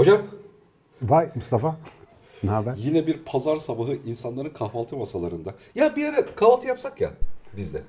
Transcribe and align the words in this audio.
Hocam 0.00 0.22
Vay 1.02 1.28
Mustafa. 1.34 1.76
Ne 2.42 2.50
haber? 2.50 2.74
yine 2.76 3.06
bir 3.06 3.18
pazar 3.18 3.56
sabahı 3.56 3.94
insanların 3.94 4.50
kahvaltı 4.50 4.96
masalarında. 4.96 5.54
Ya 5.74 5.96
bir 5.96 6.04
ara 6.04 6.34
kahvaltı 6.34 6.66
yapsak 6.66 7.00
ya 7.00 7.10
biz 7.56 7.74
de. 7.74 7.82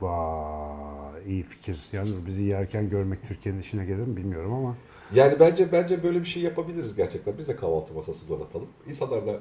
Vay 0.00 1.22
iyi 1.26 1.42
fikir. 1.42 1.78
Yalnız 1.92 2.26
bizi 2.26 2.44
yerken 2.44 2.90
görmek 2.90 3.28
Türkiye'nin 3.28 3.60
işine 3.60 3.84
gelir 3.84 4.06
mi 4.06 4.16
bilmiyorum 4.16 4.52
ama. 4.52 4.76
Yani 5.14 5.40
bence 5.40 5.72
bence 5.72 6.02
böyle 6.02 6.20
bir 6.20 6.24
şey 6.24 6.42
yapabiliriz 6.42 6.94
gerçekten. 6.94 7.38
Biz 7.38 7.48
de 7.48 7.56
kahvaltı 7.56 7.94
masası 7.94 8.28
donatalım. 8.28 8.68
İnsanlar 8.88 9.26
da 9.26 9.40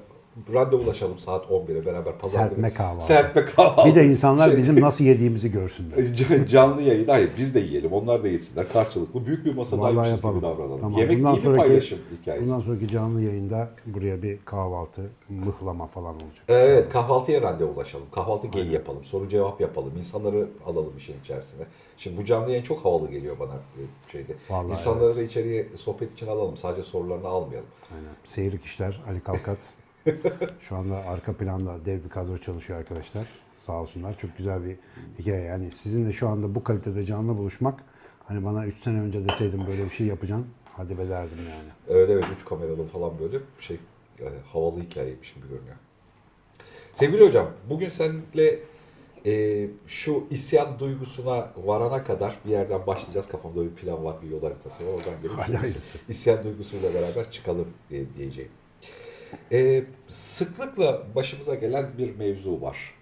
randevulaşalım 0.54 1.20
saat 1.20 1.46
11'e 1.46 1.86
beraber 1.86 2.18
pazar 2.18 2.40
günü. 2.40 2.50
Serpme 2.50 2.74
kahvaltı. 2.74 3.06
Serpme 3.06 3.46
kahvaltı. 3.46 3.90
Bir 3.90 3.96
de 3.96 4.06
insanlar 4.06 4.48
Şey- 4.48 4.58
bizim 4.58 4.82
nasıl 4.82 5.06
yediğimizi 5.06 5.52
görsünler. 5.52 6.16
C- 6.16 6.48
canlı 6.48 6.82
yayın. 6.82 7.08
Hayır 7.08 7.30
biz 7.38 7.56
de 7.56 7.60
yiyelim. 7.60 7.92
Onlar 7.94 8.24
da 8.24 8.28
yesinler. 8.28 8.70
Karşılıklı 8.74 9.26
büyük 9.26 9.46
bir 9.46 9.56
masadaymışız 9.56 10.22
gibi 10.22 10.42
davranalım. 10.42 10.80
Tamam. 10.80 11.00
Yemek 11.00 11.18
bundan 11.18 11.36
sonraki, 11.36 11.68
paylaşım 11.68 12.00
hikayesi. 12.22 12.46
bundan 12.46 12.60
sonraki 12.60 12.88
canlı 12.88 13.22
yayında 13.22 13.70
buraya 13.86 14.22
bir 14.22 14.38
kahvaltı, 14.46 15.02
mıhlama 15.30 15.88
falan 15.88 16.16
olacak. 16.16 16.46
Evet 16.48 16.90
kahvaltıya 16.90 17.42
randevulaşalım. 17.42 18.06
Kahvaltı 18.12 18.48
geyi 18.48 18.72
yapalım. 18.72 19.04
Soru 19.04 19.30
cevap 19.30 19.62
yapalım. 19.62 19.92
İnsanları 19.98 20.48
alalım 20.66 20.98
işin 20.98 21.20
içerisine. 21.24 21.64
Şimdi 21.98 22.18
bu 22.18 22.26
canlı 22.26 22.50
yayın 22.50 22.64
çok 22.64 22.86
havalı 22.86 23.12
geliyor 23.12 23.40
bana 23.40 23.54
e, 23.54 23.82
şeyde. 24.12 24.34
Vallahi 24.50 24.72
İnsanları 24.72 25.06
evet. 25.06 25.18
da 25.18 25.22
içeriye 25.22 25.68
sohbet 25.78 26.14
için 26.14 26.28
alalım. 26.28 26.58
Sadece 26.58 26.84
sorularını 26.84 27.28
almayalım. 27.28 27.70
Aynen. 27.92 28.10
Seyirlik 28.24 28.66
işler 28.66 29.02
Ali 29.10 29.20
Kalkat. 29.20 29.58
Şu 30.60 30.76
anda 30.76 30.96
arka 30.96 31.34
planda 31.34 31.86
dev 31.86 32.04
bir 32.04 32.10
kadro 32.10 32.38
çalışıyor 32.38 32.80
arkadaşlar. 32.80 33.28
Sağ 33.58 33.82
olsunlar. 33.82 34.18
Çok 34.18 34.38
güzel 34.38 34.66
bir 34.66 34.76
hikaye. 35.20 35.42
Yani 35.42 35.72
sizinle 35.72 36.14
şu 36.14 36.28
anda 36.28 36.56
bu 36.56 36.64
kalitede 36.64 37.06
canlı 37.06 37.38
buluşmak 37.38 37.84
hani 38.28 38.46
bana 38.46 38.66
3 38.66 38.76
sene 38.76 39.02
önce 39.02 39.30
deseydim 39.30 39.68
böyle 39.68 39.86
bir 39.86 39.90
şey 39.90 40.08
yapacağım. 40.08 40.48
Hadi 40.74 40.98
be 40.98 41.10
derdim 41.10 41.38
yani. 41.50 41.70
Evet 41.90 42.10
evet 42.10 42.26
üç 42.36 42.46
kameralı 42.46 42.88
falan 42.88 43.20
böyle 43.20 43.38
şey 43.60 43.80
yani 44.20 44.36
havalı 44.54 44.82
hikayeymiş 44.82 45.34
gibi 45.34 45.48
görünüyor. 45.48 45.76
Sevgili 46.94 47.28
hocam 47.28 47.48
bugün 47.70 47.90
seninle 47.90 48.60
e, 49.26 49.68
şu 49.88 50.24
isyan 50.30 50.80
duygusuna 50.80 51.52
varana 51.66 52.04
kadar 52.04 52.40
bir 52.46 52.52
yerden 52.52 52.88
başlayacağız. 52.88 53.28
Kafamda 53.28 53.64
bir 53.64 53.76
plan 53.76 54.06
var, 54.06 54.16
bir 54.22 54.30
yol 54.30 54.42
haritası 54.42 54.88
var. 54.88 54.94
Oradan 54.94 55.14
gelip 55.22 55.76
isyan 56.10 56.44
duygusuyla 56.44 56.94
beraber 56.94 57.32
çıkalım 57.32 57.68
e, 57.92 58.16
diyeceğim. 58.18 58.52
E, 59.52 59.84
sıklıkla 60.08 61.04
başımıza 61.16 61.56
gelen 61.56 61.98
bir 61.98 62.16
mevzu 62.16 62.62
var. 62.62 62.94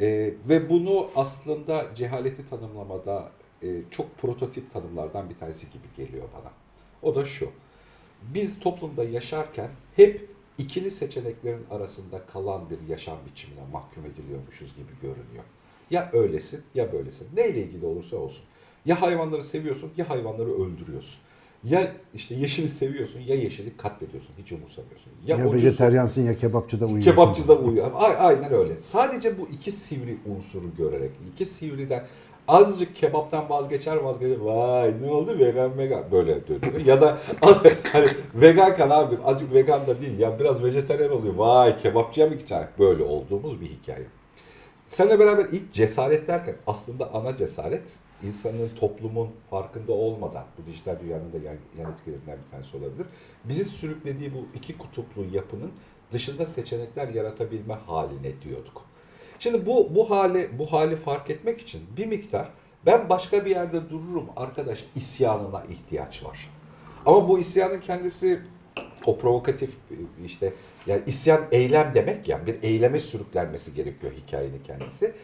E, 0.00 0.34
ve 0.48 0.70
bunu 0.70 1.10
aslında 1.16 1.86
cehaleti 1.94 2.48
tanımlamada 2.50 3.32
e, 3.62 3.68
çok 3.90 4.18
prototip 4.18 4.72
tanımlardan 4.72 5.30
bir 5.30 5.34
tanesi 5.34 5.66
gibi 5.70 5.86
geliyor 5.96 6.28
bana. 6.40 6.52
O 7.02 7.14
da 7.14 7.24
şu. 7.24 7.50
Biz 8.22 8.60
toplumda 8.60 9.04
yaşarken 9.04 9.70
hep 9.96 10.30
ikili 10.58 10.90
seçeneklerin 10.90 11.66
arasında 11.70 12.26
kalan 12.26 12.70
bir 12.70 12.88
yaşam 12.88 13.18
biçimine 13.30 13.60
mahkum 13.72 14.06
ediliyormuşuz 14.06 14.76
gibi 14.76 14.92
görünüyor. 15.02 15.44
Ya 15.90 16.10
öylesin 16.12 16.62
ya 16.74 16.92
böylesin. 16.92 17.28
Neyle 17.36 17.62
ilgili 17.62 17.86
olursa 17.86 18.16
olsun. 18.16 18.44
Ya 18.84 19.02
hayvanları 19.02 19.44
seviyorsun 19.44 19.92
ya 19.96 20.10
hayvanları 20.10 20.50
öldürüyorsun. 20.50 21.20
Ya 21.64 21.92
işte 22.14 22.34
yeşili 22.34 22.68
seviyorsun 22.68 23.20
ya 23.20 23.34
yeşili 23.34 23.76
katlediyorsun. 23.76 24.34
Hiç 24.38 24.52
umursamıyorsun. 24.52 25.12
Ya, 25.26 25.36
ocusun, 25.36 25.52
vejeteryansın 25.52 26.22
ya 26.22 26.36
kebapçıda 26.36 26.86
uyuyorsun. 26.86 27.10
Kebapçıda 27.10 27.56
uyuyor. 27.56 27.90
Aynen 28.18 28.52
öyle. 28.52 28.80
Sadece 28.80 29.38
bu 29.38 29.48
iki 29.48 29.72
sivri 29.72 30.18
unsuru 30.26 30.64
görerek, 30.78 31.10
iki 31.32 31.46
sivriden 31.46 32.06
azıcık 32.48 32.96
kebaptan 32.96 33.50
vazgeçer 33.50 33.96
vazgeçer. 33.96 34.36
Vay 34.36 34.94
ne 35.02 35.10
oldu 35.10 35.38
vegan 35.38 35.78
vegan 35.78 36.04
böyle 36.12 36.48
dönüyor. 36.48 36.86
ya 36.86 37.00
da 37.00 37.18
hani 37.92 38.06
veganken 38.34 38.90
abi 38.90 39.16
azıcık 39.24 39.54
vegan 39.54 39.86
da 39.86 40.00
değil 40.00 40.18
ya 40.18 40.38
biraz 40.38 40.62
vejetaryen 40.62 41.10
oluyor. 41.10 41.34
Vay 41.34 41.78
kebapçıya 41.78 42.26
mı 42.26 42.34
gidecek? 42.34 42.78
Böyle 42.78 43.02
olduğumuz 43.02 43.60
bir 43.60 43.66
hikaye. 43.66 44.06
Seninle 44.88 45.18
beraber 45.18 45.46
ilk 45.52 45.72
cesaret 45.72 46.28
derken 46.28 46.56
aslında 46.66 47.14
ana 47.14 47.36
cesaret 47.36 47.82
insanın 48.22 48.70
toplumun 48.76 49.28
farkında 49.50 49.92
olmadan 49.92 50.44
bu 50.58 50.66
dijital 50.66 51.00
dünyanın 51.00 51.32
da 51.32 51.36
yan, 51.36 51.56
yan 51.78 51.92
etkilerinden 51.92 52.38
bir 52.44 52.50
tanesi 52.50 52.76
olabilir. 52.76 53.06
Bizi 53.44 53.64
sürüklediği 53.64 54.34
bu 54.34 54.46
iki 54.54 54.78
kutuplu 54.78 55.24
yapının 55.32 55.70
dışında 56.12 56.46
seçenekler 56.46 57.08
yaratabilme 57.08 57.74
haline 57.74 58.42
diyorduk. 58.42 58.82
Şimdi 59.38 59.66
bu 59.66 59.94
bu 59.94 60.10
hali 60.10 60.58
bu 60.58 60.72
hali 60.72 60.96
fark 60.96 61.30
etmek 61.30 61.60
için 61.60 61.82
bir 61.96 62.06
miktar 62.06 62.48
ben 62.86 63.08
başka 63.08 63.44
bir 63.44 63.50
yerde 63.50 63.90
dururum 63.90 64.26
arkadaş 64.36 64.84
isyanına 64.96 65.62
ihtiyaç 65.64 66.24
var. 66.24 66.50
Ama 67.06 67.28
bu 67.28 67.38
isyanın 67.38 67.80
kendisi 67.80 68.40
o 69.06 69.18
provokatif 69.18 69.76
işte 70.26 70.52
yani 70.86 71.02
isyan 71.06 71.44
eylem 71.52 71.92
demek 71.94 72.28
ya 72.28 72.46
bir 72.46 72.62
eyleme 72.62 73.00
sürüklenmesi 73.00 73.74
gerekiyor 73.74 74.12
hikayenin 74.12 74.62
kendisi. 74.66 75.14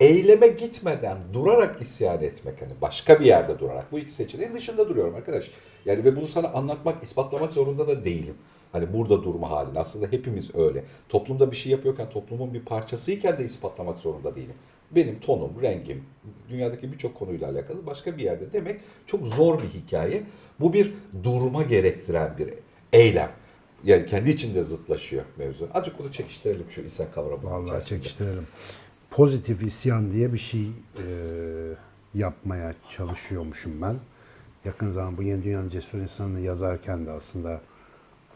Eyleme 0.00 0.46
gitmeden 0.46 1.16
durarak 1.32 1.82
isyan 1.82 2.22
etmek 2.22 2.62
hani 2.62 2.72
başka 2.82 3.20
bir 3.20 3.24
yerde 3.24 3.58
durarak 3.58 3.92
bu 3.92 3.98
iki 3.98 4.10
seçeneğin 4.10 4.54
dışında 4.54 4.88
duruyorum 4.88 5.14
arkadaş. 5.14 5.50
Yani 5.84 6.04
ve 6.04 6.16
bunu 6.16 6.28
sana 6.28 6.48
anlatmak, 6.48 7.02
ispatlamak 7.04 7.52
zorunda 7.52 7.88
da 7.88 8.04
değilim. 8.04 8.34
Hani 8.72 8.92
burada 8.92 9.22
durma 9.24 9.50
halini 9.50 9.78
aslında 9.78 10.06
hepimiz 10.06 10.54
öyle. 10.54 10.84
Toplumda 11.08 11.50
bir 11.50 11.56
şey 11.56 11.72
yapıyorken 11.72 12.10
toplumun 12.10 12.54
bir 12.54 12.60
parçasıyken 12.64 13.38
de 13.38 13.44
ispatlamak 13.44 13.98
zorunda 13.98 14.36
değilim. 14.36 14.54
Benim 14.90 15.20
tonum, 15.20 15.62
rengim, 15.62 16.04
dünyadaki 16.48 16.92
birçok 16.92 17.14
konuyla 17.14 17.50
alakalı 17.50 17.86
başka 17.86 18.16
bir 18.16 18.22
yerde 18.22 18.52
demek 18.52 18.80
çok 19.06 19.26
zor 19.26 19.62
bir 19.62 19.68
hikaye. 19.68 20.22
Bu 20.60 20.72
bir 20.72 20.92
durma 21.24 21.62
gerektiren 21.62 22.38
bir 22.38 22.54
eylem. 22.92 23.30
Yani 23.84 24.06
kendi 24.06 24.30
içinde 24.30 24.64
zıtlaşıyor 24.64 25.24
mevzu. 25.36 25.68
Azıcık 25.74 25.98
bunu 25.98 26.12
çekiştirelim 26.12 26.66
şu 26.70 26.82
isyan 26.82 27.08
kavramının 27.14 27.50
Vallahi 27.50 27.64
içerisinde. 27.66 27.98
çekiştirelim. 27.98 28.46
Pozitif 29.16 29.62
isyan 29.62 30.10
diye 30.10 30.32
bir 30.32 30.38
şey 30.38 30.62
e, 30.62 31.04
yapmaya 32.14 32.72
çalışıyormuşum 32.88 33.82
ben. 33.82 33.96
Yakın 34.64 34.90
zaman 34.90 35.16
bu 35.16 35.22
Yeni 35.22 35.44
Dünyanın 35.44 35.68
Cesur 35.68 35.98
İnsanı'nı 35.98 36.40
yazarken 36.40 37.06
de 37.06 37.10
aslında 37.10 37.60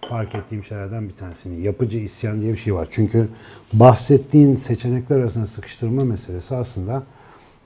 fark 0.08 0.34
ettiğim 0.34 0.64
şeylerden 0.64 1.08
bir 1.08 1.16
tanesini. 1.16 1.60
Yapıcı 1.60 1.98
isyan 1.98 2.40
diye 2.40 2.52
bir 2.52 2.56
şey 2.56 2.74
var. 2.74 2.88
Çünkü 2.90 3.28
bahsettiğin 3.72 4.56
seçenekler 4.56 5.18
arasında 5.18 5.46
sıkıştırma 5.46 6.04
meselesi 6.04 6.56
aslında 6.56 7.02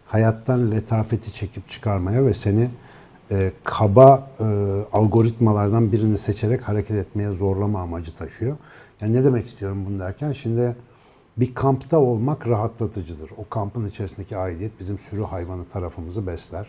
hayattan 0.07 0.71
letafeti 0.71 1.33
çekip 1.33 1.69
çıkarmaya 1.69 2.27
ve 2.27 2.35
seni 2.35 2.71
e, 3.31 3.53
kaba 3.65 4.31
e, 4.41 4.45
algoritmalardan 4.93 5.93
birini 5.93 6.19
seçerek 6.19 6.61
hareket 6.61 6.97
etmeye 6.97 7.31
zorlama 7.31 7.81
amacı 7.81 8.15
taşıyor. 8.15 8.57
Yani 9.01 9.13
ne 9.13 9.25
demek 9.25 9.47
istiyorum 9.47 9.85
bunu 9.87 9.99
derken 9.99 10.33
şimdi 10.33 10.77
bir 11.37 11.55
kampta 11.55 11.99
olmak 11.99 12.49
rahatlatıcıdır. 12.49 13.31
O 13.37 13.49
kampın 13.49 13.89
içerisindeki 13.89 14.37
aidiyet 14.37 14.81
bizim 14.81 14.99
sürü 14.99 15.23
hayvanı 15.23 15.65
tarafımızı 15.65 16.27
besler. 16.27 16.67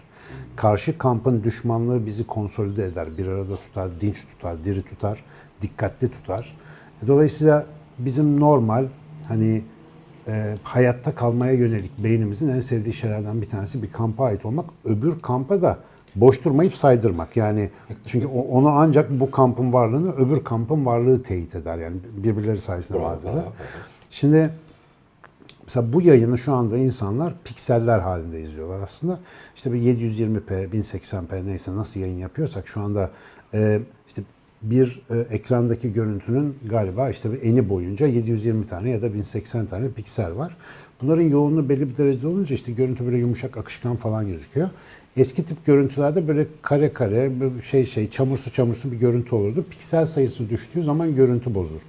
Karşı 0.55 0.97
kampın 0.97 1.43
düşmanlığı 1.43 2.05
bizi 2.05 2.27
konsolide 2.27 2.85
eder, 2.85 3.07
bir 3.17 3.27
arada 3.27 3.55
tutar, 3.55 4.01
dinç 4.01 4.27
tutar, 4.27 4.63
diri 4.63 4.81
tutar, 4.81 5.23
dikkatli 5.61 6.11
tutar. 6.11 6.57
Dolayısıyla 7.07 7.65
bizim 7.99 8.39
normal 8.39 8.85
hani 9.27 9.61
e, 10.27 10.55
hayatta 10.63 11.15
kalmaya 11.15 11.53
yönelik 11.53 12.03
beynimizin 12.03 12.49
en 12.49 12.59
sevdiği 12.59 12.93
şeylerden 12.93 13.41
bir 13.41 13.49
tanesi 13.49 13.83
bir 13.83 13.91
kampa 13.91 14.25
ait 14.25 14.45
olmak. 14.45 14.65
Öbür 14.85 15.19
kampa 15.19 15.61
da 15.61 15.77
boş 16.15 16.45
durmayıp 16.45 16.75
saydırmak. 16.75 17.37
Yani 17.37 17.69
çünkü 18.05 18.27
onu 18.27 18.69
ancak 18.69 19.19
bu 19.19 19.31
kampın 19.31 19.73
varlığını 19.73 20.15
öbür 20.15 20.43
kampın 20.43 20.85
varlığı 20.85 21.23
teyit 21.23 21.55
eder. 21.55 21.77
Yani 21.77 21.97
birbirleri 22.17 22.57
sayesinde 22.57 22.99
bravo. 22.99 23.43
Şimdi 24.15 24.49
mesela 25.63 25.93
bu 25.93 26.01
yayını 26.01 26.37
şu 26.37 26.53
anda 26.53 26.77
insanlar 26.77 27.33
pikseller 27.43 27.99
halinde 27.99 28.41
izliyorlar 28.41 28.79
aslında. 28.79 29.19
İşte 29.55 29.73
bir 29.73 29.79
720p, 29.79 30.69
1080p 30.69 31.45
neyse 31.45 31.75
nasıl 31.75 31.99
yayın 31.99 32.17
yapıyorsak 32.17 32.67
şu 32.67 32.81
anda 32.81 33.11
e, 33.53 33.79
işte 34.07 34.21
bir 34.61 35.01
e, 35.09 35.17
ekrandaki 35.17 35.93
görüntünün 35.93 36.55
galiba 36.69 37.09
işte 37.09 37.33
bir 37.33 37.43
eni 37.43 37.69
boyunca 37.69 38.07
720 38.07 38.67
tane 38.67 38.89
ya 38.89 39.01
da 39.01 39.13
1080 39.13 39.65
tane 39.65 39.89
piksel 39.89 40.35
var. 40.35 40.57
Bunların 41.01 41.23
yoğunluğu 41.23 41.69
belli 41.69 41.89
bir 41.89 41.97
derecede 41.97 42.27
olunca 42.27 42.55
işte 42.55 42.71
görüntü 42.71 43.05
böyle 43.05 43.17
yumuşak, 43.17 43.57
akışkan 43.57 43.95
falan 43.95 44.27
gözüküyor. 44.27 44.69
Eski 45.17 45.45
tip 45.45 45.65
görüntülerde 45.65 46.27
böyle 46.27 46.47
kare 46.61 46.93
kare, 46.93 47.31
şey 47.69 47.85
şey, 47.85 48.09
çamursu 48.09 48.51
çamursu 48.51 48.91
bir 48.91 48.97
görüntü 48.97 49.35
olurdu. 49.35 49.65
Piksel 49.69 50.05
sayısı 50.05 50.49
düştüğü 50.49 50.83
zaman 50.83 51.15
görüntü 51.15 51.55
bozulur. 51.55 51.81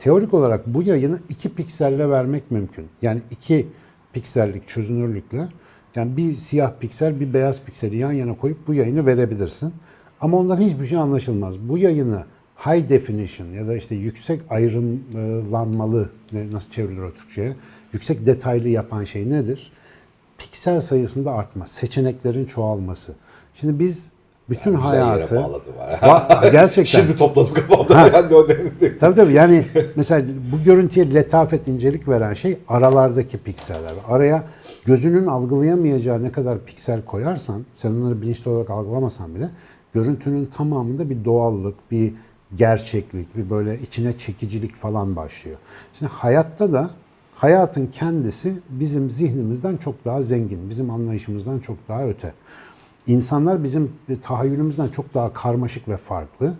Teorik 0.00 0.34
olarak 0.34 0.66
bu 0.66 0.82
yayını 0.82 1.18
iki 1.28 1.54
pikselle 1.54 2.08
vermek 2.08 2.50
mümkün. 2.50 2.86
Yani 3.02 3.20
iki 3.30 3.66
piksellik 4.12 4.68
çözünürlükle 4.68 5.48
yani 5.94 6.16
bir 6.16 6.32
siyah 6.32 6.72
piksel 6.80 7.20
bir 7.20 7.34
beyaz 7.34 7.62
pikseli 7.62 7.96
yan 7.96 8.12
yana 8.12 8.36
koyup 8.36 8.68
bu 8.68 8.74
yayını 8.74 9.06
verebilirsin. 9.06 9.72
Ama 10.20 10.38
ondan 10.38 10.56
hiçbir 10.56 10.84
şey 10.84 10.98
anlaşılmaz. 10.98 11.58
Bu 11.58 11.78
yayını 11.78 12.24
high 12.66 12.88
definition 12.88 13.46
ya 13.46 13.68
da 13.68 13.76
işte 13.76 13.94
yüksek 13.94 14.42
ayrımlanmalı 14.50 16.10
nasıl 16.52 16.70
çevrilir 16.70 17.02
o 17.02 17.14
Türkçe'ye? 17.14 17.56
Yüksek 17.92 18.26
detaylı 18.26 18.68
yapan 18.68 19.04
şey 19.04 19.30
nedir? 19.30 19.72
Piksel 20.38 20.80
sayısında 20.80 21.32
artma, 21.32 21.64
seçeneklerin 21.64 22.44
çoğalması. 22.44 23.14
Şimdi 23.54 23.78
biz 23.78 24.10
bütün 24.50 24.70
yere 24.70 24.80
hayatı 24.80 25.36
var. 25.36 25.50
Va- 26.02 26.50
gerçekten 26.52 27.00
Şimdi 27.00 27.16
topladım 27.16 27.54
kafamda. 27.54 27.96
Ha. 28.00 28.10
Yani 28.14 28.30
Tabii 29.00 29.14
tabii 29.14 29.32
yani 29.32 29.64
mesela 29.96 30.26
bu 30.52 30.62
görüntüye 30.62 31.14
letafet, 31.14 31.68
incelik 31.68 32.08
veren 32.08 32.34
şey 32.34 32.58
aralardaki 32.68 33.38
pikseller. 33.38 33.94
Araya 34.08 34.44
gözünün 34.84 35.26
algılayamayacağı 35.26 36.22
ne 36.22 36.32
kadar 36.32 36.58
piksel 36.64 37.02
koyarsan, 37.02 37.64
sen 37.72 37.90
onları 37.90 38.22
bilinçli 38.22 38.50
olarak 38.50 38.70
algılamasan 38.70 39.34
bile 39.34 39.50
görüntünün 39.92 40.46
tamamında 40.46 41.10
bir 41.10 41.24
doğallık, 41.24 41.74
bir 41.90 42.12
gerçeklik, 42.54 43.36
bir 43.36 43.50
böyle 43.50 43.80
içine 43.80 44.18
çekicilik 44.18 44.74
falan 44.76 45.16
başlıyor. 45.16 45.56
Şimdi 45.94 46.12
hayatta 46.12 46.72
da 46.72 46.90
hayatın 47.34 47.86
kendisi 47.86 48.52
bizim 48.70 49.10
zihnimizden 49.10 49.76
çok 49.76 50.04
daha 50.04 50.22
zengin, 50.22 50.70
bizim 50.70 50.90
anlayışımızdan 50.90 51.58
çok 51.58 51.76
daha 51.88 52.04
öte. 52.04 52.32
İnsanlar 53.10 53.64
bizim 53.64 53.92
tahayyülümüzden 54.22 54.88
çok 54.88 55.14
daha 55.14 55.32
karmaşık 55.32 55.88
ve 55.88 55.96
farklı. 55.96 56.54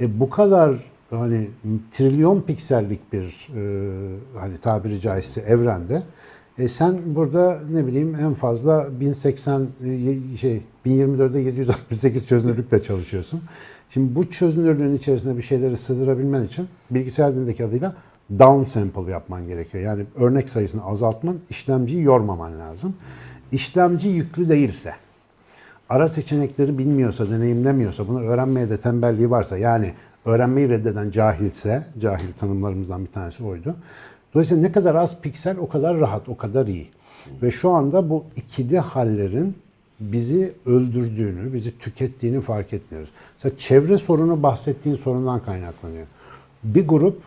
E, 0.00 0.20
bu 0.20 0.30
kadar 0.30 0.74
hani 1.10 1.50
trilyon 1.90 2.40
piksellik 2.40 3.12
bir 3.12 3.48
e, 3.56 4.38
hani 4.38 4.58
tabiri 4.58 5.00
caizse 5.00 5.40
evrende 5.40 6.02
e, 6.58 6.68
sen 6.68 6.98
burada 7.06 7.60
ne 7.72 7.86
bileyim 7.86 8.14
en 8.14 8.34
fazla 8.34 9.00
1080 9.00 9.66
e, 9.84 10.36
şey 10.36 10.62
1024'de 10.86 11.40
768 11.40 12.26
çözünürlükle 12.26 12.82
çalışıyorsun. 12.82 13.40
Şimdi 13.88 14.14
bu 14.14 14.30
çözünürlüğün 14.30 14.94
içerisine 14.94 15.36
bir 15.36 15.42
şeyleri 15.42 15.76
sığdırabilmen 15.76 16.44
için 16.44 16.68
bilgisayar 16.90 17.34
dilindeki 17.34 17.64
adıyla 17.64 17.96
downsample 18.38 19.10
yapman 19.10 19.46
gerekiyor. 19.46 19.84
Yani 19.84 20.04
örnek 20.16 20.48
sayısını 20.48 20.84
azaltman, 20.84 21.36
işlemciyi 21.50 22.02
yormaman 22.02 22.60
lazım. 22.60 22.94
İşlemci 23.52 24.08
yüklü 24.08 24.48
değilse, 24.48 24.94
ara 25.88 26.08
seçenekleri 26.08 26.78
bilmiyorsa, 26.78 27.30
deneyimlemiyorsa, 27.30 28.08
bunu 28.08 28.20
öğrenmeye 28.20 28.70
de 28.70 28.76
tembelliği 28.76 29.30
varsa, 29.30 29.58
yani 29.58 29.94
öğrenmeyi 30.24 30.68
reddeden 30.68 31.10
cahilse, 31.10 31.86
cahil 32.00 32.32
tanımlarımızdan 32.32 33.04
bir 33.04 33.10
tanesi 33.10 33.44
oydu. 33.44 33.76
Dolayısıyla 34.34 34.62
ne 34.62 34.72
kadar 34.72 34.94
az 34.94 35.20
piksel 35.20 35.58
o 35.58 35.68
kadar 35.68 35.98
rahat, 36.00 36.28
o 36.28 36.36
kadar 36.36 36.66
iyi. 36.66 36.88
Ve 37.42 37.50
şu 37.50 37.70
anda 37.70 38.10
bu 38.10 38.24
ikili 38.36 38.78
hallerin 38.78 39.56
bizi 40.00 40.52
öldürdüğünü, 40.66 41.52
bizi 41.52 41.78
tükettiğini 41.78 42.40
fark 42.40 42.72
etmiyoruz. 42.72 43.10
Mesela 43.34 43.58
çevre 43.58 43.98
sorunu 43.98 44.42
bahsettiğin 44.42 44.96
sorundan 44.96 45.40
kaynaklanıyor. 45.40 46.06
Bir 46.64 46.88
grup 46.88 47.22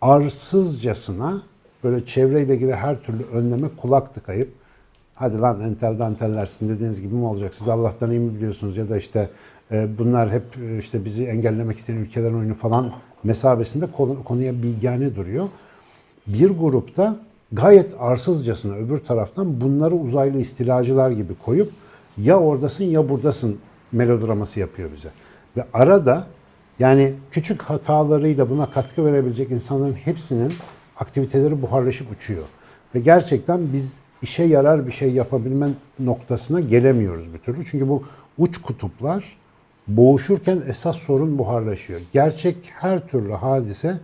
arsızcasına 0.00 1.42
böyle 1.84 2.06
çevreyle 2.06 2.54
ilgili 2.54 2.74
her 2.74 3.02
türlü 3.02 3.24
önleme 3.32 3.68
kulak 3.76 4.14
tıkayıp 4.14 4.52
hadi 5.18 5.38
lan 5.38 5.60
entel 5.60 5.98
dantellersin 5.98 6.68
dediğiniz 6.68 7.02
gibi 7.02 7.14
mi 7.14 7.24
olacak? 7.24 7.54
Siz 7.54 7.68
Allah'tan 7.68 8.10
iyi 8.10 8.20
mi 8.20 8.34
biliyorsunuz? 8.34 8.76
Ya 8.76 8.88
da 8.88 8.96
işte 8.96 9.28
e, 9.72 9.98
bunlar 9.98 10.30
hep 10.30 10.42
e, 10.62 10.78
işte 10.78 11.04
bizi 11.04 11.24
engellemek 11.24 11.78
isteyen 11.78 11.98
ülkelerin 11.98 12.34
oyunu 12.34 12.54
falan 12.54 12.92
mesabesinde 13.24 13.86
konu- 13.86 14.24
konuya 14.24 14.62
bilgane 14.62 15.16
duruyor. 15.16 15.48
Bir 16.26 16.50
grupta 16.50 17.16
gayet 17.52 17.94
arsızcasına 17.98 18.74
öbür 18.74 18.98
taraftan 18.98 19.60
bunları 19.60 19.94
uzaylı 19.94 20.38
istilacılar 20.38 21.10
gibi 21.10 21.34
koyup 21.34 21.72
ya 22.18 22.40
oradasın 22.40 22.84
ya 22.84 23.08
buradasın 23.08 23.58
melodraması 23.92 24.60
yapıyor 24.60 24.90
bize. 24.96 25.08
Ve 25.56 25.64
arada 25.72 26.26
yani 26.78 27.14
küçük 27.30 27.62
hatalarıyla 27.62 28.50
buna 28.50 28.70
katkı 28.70 29.04
verebilecek 29.04 29.50
insanların 29.50 29.94
hepsinin 29.94 30.52
aktiviteleri 30.96 31.62
buharlaşıp 31.62 32.12
uçuyor. 32.12 32.44
Ve 32.94 33.00
gerçekten 33.00 33.72
biz 33.72 34.00
işe 34.22 34.44
yarar 34.44 34.86
bir 34.86 34.92
şey 34.92 35.12
yapabilme 35.12 35.70
noktasına 35.98 36.60
gelemiyoruz 36.60 37.34
bir 37.34 37.38
türlü. 37.38 37.66
Çünkü 37.66 37.88
bu 37.88 38.02
uç 38.38 38.62
kutuplar 38.62 39.36
boğuşurken 39.88 40.62
esas 40.68 40.96
sorun 40.96 41.38
buharlaşıyor. 41.38 42.00
Gerçek 42.12 42.56
her 42.74 43.08
türlü 43.08 43.32
hadise 43.32 44.00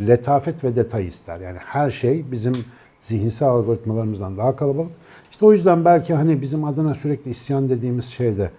letafet 0.00 0.64
ve 0.64 0.76
detay 0.76 1.06
ister. 1.06 1.40
Yani 1.40 1.58
her 1.58 1.90
şey 1.90 2.24
bizim 2.32 2.54
zihinsel 3.00 3.48
algoritmalarımızdan 3.48 4.36
daha 4.36 4.56
kalabalık. 4.56 4.90
İşte 5.30 5.46
o 5.46 5.52
yüzden 5.52 5.84
belki 5.84 6.14
hani 6.14 6.42
bizim 6.42 6.64
adına 6.64 6.94
sürekli 6.94 7.30
isyan 7.30 7.68
dediğimiz 7.68 8.04
şeyde 8.04 8.50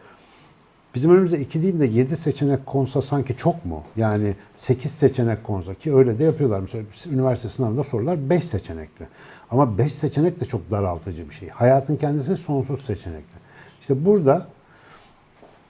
bizim 0.95 1.11
önümüze 1.11 1.39
iki 1.39 1.63
değil 1.63 1.79
de 1.79 1.85
yedi 1.85 2.15
seçenek 2.15 2.65
konsa 2.65 3.01
sanki 3.01 3.37
çok 3.37 3.65
mu? 3.65 3.83
Yani 3.97 4.35
sekiz 4.57 4.91
seçenek 4.91 5.43
konsa 5.43 5.73
ki 5.73 5.95
öyle 5.95 6.19
de 6.19 6.23
yapıyorlar. 6.23 6.59
Mesela 6.59 6.83
üniversite 7.11 7.49
sınavında 7.49 7.83
sorular 7.83 8.29
beş 8.29 8.43
seçenekli. 8.43 9.07
Ama 9.53 9.77
beş 9.77 9.93
seçenek 9.93 10.39
de 10.39 10.45
çok 10.45 10.71
daraltıcı 10.71 11.29
bir 11.29 11.33
şey. 11.33 11.49
Hayatın 11.49 11.95
kendisi 11.95 12.35
sonsuz 12.35 12.81
seçenekli. 12.85 13.37
İşte 13.81 14.05
burada 14.05 14.47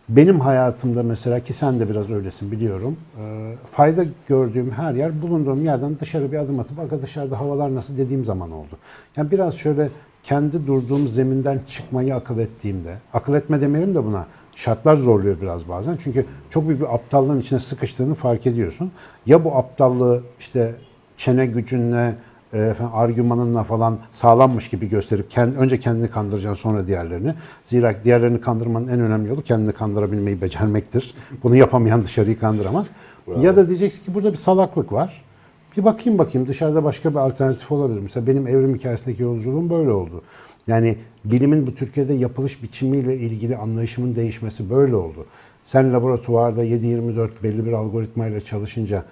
benim 0.09 0.39
hayatımda 0.39 1.03
mesela 1.03 1.39
ki 1.39 1.53
sen 1.53 1.79
de 1.79 1.89
biraz 1.89 2.11
öylesin 2.11 2.51
biliyorum. 2.51 2.97
e, 3.19 3.55
fayda 3.71 4.05
gördüğüm 4.27 4.71
her 4.71 4.93
yer 4.93 5.21
bulunduğum 5.21 5.65
yerden 5.65 5.99
dışarı 5.99 6.31
bir 6.31 6.37
adım 6.37 6.59
atıp 6.59 6.79
aga 6.79 7.01
dışarıda 7.01 7.39
havalar 7.39 7.75
nasıl 7.75 7.97
dediğim 7.97 8.25
zaman 8.25 8.51
oldu. 8.51 8.77
Yani 9.17 9.31
biraz 9.31 9.55
şöyle 9.55 9.89
kendi 10.23 10.67
durduğum 10.67 11.07
zeminden 11.07 11.59
çıkmayı 11.67 12.15
akıl 12.15 12.39
ettiğimde, 12.39 12.97
akıl 13.13 13.33
etme 13.33 13.61
demeyelim 13.61 13.95
de 13.95 14.05
buna 14.05 14.25
şartlar 14.55 14.95
zorluyor 14.95 15.41
biraz 15.41 15.69
bazen. 15.69 15.97
Çünkü 16.03 16.25
çok 16.49 16.67
büyük 16.67 16.81
bir 16.81 16.95
aptallığın 16.95 17.39
içine 17.39 17.59
sıkıştığını 17.59 18.15
fark 18.15 18.47
ediyorsun. 18.47 18.91
Ya 19.25 19.43
bu 19.43 19.55
aptallığı 19.55 20.23
işte 20.39 20.75
çene 21.17 21.45
gücünle, 21.45 22.15
efendim, 22.53 22.93
argümanınla 22.95 23.63
falan 23.63 23.99
sağlanmış 24.11 24.69
gibi 24.69 24.89
gösterip 24.89 25.31
kend, 25.31 25.55
önce 25.55 25.79
kendini 25.79 26.09
kandıracaksın 26.09 26.61
sonra 26.61 26.87
diğerlerini. 26.87 27.33
Zira 27.63 28.03
diğerlerini 28.03 28.41
kandırmanın 28.41 28.87
en 28.87 28.99
önemli 28.99 29.29
yolu 29.29 29.41
kendini 29.41 29.71
kandırabilmeyi 29.71 30.41
becermektir. 30.41 31.13
Bunu 31.43 31.55
yapamayan 31.55 32.03
dışarıyı 32.03 32.39
kandıramaz. 32.39 32.87
Ya 33.39 33.55
da 33.55 33.67
diyeceksin 33.67 34.03
ki 34.03 34.13
burada 34.13 34.31
bir 34.31 34.37
salaklık 34.37 34.91
var. 34.91 35.23
Bir 35.77 35.83
bakayım 35.83 36.19
bakayım 36.19 36.47
dışarıda 36.47 36.83
başka 36.83 37.11
bir 37.11 37.15
alternatif 37.15 37.71
olabilir. 37.71 37.99
Mesela 37.99 38.27
benim 38.27 38.47
evrim 38.47 38.75
hikayesindeki 38.75 39.23
yolculuğum 39.23 39.69
böyle 39.69 39.91
oldu. 39.91 40.21
Yani 40.67 40.97
bilimin 41.25 41.67
bu 41.67 41.75
Türkiye'de 41.75 42.13
yapılış 42.13 42.63
biçimiyle 42.63 43.17
ilgili 43.17 43.57
anlayışımın 43.57 44.15
değişmesi 44.15 44.69
böyle 44.69 44.95
oldu. 44.95 45.25
Sen 45.65 45.93
laboratuvarda 45.93 46.65
7-24 46.65 47.29
belli 47.43 47.65
bir 47.65 47.73
algoritmayla 47.73 48.39
çalışınca 48.39 49.03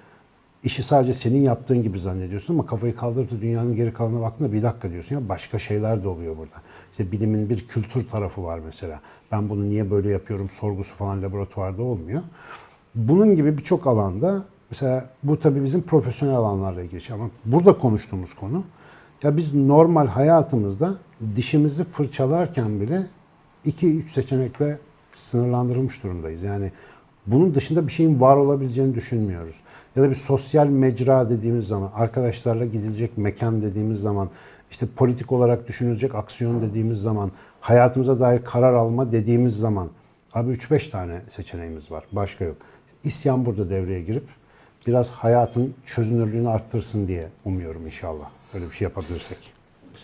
işi 0.64 0.82
sadece 0.82 1.12
senin 1.12 1.40
yaptığın 1.40 1.82
gibi 1.82 1.98
zannediyorsun 1.98 2.54
ama 2.54 2.66
kafayı 2.66 2.96
kaldırıp 2.96 3.30
da 3.30 3.40
dünyanın 3.40 3.76
geri 3.76 3.92
kalanına 3.92 4.20
baktığında 4.20 4.52
bir 4.52 4.62
dakika 4.62 4.90
diyorsun 4.90 5.14
ya 5.14 5.28
başka 5.28 5.58
şeyler 5.58 6.04
de 6.04 6.08
oluyor 6.08 6.36
burada. 6.38 6.54
İşte 6.90 7.12
bilimin 7.12 7.50
bir 7.50 7.66
kültür 7.66 8.08
tarafı 8.08 8.44
var 8.44 8.60
mesela. 8.64 9.00
Ben 9.32 9.48
bunu 9.48 9.68
niye 9.68 9.90
böyle 9.90 10.10
yapıyorum 10.10 10.48
sorgusu 10.48 10.94
falan 10.94 11.22
laboratuvarda 11.22 11.82
olmuyor. 11.82 12.22
Bunun 12.94 13.36
gibi 13.36 13.58
birçok 13.58 13.86
alanda 13.86 14.44
mesela 14.70 15.08
bu 15.22 15.40
tabii 15.40 15.64
bizim 15.64 15.82
profesyonel 15.82 16.36
alanlarla 16.36 16.82
ilgili 16.82 17.00
şey 17.00 17.14
ama 17.14 17.30
burada 17.44 17.78
konuştuğumuz 17.78 18.34
konu 18.34 18.64
ya 19.22 19.36
biz 19.36 19.54
normal 19.54 20.06
hayatımızda 20.06 20.94
dişimizi 21.36 21.84
fırçalarken 21.84 22.80
bile 22.80 23.06
2-3 23.66 24.08
seçenekle 24.08 24.78
sınırlandırılmış 25.14 26.04
durumdayız. 26.04 26.42
Yani 26.42 26.72
bunun 27.26 27.54
dışında 27.54 27.86
bir 27.86 27.92
şeyin 27.92 28.20
var 28.20 28.36
olabileceğini 28.36 28.94
düşünmüyoruz. 28.94 29.60
Ya 29.96 30.02
da 30.02 30.10
bir 30.10 30.14
sosyal 30.14 30.66
mecra 30.66 31.28
dediğimiz 31.28 31.66
zaman, 31.68 31.90
arkadaşlarla 31.94 32.64
gidilecek 32.64 33.18
mekan 33.18 33.62
dediğimiz 33.62 34.00
zaman, 34.00 34.30
işte 34.70 34.86
politik 34.96 35.32
olarak 35.32 35.68
düşünülecek 35.68 36.14
aksiyon 36.14 36.62
dediğimiz 36.62 36.98
zaman, 37.02 37.32
hayatımıza 37.60 38.20
dair 38.20 38.44
karar 38.44 38.72
alma 38.72 39.12
dediğimiz 39.12 39.56
zaman 39.56 39.90
abi 40.32 40.52
3-5 40.52 40.90
tane 40.90 41.20
seçeneğimiz 41.28 41.90
var. 41.90 42.04
Başka 42.12 42.44
yok. 42.44 42.56
İsyan 43.04 43.46
burada 43.46 43.70
devreye 43.70 44.02
girip 44.02 44.24
biraz 44.86 45.10
hayatın 45.10 45.74
çözünürlüğünü 45.86 46.48
arttırsın 46.48 47.08
diye 47.08 47.28
umuyorum 47.44 47.86
inşallah. 47.86 48.30
Öyle 48.54 48.66
bir 48.66 48.70
şey 48.70 48.84
yapabilirsek. 48.84 49.38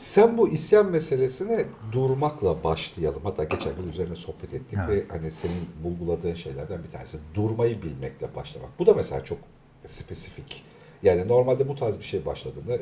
Sen 0.00 0.38
bu 0.38 0.48
isyan 0.48 0.86
meselesine 0.86 1.64
durmakla 1.92 2.64
başlayalım. 2.64 3.20
Hatta 3.24 3.44
geçen 3.44 3.72
gün 3.76 3.92
üzerine 3.92 4.16
sohbet 4.16 4.54
ettik 4.54 4.78
ve 4.88 5.04
hani 5.08 5.30
senin 5.30 5.68
bulguladığın 5.84 6.34
şeylerden 6.34 6.84
bir 6.84 6.90
tanesi 6.90 7.18
durmayı 7.34 7.82
bilmekle 7.82 8.34
başlamak. 8.36 8.70
Bu 8.78 8.86
da 8.86 8.94
mesela 8.94 9.24
çok 9.24 9.38
spesifik. 9.86 10.64
Yani 11.02 11.28
normalde 11.28 11.68
bu 11.68 11.76
tarz 11.76 11.98
bir 11.98 12.04
şey 12.04 12.26
başladığında 12.26 12.78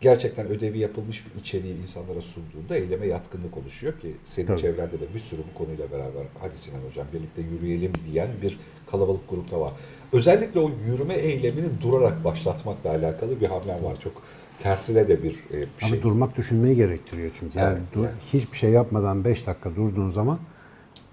gerçekten 0.00 0.46
ödevi 0.46 0.78
yapılmış 0.78 1.24
bir 1.26 1.40
içeriği 1.40 1.80
insanlara 1.80 2.20
sunduğunda 2.20 2.76
eyleme 2.76 3.06
yatkınlık 3.06 3.56
oluşuyor 3.56 3.98
ki 4.00 4.16
senin 4.24 4.46
Tabii. 4.46 4.60
çevrende 4.60 5.00
de 5.00 5.14
bir 5.14 5.18
sürü 5.18 5.40
bu 5.54 5.58
konuyla 5.64 5.90
beraber 5.92 6.22
hadi 6.40 6.56
Sinan 6.58 6.78
Hocam 6.88 7.06
birlikte 7.14 7.42
yürüyelim 7.42 7.92
diyen 8.10 8.28
bir 8.42 8.58
kalabalık 8.90 9.30
grupta 9.30 9.60
var. 9.60 9.70
Özellikle 10.12 10.60
o 10.60 10.70
yürüme 10.86 11.14
eylemini 11.14 11.66
durarak 11.82 12.24
başlatmakla 12.24 12.90
alakalı 12.90 13.40
bir 13.40 13.46
hamlem 13.48 13.84
var. 13.84 14.00
Çok 14.00 14.12
tersine 14.58 15.08
de 15.08 15.22
bir, 15.22 15.30
e, 15.32 15.52
bir 15.60 15.68
Ama 15.82 15.88
şey. 15.90 16.02
durmak 16.02 16.36
düşünmeyi 16.36 16.76
gerektiriyor 16.76 17.30
çünkü. 17.38 17.58
Yani 17.58 17.72
Evet, 17.72 17.82
dur- 17.94 18.04
yani. 18.04 18.14
hiçbir 18.32 18.56
şey 18.56 18.70
yapmadan 18.70 19.24
5 19.24 19.46
dakika 19.46 19.76
durduğun 19.76 20.08
zaman 20.08 20.38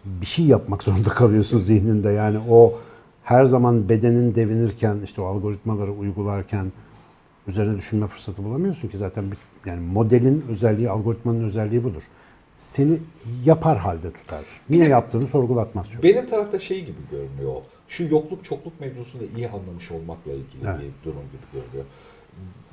bir 0.06 0.26
şey 0.26 0.46
yapmak 0.46 0.84
zorunda 0.84 1.10
kalıyorsun 1.10 1.58
zihninde. 1.70 2.12
Yani 2.12 2.40
o 2.50 2.80
her 3.24 3.46
zaman 3.46 3.90
bedenin 3.90 4.36
devinirken 4.36 4.98
işte 5.04 5.22
o 5.22 5.26
algoritmaları 5.26 5.92
uygularken 5.92 6.72
üzerine 7.48 7.78
düşünme 7.78 8.08
fırsatı 8.08 8.44
bulamıyorsun 8.44 8.88
ki 8.88 8.98
zaten 8.98 9.32
bir- 9.32 9.70
yani 9.70 9.80
modelin 9.88 10.46
özelliği, 10.50 10.90
algoritmanın 10.90 11.44
özelliği 11.44 11.84
budur. 11.84 12.04
seni 12.56 12.98
yapar 13.46 13.78
halde 13.78 14.12
tutar. 14.14 14.44
Niye 14.70 14.88
yaptığını 14.88 15.28
sorgulatmaz 15.28 15.90
çok. 15.92 16.04
Benim 16.04 16.28
tarafta 16.28 16.60
şey 16.60 16.86
gibi 16.86 16.98
görünüyor. 17.12 17.56
Şu 17.88 18.04
yokluk 18.04 18.44
çokluk 18.46 18.80
mevzusunu 18.80 19.22
iyi 19.38 19.50
anlamış 19.50 19.92
olmakla 19.92 20.32
ilgili 20.32 20.66
Evet. 20.66 20.80
bir 20.80 21.06
durum 21.10 21.22
gibi 21.22 21.42
görünüyor. 21.62 21.86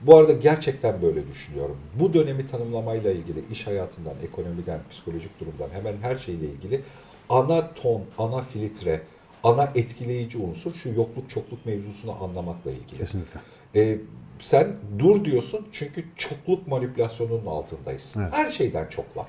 Bu 0.03 0.17
arada 0.17 0.33
gerçekten 0.33 1.03
böyle 1.03 1.29
düşünüyorum. 1.29 1.77
Bu 2.01 2.15
dönemi 2.15 2.47
tanımlamayla 2.47 3.11
ilgili 3.13 3.45
iş 3.53 3.67
hayatından, 3.67 4.15
ekonomiden, 4.25 4.81
psikolojik 4.91 5.41
durumdan 5.41 5.69
hemen 5.73 5.95
her 6.03 6.17
şeyle 6.17 6.47
ilgili 6.47 6.81
ana 7.29 7.75
ton, 7.75 8.03
ana 8.19 8.43
filtre, 8.43 9.01
ana 9.45 9.73
etkileyici 9.75 10.39
unsur 10.39 10.75
şu 10.75 10.89
yokluk 10.89 11.31
çokluk 11.31 11.67
mevzusunu 11.67 12.15
anlamakla 12.25 12.71
ilgili. 12.71 12.99
Kesinlikle. 12.99 13.41
Ee, 13.77 13.99
sen 14.39 14.69
dur 14.99 15.25
diyorsun 15.25 15.67
çünkü 15.73 16.05
çokluk 16.17 16.69
manipülasyonunun 16.69 17.47
altındayız. 17.47 18.15
Evet. 18.19 18.29
Her 18.33 18.51
şeyden 18.51 18.87
çok 18.91 19.17
var. 19.17 19.27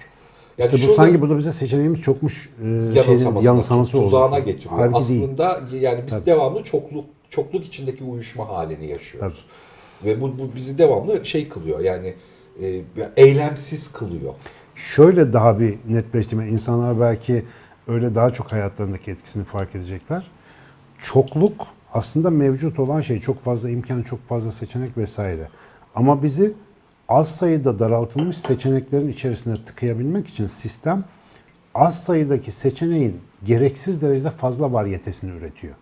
işte 0.59 0.71
bu 0.73 0.77
şurada- 0.77 0.93
sanki 0.95 1.21
burada 1.21 1.37
bize 1.37 1.51
seçeneğimiz 1.51 2.01
çokmuş 2.01 2.49
e, 2.59 2.63
şeyin 2.63 2.93
yanılsamasına, 2.95 3.43
yanılsaması 3.49 3.91
tuzağına 3.91 4.25
olmuş. 4.35 4.45
getiriyor. 4.45 4.79
Halbuki 4.79 5.09
değil. 5.09 5.23
Aslında 5.23 5.61
yani 5.79 6.03
biz 6.07 6.13
Tabii. 6.13 6.25
devamlı 6.25 6.63
çokluk 6.63 7.05
çokluk 7.29 7.65
içindeki 7.65 8.03
uyuşma 8.03 8.47
halini 8.49 8.87
yaşıyoruz. 8.87 9.45
Ve 10.05 10.21
bu, 10.21 10.37
bu 10.39 10.55
bizi 10.55 10.77
devamlı 10.77 11.25
şey 11.25 11.49
kılıyor 11.49 11.79
yani 11.79 12.13
e, 12.61 12.81
eylemsiz 13.17 13.91
kılıyor. 13.91 14.33
Şöyle 14.75 15.33
daha 15.33 15.59
bir 15.59 15.77
netleştirme. 15.89 16.47
İnsanlar 16.47 16.99
belki 16.99 17.45
öyle 17.91 18.15
daha 18.15 18.29
çok 18.29 18.51
hayatlarındaki 18.51 19.11
etkisini 19.11 19.43
fark 19.43 19.75
edecekler. 19.75 20.27
Çokluk 21.01 21.67
aslında 21.93 22.29
mevcut 22.29 22.79
olan 22.79 23.01
şey. 23.01 23.21
Çok 23.21 23.43
fazla 23.43 23.69
imkan, 23.69 24.03
çok 24.03 24.27
fazla 24.27 24.51
seçenek 24.51 24.97
vesaire. 24.97 25.47
Ama 25.95 26.23
bizi 26.23 26.53
az 27.09 27.35
sayıda 27.35 27.79
daraltılmış 27.79 28.37
seçeneklerin 28.37 29.09
içerisine 29.09 29.55
tıkayabilmek 29.65 30.27
için 30.27 30.47
sistem 30.47 31.03
az 31.75 32.03
sayıdaki 32.03 32.51
seçeneğin 32.51 33.21
gereksiz 33.43 34.01
derecede 34.01 34.29
fazla 34.29 34.73
varyetesini 34.73 35.31
üretiyor. 35.31 35.75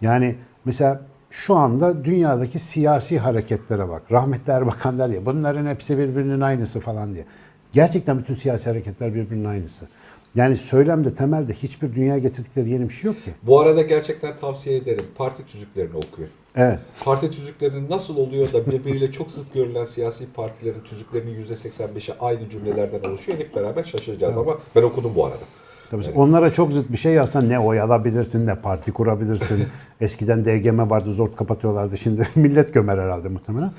Yani 0.00 0.36
mesela 0.64 1.00
şu 1.30 1.54
anda 1.54 2.04
dünyadaki 2.04 2.58
siyasi 2.58 3.18
hareketlere 3.18 3.88
bak. 3.88 4.02
Rahmetli 4.12 4.52
Erbakan 4.52 4.98
der 4.98 5.08
ya 5.08 5.26
bunların 5.26 5.66
hepsi 5.66 5.98
birbirinin 5.98 6.40
aynısı 6.40 6.80
falan 6.80 7.14
diye. 7.14 7.24
Gerçekten 7.72 8.18
bütün 8.18 8.34
siyasi 8.34 8.70
hareketler 8.70 9.14
birbirinin 9.14 9.44
aynısı. 9.44 9.88
Yani 10.34 10.56
söylemde 10.56 11.14
temelde 11.14 11.52
hiçbir 11.52 11.94
dünya 11.94 12.18
getirdikleri 12.18 12.70
yeni 12.70 12.88
bir 12.88 12.94
şey 12.94 13.12
yok 13.12 13.24
ki. 13.24 13.30
Bu 13.42 13.60
arada 13.60 13.82
gerçekten 13.82 14.36
tavsiye 14.36 14.76
ederim. 14.76 15.04
Parti 15.14 15.46
tüzüklerini 15.46 15.96
okuyun. 15.96 16.30
Evet. 16.56 16.78
Parti 17.04 17.30
tüzüklerinin 17.30 17.90
nasıl 17.90 18.16
oluyor 18.16 18.52
da 18.52 18.66
birbiriyle 18.66 19.12
çok 19.12 19.30
zıt 19.30 19.54
görülen 19.54 19.84
siyasi 19.84 20.32
partilerin 20.32 20.80
tüzüklerinin 20.80 21.46
%85'i 21.46 22.14
aynı 22.20 22.50
cümlelerden 22.50 23.10
oluşuyor. 23.10 23.38
Hep 23.38 23.56
beraber 23.56 23.84
şaşıracağız 23.84 24.36
ama 24.36 24.58
ben 24.76 24.82
okudum 24.82 25.12
bu 25.16 25.26
arada. 25.26 25.42
Tabii 25.90 26.04
onlara 26.14 26.52
çok 26.52 26.72
zıt 26.72 26.92
bir 26.92 26.96
şey 26.96 27.12
yazsan 27.12 27.48
ne 27.48 27.58
oy 27.58 27.80
alabilirsin 27.80 28.46
ne 28.46 28.54
parti 28.54 28.92
kurabilirsin. 28.92 29.64
Eskiden 30.00 30.44
DGM 30.44 30.90
vardı 30.90 31.12
zor 31.12 31.36
kapatıyorlardı 31.36 31.98
şimdi 31.98 32.28
millet 32.34 32.74
gömer 32.74 32.98
herhalde 32.98 33.28
muhtemelen. 33.28 33.70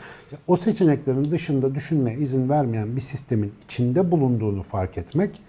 O 0.48 0.56
seçeneklerin 0.56 1.32
dışında 1.32 1.76
düşünmeye 1.76 2.18
izin 2.18 2.50
vermeyen 2.50 2.96
bir 2.96 3.02
sistemin 3.02 3.54
içinde 3.66 4.12
bulunduğunu 4.12 4.64
fark 4.64 4.98
etmek 4.98 5.42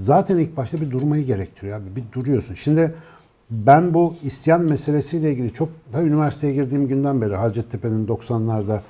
zaten 0.00 0.38
ilk 0.38 0.56
başta 0.56 0.80
bir 0.80 0.90
durmayı 0.90 1.24
gerektiriyor 1.24 1.78
abi. 1.78 1.96
Bir 1.96 2.02
duruyorsun. 2.12 2.54
Şimdi 2.54 2.94
ben 3.50 3.94
bu 3.94 4.14
isyan 4.22 4.60
meselesiyle 4.60 5.32
ilgili 5.32 5.52
çok 5.52 5.68
da 5.92 6.02
üniversiteye 6.02 6.52
girdiğim 6.52 6.88
günden 6.88 7.20
beri 7.20 7.36
Hacettepe'nin 7.36 8.06
90'larda 8.06 8.80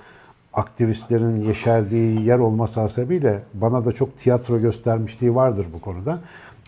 aktivistlerin 0.53 1.41
yeşerdiği 1.41 2.27
yer 2.27 2.39
olması 2.39 2.81
hasebiyle 2.81 3.43
bana 3.55 3.85
da 3.85 3.93
çok 3.93 4.19
tiyatro 4.19 4.61
göstermişliği 4.61 5.35
vardır 5.35 5.67
bu 5.75 5.81
konuda. 5.81 6.19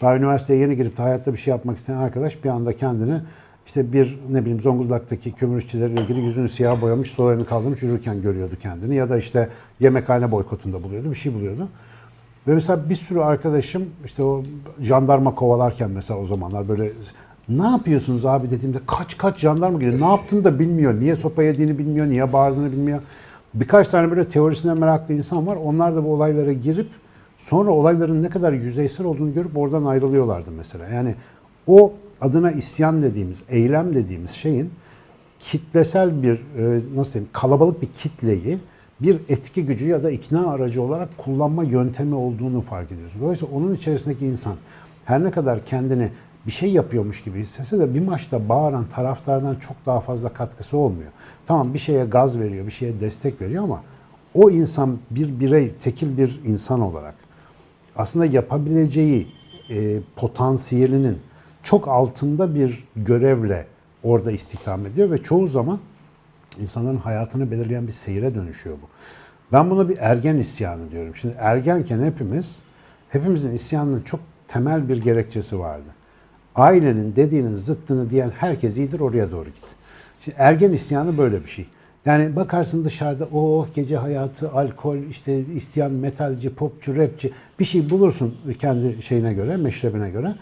Daha 0.02 0.16
üniversiteye 0.16 0.61
yeni 0.61 0.76
girip 0.76 0.96
de 0.99 1.02
hayatta 1.02 1.32
bir 1.32 1.38
şey 1.38 1.50
yapmak 1.50 1.78
isteyen 1.78 1.96
arkadaş 1.96 2.44
bir 2.44 2.49
anda 2.49 2.76
kendini 2.76 3.20
işte 3.66 3.92
bir 3.92 4.18
ne 4.30 4.40
bileyim 4.40 4.61
Zonguldak'taki 4.61 5.32
kömür 5.32 5.58
işçileriyle 5.58 6.02
ilgili 6.02 6.20
yüzünü 6.20 6.49
siyah 6.49 6.82
boyamış, 6.82 7.11
sol 7.11 7.44
kaldırmış 7.44 7.82
yürürken 7.82 8.22
görüyordu 8.22 8.54
kendini. 8.62 8.94
Ya 8.94 9.11
da 9.11 9.18
işte 9.18 9.49
yemekhane 9.80 10.30
boykotunda 10.30 10.82
buluyordu, 10.82 11.11
bir 11.11 11.14
şey 11.14 11.34
buluyordu. 11.34 11.68
Ve 12.46 12.54
mesela 12.54 12.88
bir 12.88 12.94
sürü 12.94 13.20
arkadaşım 13.20 13.84
işte 14.04 14.22
o 14.22 14.42
jandarma 14.80 15.34
kovalarken 15.34 15.90
mesela 15.90 16.20
o 16.20 16.26
zamanlar 16.26 16.68
böyle 16.68 16.92
ne 17.49 17.66
yapıyorsunuz 17.66 18.26
abi 18.26 18.50
dediğimde 18.50 18.78
kaç 18.87 19.18
kaç 19.18 19.38
jandarma 19.38 19.78
geliyor. 19.78 20.00
Ne 20.00 20.08
yaptığını 20.08 20.44
da 20.44 20.58
bilmiyor. 20.58 21.00
Niye 21.00 21.16
sopa 21.16 21.42
yediğini 21.42 21.78
bilmiyor. 21.78 22.06
Niye 22.06 22.32
bağırdığını 22.32 22.72
bilmiyor. 22.72 23.00
Birkaç 23.54 23.88
tane 23.88 24.11
böyle 24.11 24.28
teorisine 24.28 24.75
meraklı 24.75 25.14
insan 25.14 25.46
var. 25.46 25.56
Onlar 25.56 25.96
da 25.96 26.04
bu 26.04 26.12
olaylara 26.12 26.52
girip 26.52 26.88
sonra 27.38 27.70
olayların 27.70 28.22
ne 28.22 28.28
kadar 28.28 28.52
yüzeysel 28.52 29.06
olduğunu 29.06 29.34
görüp 29.34 29.56
oradan 29.56 29.84
ayrılıyorlardı 29.84 30.50
mesela. 30.50 30.88
Yani 30.88 31.14
o 31.66 31.92
adına 32.20 32.50
isyan 32.50 33.02
dediğimiz, 33.02 33.42
eylem 33.49 33.94
dediğimiz 33.94 34.30
şeyin 34.30 34.70
kitlesel 35.38 36.22
bir 36.22 36.32
e, 36.32 36.80
nasıl 36.96 37.12
diyeyim 37.12 37.30
kalabalık 37.32 37.82
bir 37.82 37.87
kitleyi 37.87 38.58
bir 39.02 39.21
etki 39.28 39.66
gücü 39.66 39.88
ya 39.88 40.02
da 40.02 40.11
ikna 40.11 40.50
aracı 40.50 40.82
olarak 40.82 41.18
kullanma 41.18 41.64
yöntemi 41.64 42.14
olduğunu 42.14 42.61
fark 42.61 42.92
ediyorsun. 42.92 43.21
Dolayısıyla 43.21 43.54
onun 43.54 43.75
içerisindeki 43.75 44.26
insan 44.26 44.54
her 45.04 45.25
ne 45.25 45.30
kadar 45.30 45.64
kendini 45.64 46.09
bir 46.47 46.52
şey 46.52 46.71
yapıyormuş 46.73 47.23
gibi 47.23 47.38
hissetse 47.38 47.78
de 47.78 47.94
bir 47.94 48.00
maçta 48.00 48.49
bağıran 48.49 48.85
taraftardan 48.85 49.54
çok 49.54 49.76
daha 49.87 50.00
fazla 50.00 50.28
katkısı 50.28 50.76
olmuyor. 50.76 51.11
Tamam 51.47 51.75
bir 51.75 51.78
şeye 51.78 52.04
gaz 52.04 52.38
veriyor, 52.38 52.66
bir 52.66 52.73
şeye 52.73 53.00
destek 53.00 53.40
veriyor 53.40 53.64
ama 53.64 53.82
o 54.35 54.50
insan 54.50 54.99
bir 55.11 55.40
birey, 55.40 55.75
tekil 55.75 56.18
bir 56.18 56.40
insan 56.44 56.80
olarak 56.80 57.14
aslında 57.97 58.26
yapabileceği 58.26 59.28
e, 59.71 60.00
potansiyelinin 60.16 61.18
çok 61.62 61.88
altında 61.88 62.54
bir 62.54 62.85
görevle 62.97 63.66
orada 64.02 64.32
istihdam 64.32 64.87
ediyor 64.87 65.11
ve 65.11 65.18
çoğu 65.18 65.47
zaman 65.47 65.78
insanların 66.61 66.97
hayatını 66.97 67.50
belirleyen 67.50 67.87
bir 67.87 67.92
seyre 67.92 68.35
dönüşüyor 68.35 68.76
bu. 68.82 68.87
Ben 69.52 69.71
buna 69.71 69.88
bir 69.88 69.97
ergen 70.00 70.37
isyanı 70.37 70.90
diyorum. 70.90 71.16
Şimdi 71.16 71.35
ergenken 71.38 72.02
hepimiz, 72.04 72.56
hepimizin 73.09 73.52
isyanının 73.52 74.00
çok 74.02 74.21
temel 74.49 74.88
bir 74.88 74.97
gerekçesi 75.02 75.59
vardı. 75.59 75.88
Ailenin 76.54 77.16
dediğinin 77.16 77.56
zıttını 77.56 78.11
diyen 78.11 78.30
herkes 78.38 78.76
iyidir 78.76 79.00
oraya 79.00 79.30
doğru 79.30 79.44
git. 79.44 79.64
Şimdi 80.21 80.37
ergen 80.40 80.73
isyanı 80.73 81.18
böyle 81.18 81.42
bir 81.42 81.49
şey. 81.49 81.66
Yani 82.06 82.37
bakarsın 82.37 82.85
dışarıda 82.85 83.25
o 83.25 83.68
gece 83.75 83.97
hayatı, 83.97 84.50
alkol, 84.50 84.97
işte 84.97 85.40
isyan, 85.54 85.92
metalci, 85.92 86.54
popçu, 86.54 86.97
rapçi 86.97 87.32
bir 87.59 87.64
şey 87.64 87.90
bulursun 87.90 88.37
kendi 88.59 89.02
şeyine 89.02 89.35
göre, 89.35 89.56
meşrebine 89.56 90.11
göre. 90.11 90.35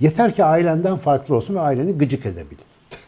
Yeter 0.00 0.34
ki 0.34 0.44
ailenden 0.44 0.96
farklı 0.96 1.34
olsun 1.34 1.54
ve 1.54 1.60
aileni 1.60 1.98
gıcık 1.98 2.26
edebil. 2.26 2.56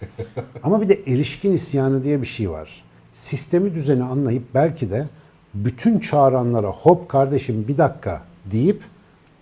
Ama 0.62 0.80
bir 0.80 0.88
de 0.88 0.94
erişkin 1.06 1.52
isyanı 1.52 2.04
diye 2.04 2.20
bir 2.20 2.26
şey 2.26 2.50
var. 2.50 2.84
Sistemi 3.12 3.75
düzeni 3.75 4.02
anlayıp 4.02 4.42
belki 4.54 4.90
de 4.90 5.06
bütün 5.54 5.99
çağıranlara 5.99 6.68
hop 6.68 7.09
kardeşim 7.09 7.64
bir 7.68 7.78
dakika 7.78 8.23
deyip 8.44 8.82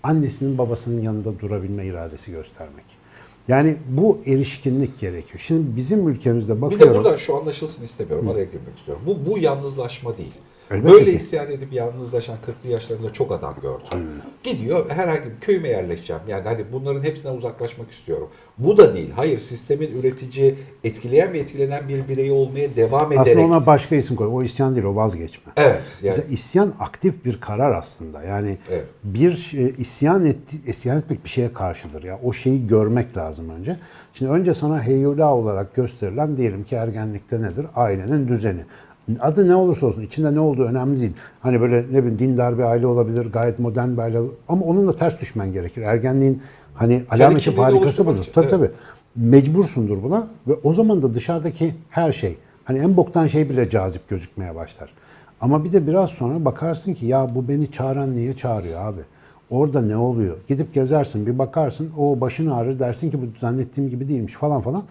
annesinin 0.02 0.59
babasının 0.59 1.02
yanında 1.02 1.38
durabilme 1.38 1.87
iradesi 1.87 2.31
göstermek. 2.31 2.85
Yani 3.49 3.76
bu 3.88 4.19
erişkinlik 4.26 4.99
gerekiyor. 4.99 5.38
Şimdi 5.38 5.76
bizim 5.76 6.09
ülkemizde 6.09 6.57
Bir 6.57 6.62
bakıyorum. 6.62 6.88
de 6.95 6.99
burada 6.99 7.19
şu 7.19 7.37
anlaşılsın 7.37 7.85
istemiyorum. 7.85 8.29
Araya 8.29 8.45
girmek 8.45 8.79
istiyorum. 8.79 9.02
Bu, 9.07 9.31
bu 9.31 9.38
yalnızlaşma 9.38 10.17
değil. 10.17 10.35
Elbette 10.71 10.93
Böyle 10.93 11.11
ki. 11.11 11.17
isyan 11.17 11.50
edip 11.50 11.73
yalnızlaşan 11.73 12.37
40'lı 12.47 12.73
yaşlarında 12.73 13.12
çok 13.12 13.33
adam 13.33 13.55
gördüm. 13.62 14.09
Gidiyor 14.43 14.91
herhangi 14.91 15.25
bir 15.25 15.41
köyüme 15.41 15.69
yerleşeceğim. 15.69 16.23
Yani 16.29 16.43
hani 16.45 16.65
bunların 16.73 17.03
hepsinden 17.03 17.35
uzaklaşmak 17.35 17.91
istiyorum. 17.91 18.29
Bu 18.59 18.77
da 18.79 18.95
değil. 18.95 19.11
Hayır 19.17 19.39
sistemin 19.41 20.00
üretici, 20.00 20.55
etkileyen 20.85 21.33
ve 21.33 21.39
etkilenen 21.39 21.89
bir 21.89 22.09
bireyi 22.09 22.33
olmaya 22.33 22.77
devam 22.77 23.12
ederek. 23.12 23.27
Aslında 23.27 23.47
ona 23.47 23.67
başka 23.67 23.97
isim 23.97 24.17
koy. 24.17 24.29
O 24.33 24.43
isyan 24.43 24.75
değil, 24.75 24.87
o 24.87 24.97
vazgeçme. 24.97 25.53
Evet. 25.57 25.83
Yani, 26.03 26.15
Mesela 26.17 26.29
isyan 26.29 26.75
aktif 26.81 27.25
bir 27.25 27.41
karar 27.41 27.73
aslında. 27.75 28.23
Yani 28.23 28.59
Evet. 28.71 28.87
bir 29.05 29.33
şey- 29.33 29.75
isyan 29.79 30.25
etti, 30.25 30.57
isyan 30.67 30.99
etmek 30.99 31.25
bir 31.25 31.29
şeye 31.29 31.53
karşıdır 31.53 32.03
ya. 32.03 32.21
O 32.25 32.33
şeyi 32.33 32.67
görmek 32.67 33.17
lazım 33.17 33.50
önce. 33.50 33.77
Şimdi 34.15 34.33
önce 34.33 34.55
sana 34.55 34.83
heyula 34.83 35.35
olarak 35.35 35.75
gösterilen 35.75 36.37
diyelim 36.37 36.65
ki 36.65 36.75
ergenlikte 36.77 37.43
nedir? 37.43 37.67
Ailenin 37.77 38.29
düzeni. 38.29 38.61
Adı 39.21 39.49
ne 39.49 39.55
olursa 39.55 39.87
olsun, 39.87 40.02
içinde 40.02 40.35
ne 40.35 40.40
olduğu 40.40 40.64
önemli 40.64 41.00
değil. 41.00 41.12
Hani 41.40 41.61
böyle 41.61 41.76
ne 41.76 42.02
bileyim 42.02 42.19
dindar 42.19 42.59
bir 42.59 42.62
aile 42.62 42.87
olabilir, 42.87 43.26
gayet 43.33 43.59
modern 43.59 43.93
bir 43.93 43.99
aile. 43.99 44.19
Ama 44.49 44.67
onunla 44.67 44.97
ters 44.97 45.21
düşmen 45.21 45.52
gerekir. 45.52 45.83
Ergenliğin 45.83 46.43
hani 46.75 47.02
alameti 47.11 47.55
farikası 47.55 48.07
budur. 48.07 48.25
Tabii 48.33 48.45
evet. 48.45 48.50
tabii. 48.50 48.71
Mecbursundur 49.17 50.02
buna 50.02 50.26
ve 50.49 50.55
o 50.64 50.73
zaman 50.73 51.02
da 51.02 51.14
dışarıdaki 51.14 51.75
her 51.90 52.12
şey, 52.12 52.37
hani 52.64 52.79
en 52.79 52.97
boktan 52.97 53.26
şey 53.26 53.50
bile 53.50 53.71
cazip 53.71 54.09
gözükmeye 54.09 54.55
başlar. 54.55 54.90
Ama 55.40 55.64
bir 55.64 55.73
de 55.73 55.87
biraz 55.87 56.11
sonra 56.11 56.45
bakarsın 56.45 56.95
ki 56.95 57.07
ya 57.07 57.35
bu 57.35 57.49
beni 57.49 57.71
çağıran 57.71 58.14
niye 58.14 58.33
çağırıyor 58.33 58.81
abi? 58.81 59.00
Orada 59.50 59.83
ne 59.83 59.97
oluyor? 59.97 60.37
Gidip 60.49 60.75
gezersin, 60.75 61.26
bir 61.26 61.38
bakarsın, 61.38 61.90
o 61.99 62.21
başın 62.21 62.50
ağrır 62.50 62.79
dersin 62.79 63.11
ki 63.11 63.19
bu 63.23 63.38
zannettiğim 63.38 63.90
gibi 63.90 64.09
değilmiş 64.09 64.33
falan 64.33 64.61
falan. 64.61 64.83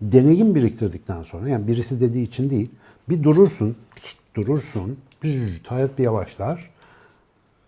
Deneyim 0.00 0.54
biriktirdikten 0.54 1.22
sonra, 1.22 1.48
yani 1.48 1.68
birisi 1.68 2.00
dediği 2.00 2.22
için 2.22 2.50
değil, 2.50 2.70
bir 3.08 3.22
durursun, 3.22 3.76
durursun, 4.34 4.98
hayat 5.68 5.98
bir 5.98 6.04
yavaşlar. 6.04 6.70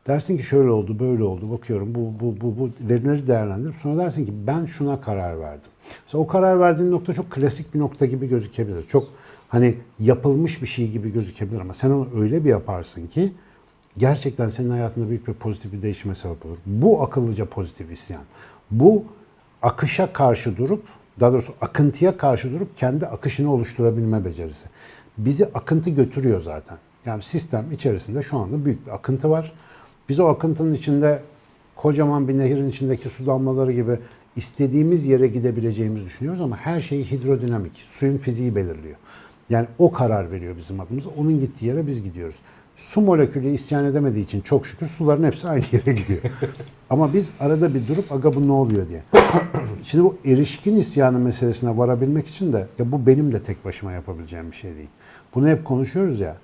Dersin 0.07 0.37
ki 0.37 0.43
şöyle 0.43 0.71
oldu, 0.71 0.99
böyle 0.99 1.23
oldu. 1.23 1.51
Bakıyorum 1.51 1.95
bu 1.95 2.13
bu 2.21 2.41
bu 2.41 2.59
bu 2.59 2.71
verileri 2.89 3.27
değerlendirip 3.27 3.77
sonra 3.77 3.99
dersin 3.99 4.27
ki 4.27 4.33
ben 4.47 4.65
şuna 4.65 5.01
karar 5.01 5.41
verdim. 5.41 5.71
Mesela 6.05 6.25
o 6.25 6.27
karar 6.27 6.61
verdiğin 6.61 6.91
nokta 6.91 7.13
çok 7.13 7.31
klasik 7.31 7.75
bir 7.75 7.79
nokta 7.79 8.07
gibi 8.07 8.29
gözükebilir. 8.29 8.83
Çok 8.83 9.09
hani 9.49 9.75
yapılmış 10.01 10.63
bir 10.63 10.67
şey 10.67 10.91
gibi 10.91 11.13
gözükebilir 11.13 11.61
ama 11.61 11.75
sen 11.75 11.91
onu 11.91 12.09
öyle 12.17 12.45
bir 12.45 12.51
yaparsın 12.51 13.07
ki 13.07 13.33
gerçekten 13.99 14.49
senin 14.49 14.71
hayatında 14.71 15.09
büyük 15.09 15.29
bir 15.29 15.33
pozitif 15.33 15.73
bir 15.73 15.83
değişime 15.83 16.15
sebep 16.15 16.47
olur. 16.47 16.57
Bu 16.67 17.03
akıllıca 17.03 17.45
pozitif 17.45 17.93
isyan. 17.93 18.23
Bu 18.71 19.05
akışa 19.63 20.13
karşı 20.13 20.57
durup, 20.57 20.83
daha 21.21 21.33
doğrusu 21.33 21.55
akıntıya 21.61 22.17
karşı 22.17 22.53
durup 22.53 22.77
kendi 22.77 23.07
akışını 23.07 23.53
oluşturabilme 23.53 24.25
becerisi. 24.25 24.69
Bizi 25.19 25.47
akıntı 25.47 25.91
götürüyor 25.91 26.41
zaten. 26.41 26.79
Yani 27.07 27.23
sistem 27.23 27.73
içerisinde 27.73 28.23
şu 28.23 28.39
anda 28.39 28.65
büyük 28.65 28.87
bir 28.87 28.93
akıntı 28.93 29.31
var. 29.31 29.53
Biz 30.09 30.21
o 30.21 30.27
akıntının 30.27 30.75
içinde 30.75 31.23
kocaman 31.77 32.29
bir 32.29 32.39
nehirin 32.39 32.69
içindeki 32.69 33.09
su 33.09 33.27
damlaları 33.27 33.73
gibi 33.73 33.99
istediğimiz 34.37 35.07
yere 35.07 35.27
gidebileceğimizi 35.27 36.05
düşünüyoruz 36.05 36.41
ama 36.41 36.57
her 36.57 36.81
şey 36.81 37.11
hidrodinamik. 37.11 37.73
Suyun 37.89 38.19
fiziği 38.19 38.57
belirliyor. 38.57 38.97
Yani 39.51 39.67
o 39.79 39.93
karar 39.93 40.31
veriyor 40.31 40.57
bizim 40.57 40.81
adımıza. 40.81 41.11
Onun 41.11 41.41
gittiği 41.41 41.67
yere 41.67 41.87
biz 41.87 42.03
gidiyoruz. 42.03 42.37
Su 42.77 43.01
molekülü 43.01 43.49
isyan 43.49 43.85
edemediği 43.85 44.25
için 44.25 44.41
çok 44.41 44.67
şükür 44.67 44.89
suların 44.89 45.25
hepsi 45.25 45.49
aynı 45.49 45.65
yere 45.73 45.93
gidiyor. 45.93 46.21
Ama 46.91 47.15
biz 47.15 47.31
arada 47.41 47.75
bir 47.75 47.89
durup 47.89 48.13
aga 48.13 48.33
bu 48.33 48.49
ne 48.49 48.53
oluyor 48.53 48.89
diye. 48.89 49.03
Şimdi 49.83 50.05
bu 50.05 50.17
erişkin 50.25 50.77
isyanı 50.77 51.19
meselesine 51.19 51.77
varabilmek 51.77 52.27
için 52.27 52.53
de 52.53 52.67
ya 52.79 52.93
bu 52.93 53.07
benim 53.07 53.33
de 53.33 53.43
tek 53.43 53.65
başıma 53.65 53.93
yapabileceğim 53.93 54.51
bir 54.51 54.57
şey 54.57 54.77
değil. 54.77 54.89
Bunu 55.35 55.49
hep 55.49 55.65
konuşuyoruz 55.65 56.21
ya. 56.21 56.37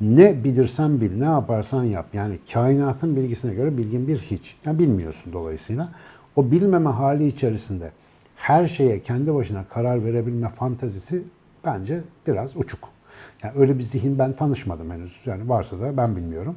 Ne 0.00 0.44
bilirsen 0.44 1.00
bil, 1.00 1.18
ne 1.18 1.24
yaparsan 1.24 1.84
yap. 1.84 2.06
Yani 2.12 2.38
kainatın 2.52 3.16
bilgisine 3.16 3.54
göre 3.54 3.78
bilgin 3.78 4.08
bir 4.08 4.18
hiç. 4.18 4.56
Yani 4.64 4.78
bilmiyorsun 4.78 5.32
dolayısıyla. 5.32 5.88
O 6.36 6.50
bilmeme 6.50 6.90
hali 6.90 7.26
içerisinde 7.26 7.90
her 8.36 8.66
şeye 8.66 9.02
kendi 9.02 9.34
başına 9.34 9.64
karar 9.64 10.04
verebilme 10.04 10.48
fantazisi 10.48 11.22
bence 11.64 12.00
biraz 12.26 12.56
uçuk. 12.56 12.88
Yani 13.42 13.52
öyle 13.56 13.78
bir 13.78 13.82
zihin 13.82 14.18
ben 14.18 14.32
tanışmadım 14.32 14.90
henüz. 14.90 15.20
Yani 15.26 15.48
varsa 15.48 15.80
da 15.80 15.96
ben 15.96 16.16
bilmiyorum. 16.16 16.56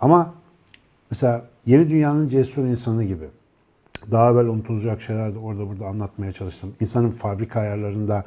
Ama 0.00 0.34
mesela 1.10 1.46
yeni 1.66 1.90
dünyanın 1.90 2.28
cesur 2.28 2.64
insanı 2.64 3.04
gibi 3.04 3.24
daha 4.10 4.30
evvel 4.30 4.46
unutulacak 4.46 5.02
şeyler 5.02 5.34
de 5.34 5.38
orada 5.38 5.68
burada 5.68 5.86
anlatmaya 5.86 6.32
çalıştım. 6.32 6.74
İnsanın 6.80 7.10
fabrika 7.10 7.60
ayarlarında 7.60 8.24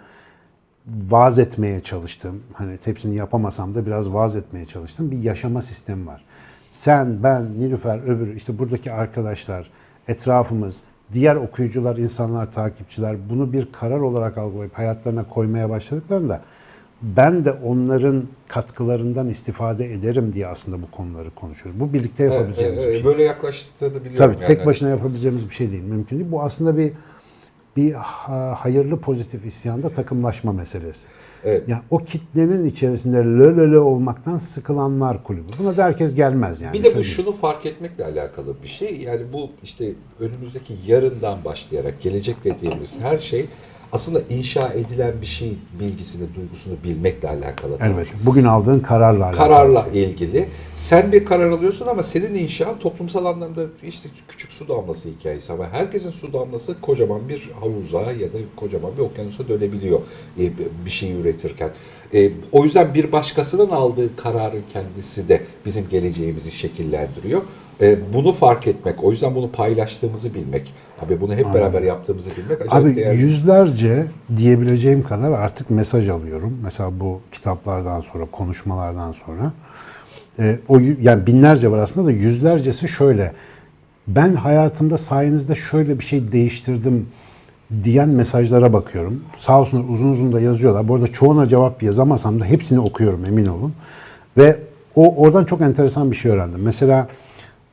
vaaz 0.87 1.39
etmeye 1.39 1.79
çalıştım. 1.79 2.43
Hani 2.53 2.77
hepsini 2.85 3.15
yapamasam 3.15 3.75
da 3.75 3.85
biraz 3.85 4.13
vaaz 4.13 4.35
etmeye 4.35 4.65
çalıştım. 4.65 5.11
Bir 5.11 5.17
yaşama 5.17 5.61
sistemi 5.61 6.07
var. 6.07 6.23
Sen, 6.71 7.23
ben, 7.23 7.59
Nilüfer, 7.59 7.99
öbürü, 8.03 8.35
işte 8.35 8.59
buradaki 8.59 8.91
arkadaşlar, 8.91 9.69
etrafımız, 10.07 10.81
diğer 11.13 11.35
okuyucular, 11.35 11.97
insanlar, 11.97 12.51
takipçiler 12.51 13.15
bunu 13.29 13.53
bir 13.53 13.67
karar 13.71 13.99
olarak 13.99 14.37
algılayıp 14.37 14.77
hayatlarına 14.77 15.23
koymaya 15.29 15.69
başladıklarında 15.69 16.41
ben 17.01 17.45
de 17.45 17.51
onların 17.51 18.23
katkılarından 18.47 19.29
istifade 19.29 19.93
ederim 19.93 20.33
diye 20.33 20.47
aslında 20.47 20.81
bu 20.81 20.91
konuları 20.91 21.31
konuşuyoruz. 21.35 21.79
Bu 21.79 21.93
birlikte 21.93 22.23
yapabileceğimiz 22.23 22.83
Evet, 22.83 22.93
bir 22.93 22.97
şey. 22.97 23.05
Böyle 23.05 23.23
yaklaştığını 23.23 23.93
biliyorum. 23.93 24.17
Tabii 24.17 24.35
yani. 24.35 24.45
tek 24.45 24.65
başına 24.65 24.89
yapabileceğimiz 24.89 25.49
bir 25.49 25.53
şey 25.53 25.71
değil. 25.71 25.83
Mümkün 25.83 26.19
değil. 26.19 26.31
Bu 26.31 26.41
aslında 26.41 26.77
bir 26.77 26.93
bir 27.77 27.93
ha- 27.93 28.55
hayırlı 28.59 28.99
pozitif 28.99 29.45
isyanda 29.45 29.89
takımlaşma 29.89 30.51
meselesi. 30.51 31.07
Evet. 31.43 31.67
Yani 31.67 31.81
o 31.89 31.97
kitlenin 31.97 32.65
içerisinde 32.65 33.17
lölöle 33.17 33.79
olmaktan 33.79 34.37
sıkılanlar 34.37 35.23
kulübü. 35.23 35.51
Buna 35.59 35.77
da 35.77 35.83
herkes 35.83 36.15
gelmez 36.15 36.61
yani. 36.61 36.73
Bir 36.73 36.83
de 36.83 36.95
bu 36.95 37.03
şunu 37.03 37.31
fark 37.31 37.65
etmekle 37.65 38.05
alakalı 38.05 38.55
bir 38.63 38.67
şey. 38.67 38.97
Yani 39.01 39.21
bu 39.33 39.49
işte 39.63 39.91
önümüzdeki 40.19 40.73
yarından 40.87 41.45
başlayarak 41.45 42.01
gelecek 42.01 42.43
dediğimiz 42.43 42.99
her 42.99 43.19
şey 43.19 43.45
aslında 43.91 44.21
inşa 44.29 44.73
edilen 44.73 45.21
bir 45.21 45.25
şey 45.25 45.57
bilgisini, 45.79 46.35
duygusunu 46.35 46.73
bilmekle 46.83 47.29
alakalı. 47.29 47.77
Evet. 47.81 48.07
Bugün 48.23 48.43
aldığın 48.43 48.79
kararla 48.79 49.25
alakalı. 49.25 49.47
Kararla 49.47 49.87
ilgili. 49.93 50.47
Sen 50.75 51.11
bir 51.11 51.25
karar 51.25 51.51
alıyorsun 51.51 51.87
ama 51.87 52.03
senin 52.03 52.35
inşan 52.35 52.79
toplumsal 52.79 53.25
anlamda 53.25 53.61
işte 53.83 54.09
küçük 54.27 54.51
su 54.51 54.67
damlası 54.67 55.09
hikayesi 55.09 55.53
ama 55.53 55.69
herkesin 55.69 56.11
su 56.11 56.33
damlası 56.33 56.81
kocaman 56.81 57.29
bir 57.29 57.51
havuza 57.59 58.01
ya 58.01 58.33
da 58.33 58.37
kocaman 58.55 58.91
bir 58.97 59.01
okyanusa 59.01 59.47
dönebiliyor 59.47 59.99
e, 60.39 60.51
bir 60.85 60.91
şey 60.91 61.11
üretirken. 61.11 61.71
E, 62.13 62.31
O 62.51 62.63
yüzden 62.63 62.93
bir 62.93 63.11
başkasının 63.11 63.69
aldığı 63.69 64.15
kararın 64.15 64.63
kendisi 64.73 65.29
de 65.29 65.41
bizim 65.65 65.89
geleceğimizi 65.89 66.51
şekillendiriyor. 66.51 67.41
E, 67.81 68.13
Bunu 68.13 68.31
fark 68.31 68.67
etmek, 68.67 69.03
o 69.03 69.11
yüzden 69.11 69.35
bunu 69.35 69.51
paylaştığımızı 69.51 70.33
bilmek, 70.33 70.73
abi 71.05 71.21
bunu 71.21 71.35
hep 71.35 71.53
beraber 71.53 71.81
yaptığımızı 71.81 72.29
bilmek 72.37 72.73
Abi 72.73 72.95
değerli. 72.95 73.21
yüzlerce 73.21 74.05
diyebileceğim 74.37 75.03
kadar 75.03 75.31
artık 75.31 75.69
mesaj 75.69 76.09
alıyorum. 76.09 76.57
Mesela 76.63 76.99
bu 76.99 77.21
kitaplardan 77.31 78.01
sonra, 78.01 78.25
konuşmalardan 78.31 79.11
sonra. 79.11 79.53
Ee, 80.39 80.59
o 80.69 80.79
yani 81.01 81.27
binlerce 81.27 81.71
var 81.71 81.77
aslında 81.77 82.07
da 82.07 82.11
yüzlercesi 82.11 82.87
şöyle. 82.87 83.31
Ben 84.07 84.35
hayatımda 84.35 84.97
sayenizde 84.97 85.55
şöyle 85.55 85.99
bir 85.99 86.03
şey 86.03 86.31
değiştirdim 86.31 87.07
diyen 87.83 88.09
mesajlara 88.09 88.73
bakıyorum. 88.73 89.23
Sağ 89.37 89.59
olsunlar 89.59 89.89
uzun 89.89 90.09
uzun 90.09 90.33
da 90.33 90.41
yazıyorlar. 90.41 90.87
Bu 90.87 90.95
arada 90.95 91.07
çoğuna 91.07 91.47
cevap 91.47 91.83
yazamasam 91.83 92.39
da 92.39 92.45
hepsini 92.45 92.79
okuyorum 92.79 93.25
emin 93.25 93.45
olun. 93.45 93.73
Ve 94.37 94.59
o 94.95 95.15
oradan 95.15 95.45
çok 95.45 95.61
enteresan 95.61 96.11
bir 96.11 96.15
şey 96.15 96.31
öğrendim. 96.31 96.61
Mesela 96.61 97.07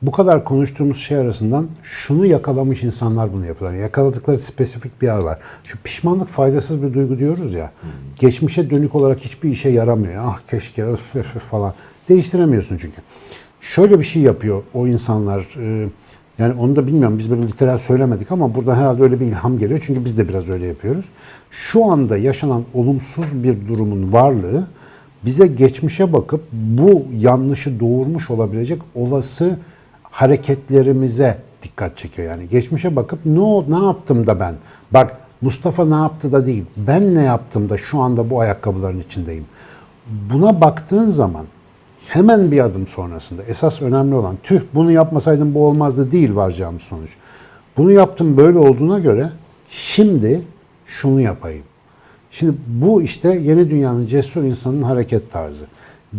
bu 0.01 0.11
kadar 0.11 0.43
konuştuğumuz 0.43 0.97
şey 0.97 1.17
arasından 1.17 1.67
şunu 1.83 2.25
yakalamış 2.25 2.83
insanlar 2.83 3.33
bunu 3.33 3.45
yapıyorlar. 3.45 3.79
Yakaladıkları 3.79 4.39
spesifik 4.39 5.01
bir 5.01 5.07
yer 5.07 5.17
var. 5.17 5.39
Şu 5.63 5.77
pişmanlık 5.83 6.27
faydasız 6.27 6.81
bir 6.81 6.93
duygu 6.93 7.19
diyoruz 7.19 7.53
ya. 7.53 7.71
Geçmişe 8.19 8.69
dönük 8.69 8.95
olarak 8.95 9.19
hiçbir 9.19 9.49
işe 9.49 9.69
yaramıyor. 9.69 10.23
Ah 10.25 10.39
keşke 10.49 10.85
öf, 10.85 11.15
öf, 11.15 11.35
öf 11.35 11.41
falan. 11.41 11.73
Değiştiremiyorsun 12.09 12.77
çünkü. 12.77 13.01
Şöyle 13.61 13.99
bir 13.99 14.03
şey 14.03 14.21
yapıyor 14.21 14.63
o 14.73 14.87
insanlar. 14.87 15.47
e, 15.57 15.89
Yani 16.39 16.53
onu 16.59 16.75
da 16.75 16.87
bilmiyorum 16.87 17.17
biz 17.17 17.29
böyle 17.31 17.41
literal 17.41 17.77
söylemedik 17.77 18.31
ama 18.31 18.55
buradan 18.55 18.75
herhalde 18.75 19.03
öyle 19.03 19.19
bir 19.19 19.25
ilham 19.25 19.57
geliyor. 19.57 19.79
Çünkü 19.83 20.05
biz 20.05 20.17
de 20.17 20.27
biraz 20.29 20.49
öyle 20.49 20.67
yapıyoruz. 20.67 21.05
Şu 21.51 21.85
anda 21.85 22.17
yaşanan 22.17 22.63
olumsuz 22.73 23.43
bir 23.43 23.67
durumun 23.67 24.13
varlığı 24.13 24.67
bize 25.25 25.47
geçmişe 25.47 26.13
bakıp 26.13 26.41
bu 26.53 27.03
yanlışı 27.19 27.79
doğurmuş 27.79 28.29
olabilecek 28.29 28.81
olası 28.95 29.57
hareketlerimize 30.03 31.37
dikkat 31.63 31.97
çekiyor. 31.97 32.27
Yani 32.29 32.49
geçmişe 32.49 32.95
bakıp 32.95 33.19
ne 33.25 33.39
o- 33.39 33.65
ne 33.69 33.85
yaptım 33.85 34.27
da 34.27 34.39
ben? 34.39 34.55
Bak 34.91 35.17
Mustafa 35.41 35.85
ne 35.85 35.95
yaptı 35.95 36.31
da 36.31 36.45
değil. 36.45 36.65
Ben 36.77 37.15
ne 37.15 37.23
yaptım 37.23 37.69
da 37.69 37.77
şu 37.77 37.99
anda 37.99 38.29
bu 38.29 38.39
ayakkabıların 38.39 38.99
içindeyim. 38.99 39.45
Buna 40.33 40.61
baktığın 40.61 41.09
zaman 41.09 41.45
hemen 42.09 42.51
bir 42.51 42.59
adım 42.59 42.87
sonrasında 42.87 43.43
esas 43.43 43.81
önemli 43.81 44.15
olan 44.15 44.35
tüh 44.43 44.61
bunu 44.73 44.91
yapmasaydım 44.91 45.53
bu 45.53 45.67
olmazdı 45.67 46.11
değil 46.11 46.35
varacağımız 46.35 46.81
sonuç. 46.81 47.09
Bunu 47.77 47.91
yaptım 47.91 48.37
böyle 48.37 48.57
olduğuna 48.57 48.99
göre 48.99 49.29
şimdi 49.69 50.41
şunu 50.85 51.21
yapayım. 51.21 51.63
Şimdi 52.31 52.53
bu 52.67 53.01
işte 53.01 53.39
yeni 53.43 53.69
dünyanın 53.69 54.05
cesur 54.05 54.43
insanın 54.43 54.81
hareket 54.81 55.31
tarzı. 55.31 55.65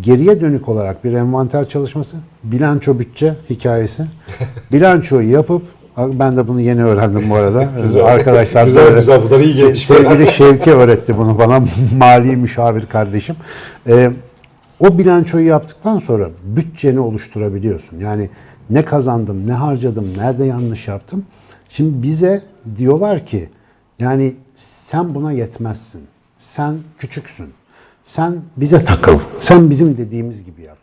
Geriye 0.00 0.40
dönük 0.40 0.68
olarak 0.68 1.04
bir 1.04 1.12
envanter 1.12 1.68
çalışması, 1.68 2.16
bilanço 2.44 2.98
bütçe 2.98 3.34
hikayesi. 3.50 4.04
Bilançoyu 4.72 5.30
yapıp 5.30 5.62
ben 5.96 6.36
de 6.36 6.48
bunu 6.48 6.60
yeni 6.60 6.84
öğrendim 6.84 7.30
bu 7.30 7.34
arada. 7.34 7.68
Güzel. 7.82 8.04
Arkadaşlar 8.04 8.64
Güzel, 8.64 8.94
güzel. 8.94 9.20
Bunlar 9.24 9.40
iyi 9.40 9.54
Se- 9.54 9.56
gelişmeler. 9.66 10.02
Sevgili 10.02 10.26
Şevki 10.26 10.72
öğretti 10.72 11.18
bunu 11.18 11.38
bana 11.38 11.64
mali 11.98 12.36
müşavir 12.36 12.86
kardeşim. 12.86 13.36
Ee, 13.86 14.10
o 14.80 14.98
bilançoyu 14.98 15.46
yaptıktan 15.46 15.98
sonra 15.98 16.30
bütçeni 16.44 17.00
oluşturabiliyorsun. 17.00 17.98
Yani 17.98 18.30
ne 18.70 18.84
kazandım, 18.84 19.46
ne 19.46 19.52
harcadım, 19.52 20.18
nerede 20.18 20.44
yanlış 20.44 20.88
yaptım. 20.88 21.24
Şimdi 21.68 22.02
bize 22.02 22.42
diyorlar 22.76 23.26
ki 23.26 23.48
yani 23.98 24.34
sen 24.54 25.14
buna 25.14 25.32
yetmezsin. 25.32 26.02
Sen 26.38 26.78
küçüksün. 26.98 27.48
Sen 28.04 28.36
bize 28.56 28.84
takıl. 28.84 29.18
Sen 29.40 29.70
bizim 29.70 29.96
dediğimiz 29.96 30.44
gibi 30.44 30.62
yap. 30.62 30.78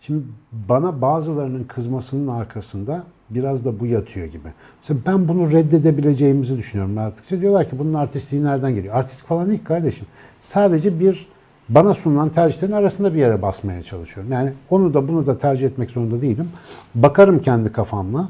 Şimdi 0.00 0.24
bana 0.52 1.02
bazılarının 1.02 1.64
kızmasının 1.64 2.28
arkasında 2.28 3.04
biraz 3.30 3.64
da 3.64 3.80
bu 3.80 3.86
yatıyor 3.86 4.26
gibi. 4.26 4.48
Mesela 4.80 5.00
ben 5.06 5.28
bunu 5.28 5.52
reddedebileceğimizi 5.52 6.56
düşünüyorum 6.56 6.96
rahatlıkça. 6.96 7.40
Diyorlar 7.40 7.68
ki 7.68 7.78
bunun 7.78 7.94
artistliği 7.94 8.44
nereden 8.44 8.74
geliyor? 8.74 8.94
Artistik 8.94 9.26
falan 9.26 9.48
değil 9.48 9.64
kardeşim. 9.64 10.06
Sadece 10.40 11.00
bir 11.00 11.28
bana 11.70 11.94
sunulan 11.94 12.28
tercihlerin 12.28 12.72
arasında 12.72 13.14
bir 13.14 13.18
yere 13.18 13.42
basmaya 13.42 13.82
çalışıyorum. 13.82 14.32
Yani 14.32 14.52
onu 14.70 14.94
da 14.94 15.08
bunu 15.08 15.26
da 15.26 15.38
tercih 15.38 15.66
etmek 15.66 15.90
zorunda 15.90 16.22
değilim. 16.22 16.48
Bakarım 16.94 17.38
kendi 17.38 17.72
kafamla. 17.72 18.28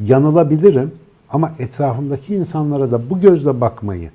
Yanılabilirim 0.00 0.92
ama 1.30 1.52
etrafımdaki 1.58 2.34
insanlara 2.34 2.90
da 2.90 3.10
bu 3.10 3.20
gözle 3.20 3.60
bakmayı 3.60 4.10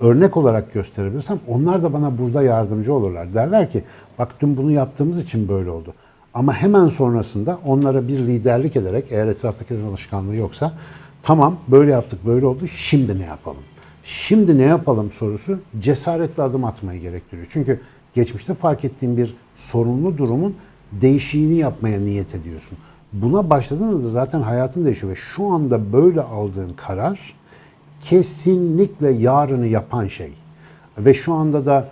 örnek 0.00 0.36
olarak 0.36 0.72
gösterebilirsem 0.72 1.38
onlar 1.48 1.82
da 1.82 1.92
bana 1.92 2.18
burada 2.18 2.42
yardımcı 2.42 2.94
olurlar. 2.94 3.34
Derler 3.34 3.70
ki 3.70 3.84
bak 4.18 4.28
dün 4.40 4.56
bunu 4.56 4.70
yaptığımız 4.70 5.22
için 5.22 5.48
böyle 5.48 5.70
oldu. 5.70 5.94
Ama 6.34 6.54
hemen 6.54 6.88
sonrasında 6.88 7.58
onlara 7.66 8.08
bir 8.08 8.18
liderlik 8.18 8.76
ederek 8.76 9.04
eğer 9.10 9.26
etraftakilerin 9.26 9.86
alışkanlığı 9.86 10.36
yoksa 10.36 10.72
tamam 11.22 11.56
böyle 11.68 11.90
yaptık 11.90 12.26
böyle 12.26 12.46
oldu 12.46 12.66
şimdi 12.66 13.18
ne 13.18 13.24
yapalım? 13.24 13.62
Şimdi 14.04 14.58
ne 14.58 14.62
yapalım 14.62 15.10
sorusu 15.10 15.58
cesaretle 15.80 16.42
adım 16.42 16.64
atmayı 16.64 17.00
gerektiriyor. 17.00 17.46
Çünkü 17.50 17.80
geçmişte 18.14 18.54
fark 18.54 18.84
ettiğin 18.84 19.16
bir 19.16 19.34
sorunlu 19.56 20.18
durumun 20.18 20.56
değişiğini 20.92 21.54
yapmaya 21.54 22.00
niyet 22.00 22.34
ediyorsun. 22.34 22.78
Buna 23.12 23.50
başladığında 23.50 24.08
zaten 24.08 24.40
hayatın 24.40 24.84
değişiyor 24.84 25.12
ve 25.12 25.16
şu 25.16 25.46
anda 25.46 25.92
böyle 25.92 26.20
aldığın 26.20 26.72
karar 26.72 27.34
kesinlikle 28.00 29.10
yarını 29.10 29.66
yapan 29.66 30.06
şey. 30.06 30.32
Ve 30.98 31.14
şu 31.14 31.34
anda 31.34 31.66
da 31.66 31.88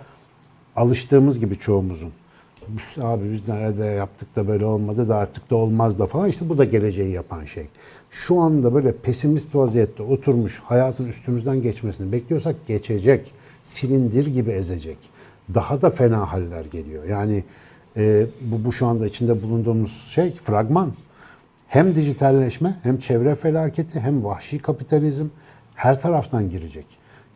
alıştığımız 0.75 1.39
gibi 1.39 1.55
çoğumuzun 1.55 2.11
abi 3.01 3.31
biz 3.31 3.47
nerede 3.47 3.85
yaptık 3.85 4.35
da 4.35 4.47
böyle 4.47 4.65
olmadı 4.65 5.09
da 5.09 5.15
artık 5.15 5.49
da 5.49 5.55
olmaz 5.55 5.99
da 5.99 6.07
falan 6.07 6.29
işte 6.29 6.49
bu 6.49 6.57
da 6.57 6.63
geleceği 6.63 7.11
yapan 7.11 7.45
şey. 7.45 7.67
Şu 8.11 8.39
anda 8.39 8.73
böyle 8.73 8.91
pesimist 8.91 9.55
vaziyette 9.55 10.03
oturmuş 10.03 10.61
hayatın 10.65 11.07
üstümüzden 11.07 11.61
geçmesini 11.61 12.11
bekliyorsak 12.11 12.67
geçecek. 12.67 13.31
Silindir 13.63 14.27
gibi 14.27 14.51
ezecek. 14.51 14.97
Daha 15.53 15.81
da 15.81 15.89
fena 15.89 16.33
haller 16.33 16.65
geliyor. 16.65 17.03
Yani 17.03 17.43
e, 17.97 18.25
bu, 18.41 18.65
bu 18.65 18.73
şu 18.73 18.87
anda 18.87 19.07
içinde 19.07 19.43
bulunduğumuz 19.43 20.07
şey 20.09 20.33
fragman. 20.33 20.91
Hem 21.67 21.95
dijitalleşme 21.95 22.75
hem 22.83 22.97
çevre 22.97 23.35
felaketi 23.35 23.99
hem 23.99 24.23
vahşi 24.23 24.59
kapitalizm 24.59 25.25
her 25.75 25.99
taraftan 25.99 26.49
girecek. 26.49 26.85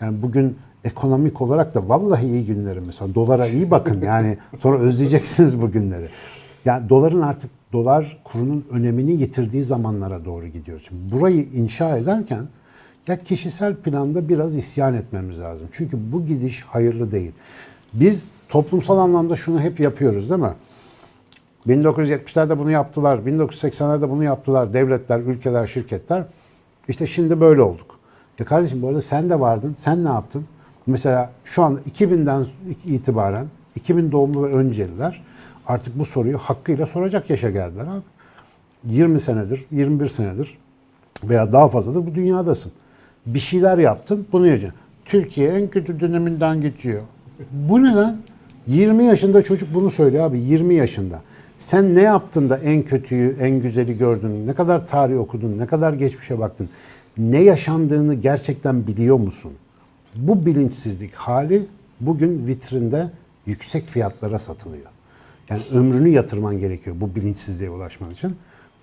Yani 0.02 0.22
bugün 0.22 0.58
ekonomik 0.84 1.42
olarak 1.42 1.76
da 1.76 1.90
vallahi 1.90 2.26
iyi 2.26 2.46
günlerimiz 2.46 3.02
var. 3.02 3.16
Dolara 3.16 3.48
iyi 3.48 3.72
bakın 3.72 4.02
yani 4.02 4.38
sonra 4.60 4.80
özleyeceksiniz 4.80 5.62
bu 5.62 5.72
günleri. 5.72 6.08
Yani 6.66 6.90
doların 6.90 7.22
artık 7.22 7.52
dolar 7.74 8.18
kurunun 8.24 8.66
önemini 8.72 9.12
yitirdiği 9.12 9.64
zamanlara 9.64 10.26
doğru 10.26 10.48
gidiyoruz. 10.48 10.86
Şimdi 10.88 11.14
burayı 11.16 11.46
inşa 11.54 11.98
ederken 11.98 12.48
ya 13.08 13.24
kişisel 13.24 13.76
planda 13.76 14.30
biraz 14.30 14.56
isyan 14.56 14.94
etmemiz 14.94 15.40
lazım. 15.40 15.68
Çünkü 15.72 15.98
bu 16.12 16.26
gidiş 16.26 16.62
hayırlı 16.62 17.12
değil. 17.12 17.32
Biz 17.94 18.30
toplumsal 18.50 18.98
anlamda 18.98 19.36
şunu 19.36 19.60
hep 19.60 19.80
yapıyoruz 19.80 20.30
değil 20.30 20.42
mi? 20.42 20.54
1970'lerde 21.68 22.60
bunu 22.60 22.72
yaptılar, 22.72 23.18
1980'lerde 23.18 24.10
bunu 24.10 24.24
yaptılar. 24.24 24.74
Devletler, 24.74 25.20
ülkeler, 25.20 25.68
şirketler. 25.68 26.24
İşte 26.88 27.08
şimdi 27.08 27.42
böyle 27.42 27.62
olduk. 27.62 28.00
Ya 28.40 28.46
kardeşim 28.46 28.82
bu 28.82 28.88
arada 28.88 29.02
sen 29.02 29.30
de 29.30 29.40
vardın. 29.40 29.74
Sen 29.74 30.06
ne 30.06 30.10
yaptın? 30.10 30.46
Mesela 30.88 31.32
şu 31.46 31.64
an 31.64 31.80
2000'den 31.92 32.46
itibaren 32.86 33.46
2000 33.76 34.12
doğumlu 34.12 34.44
ve 34.44 34.54
önceliler 34.54 35.24
artık 35.68 36.00
bu 36.00 36.06
soruyu 36.06 36.38
hakkıyla 36.38 36.86
soracak 36.86 37.30
yaşa 37.30 37.50
geldiler 37.50 37.84
abi. 37.84 38.04
20 38.84 39.20
senedir, 39.20 39.66
21 39.72 40.08
senedir 40.08 40.58
veya 41.24 41.52
daha 41.52 41.68
fazladır 41.68 42.08
bu 42.08 42.16
dünyadasın. 42.16 42.72
Bir 43.26 43.40
şeyler 43.40 43.78
yaptın, 43.78 44.28
bunu 44.32 44.48
yapacaksın. 44.48 44.80
Türkiye 45.06 45.50
en 45.50 45.68
kötü 45.68 46.00
döneminden 46.00 46.62
geçiyor. 46.62 47.02
Bu 47.52 47.84
ne 47.84 47.94
lan? 47.94 48.18
20 48.68 49.06
yaşında 49.06 49.42
çocuk 49.42 49.74
bunu 49.74 49.90
söylüyor 49.90 50.26
abi, 50.26 50.40
20 50.40 50.76
yaşında. 50.76 51.22
Sen 51.60 51.96
ne 51.96 52.02
yaptın 52.02 52.50
da 52.50 52.58
en 52.58 52.84
kötüyü, 52.84 53.38
en 53.40 53.62
güzeli 53.62 53.98
gördün? 53.98 54.48
Ne 54.48 54.54
kadar 54.54 54.88
tarih 54.88 55.20
okudun? 55.20 55.58
Ne 55.58 55.66
kadar 55.66 55.94
geçmişe 55.94 56.40
baktın? 56.40 56.70
Ne 57.18 57.40
yaşandığını 57.40 58.14
gerçekten 58.14 58.88
biliyor 58.88 59.18
musun? 59.18 59.52
Bu 60.16 60.46
bilinçsizlik 60.46 61.16
hali 61.16 61.66
bugün 62.02 62.48
vitrinde 62.48 63.10
yüksek 63.46 63.88
fiyatlara 63.88 64.40
satılıyor. 64.40 64.86
Yani 65.50 65.62
ömrünü 65.72 66.10
yatırman 66.10 66.60
gerekiyor 66.60 66.96
bu 67.00 67.16
bilinçsizliğe 67.16 67.70
ulaşman 67.70 68.12
için. 68.12 68.36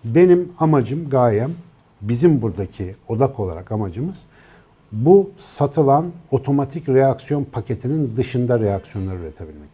Benim 0.04 0.52
amacım, 0.58 1.10
gayem, 1.10 1.52
bizim 2.00 2.42
buradaki 2.42 2.94
odak 3.08 3.40
olarak 3.40 3.72
amacımız 3.72 4.18
bu 4.92 5.31
satılan 5.38 6.12
otomatik 6.31 6.88
reaksiyon 6.88 7.44
paketinin 7.44 8.16
dışında 8.16 8.61
reaksiyonlar 8.61 9.16
üretebilmek. 9.16 9.68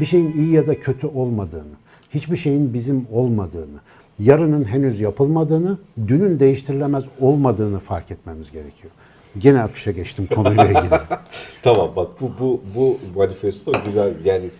Bir 0.00 0.04
şeyin 0.04 0.32
iyi 0.32 0.52
ya 0.52 0.66
da 0.66 0.80
kötü 0.80 1.06
olmadığını, 1.06 1.74
hiçbir 2.10 2.36
şeyin 2.36 2.74
bizim 2.74 3.06
olmadığını, 3.12 3.80
yarının 4.18 4.64
henüz 4.64 5.00
yapılmadığını, 5.00 5.78
dünün 6.08 6.40
değiştirilemez 6.40 7.04
olmadığını 7.20 7.78
fark 7.78 8.10
etmemiz 8.10 8.50
gerekiyor. 8.52 8.92
Gene 9.38 9.62
akışa 9.62 9.90
geçtim 9.90 10.28
konuyla 10.34 10.64
ilgili. 10.64 11.00
Tamam 11.62 11.90
bak 11.96 12.08
bu 12.20 12.30
bu 12.40 12.60
bu 12.74 12.98
manifesto 13.16 13.72
güzel 13.86 14.14
yani 14.24 14.50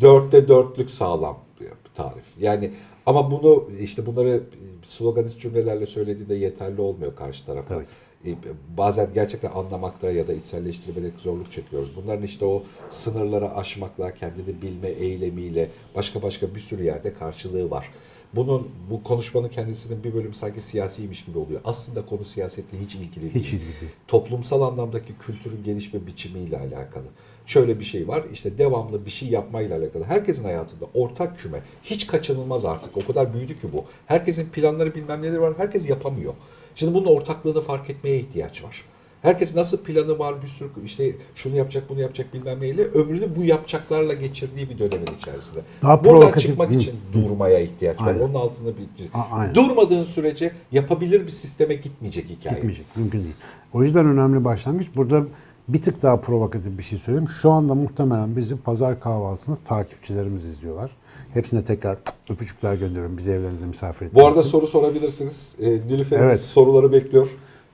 dörtte 0.00 0.48
dörtlük 0.48 0.90
sağlam 0.90 1.38
bir 1.60 1.68
tarif. 1.94 2.24
Yani 2.40 2.70
ama 3.06 3.30
bunu 3.30 3.68
işte 3.80 4.06
bunları 4.06 4.42
sloganist 4.84 5.40
cümlelerle 5.40 5.86
söylediğinde 5.86 6.34
yeterli 6.34 6.80
olmuyor 6.80 7.16
karşı 7.16 7.46
tarafa. 7.46 7.68
Tabii. 7.68 7.84
E, 8.26 8.34
Bazen 8.76 9.08
gerçekten 9.14 9.50
anlamakta 9.50 10.10
ya 10.10 10.28
da 10.28 10.32
içselleştirmede 10.32 11.10
zorluk 11.22 11.52
çekiyoruz. 11.52 11.96
Bunların 11.96 12.22
işte 12.22 12.44
o 12.44 12.62
sınırları 12.90 13.54
aşmakla, 13.54 14.14
kendini 14.14 14.62
bilme 14.62 14.88
eylemiyle 14.88 15.70
başka 15.94 16.22
başka 16.22 16.54
bir 16.54 16.60
sürü 16.60 16.84
yerde 16.84 17.14
karşılığı 17.14 17.70
var. 17.70 17.90
Bunun 18.36 18.68
bu 18.90 19.02
konuşmanın 19.02 19.48
kendisinin 19.48 20.04
bir 20.04 20.14
bölümü 20.14 20.34
sanki 20.34 20.60
siyasiymiş 20.60 21.24
gibi 21.24 21.38
oluyor. 21.38 21.60
Aslında 21.64 22.06
konu 22.06 22.24
siyasetle 22.24 22.80
hiç 22.80 22.94
ilgili 22.94 23.22
değil. 23.22 23.34
Hiç 23.34 23.52
ilgili 23.52 23.80
değil. 23.80 23.92
Toplumsal 24.08 24.62
anlamdaki 24.62 25.18
kültürün 25.18 25.64
gelişme 25.64 26.06
biçimiyle 26.06 26.58
alakalı. 26.58 27.04
Şöyle 27.46 27.78
bir 27.80 27.84
şey 27.84 28.08
var 28.08 28.24
işte 28.32 28.58
devamlı 28.58 29.06
bir 29.06 29.10
şey 29.10 29.28
yapmayla 29.28 29.78
alakalı. 29.78 30.04
Herkesin 30.04 30.44
hayatında 30.44 30.84
ortak 30.94 31.38
küme 31.38 31.62
hiç 31.82 32.06
kaçınılmaz 32.06 32.64
artık. 32.64 32.96
O 32.96 33.06
kadar 33.06 33.34
büyüdü 33.34 33.60
ki 33.60 33.72
bu. 33.72 33.84
Herkesin 34.06 34.48
planları 34.48 34.94
bilmem 34.94 35.22
neleri 35.22 35.40
var. 35.40 35.54
Herkes 35.56 35.88
yapamıyor. 35.88 36.34
Şimdi 36.74 36.94
bunun 36.94 37.06
ortaklığını 37.06 37.60
fark 37.60 37.90
etmeye 37.90 38.18
ihtiyaç 38.18 38.64
var. 38.64 38.84
Herkes 39.22 39.54
nasıl 39.54 39.78
planı 39.78 40.18
var 40.18 40.42
bir 40.42 40.46
sürü 40.46 40.68
işte 40.84 41.12
şunu 41.34 41.56
yapacak 41.56 41.88
bunu 41.88 42.00
yapacak 42.00 42.34
bilmem 42.34 42.60
neyle 42.60 42.82
ömrünü 42.82 43.36
bu 43.36 43.44
yapacaklarla 43.44 44.12
geçirdiği 44.12 44.70
bir 44.70 44.78
dönemin 44.78 45.16
içerisinde. 45.18 45.60
Daha 45.82 46.04
Buradan 46.04 46.38
çıkmak 46.38 46.70
Hı. 46.70 46.74
için 46.74 46.94
durmaya 47.12 47.60
ihtiyaç 47.60 48.00
var. 48.00 48.06
Aynen. 48.06 48.20
Onun 48.20 48.34
altında 48.34 48.70
bir 48.76 49.10
aynen. 49.30 49.54
durmadığın 49.54 50.04
sürece 50.04 50.52
yapabilir 50.72 51.26
bir 51.26 51.30
sisteme 51.30 51.74
gitmeyecek 51.74 52.24
hikaye. 52.24 52.54
Gitmeyecek. 52.54 52.86
Mümkün 52.96 53.22
değil. 53.22 53.34
O 53.72 53.82
yüzden 53.82 54.06
önemli 54.06 54.44
başlangıç. 54.44 54.86
Burada 54.96 55.24
bir 55.68 55.82
tık 55.82 56.02
daha 56.02 56.20
provokatif 56.20 56.78
bir 56.78 56.82
şey 56.82 56.98
söyleyeyim. 56.98 57.28
Şu 57.42 57.50
anda 57.50 57.74
muhtemelen 57.74 58.36
bizi 58.36 58.56
pazar 58.56 59.00
kahvaltısını 59.00 59.56
takipçilerimiz 59.64 60.44
izliyorlar. 60.44 60.90
Hepsine 61.34 61.64
tekrar 61.64 61.98
öpücükler 62.30 62.74
gönderiyorum. 62.74 63.16
Bizi 63.16 63.32
evlerinize 63.32 63.66
misafir 63.66 64.06
ettiğiniz 64.06 64.24
Bu 64.24 64.28
arada 64.28 64.42
soru 64.42 64.66
sorabilirsiniz. 64.66 65.52
E, 65.60 65.70
Nilüfer'imiz 65.70 66.28
Evet. 66.28 66.40
soruları 66.40 66.92
bekliyor. 66.92 67.28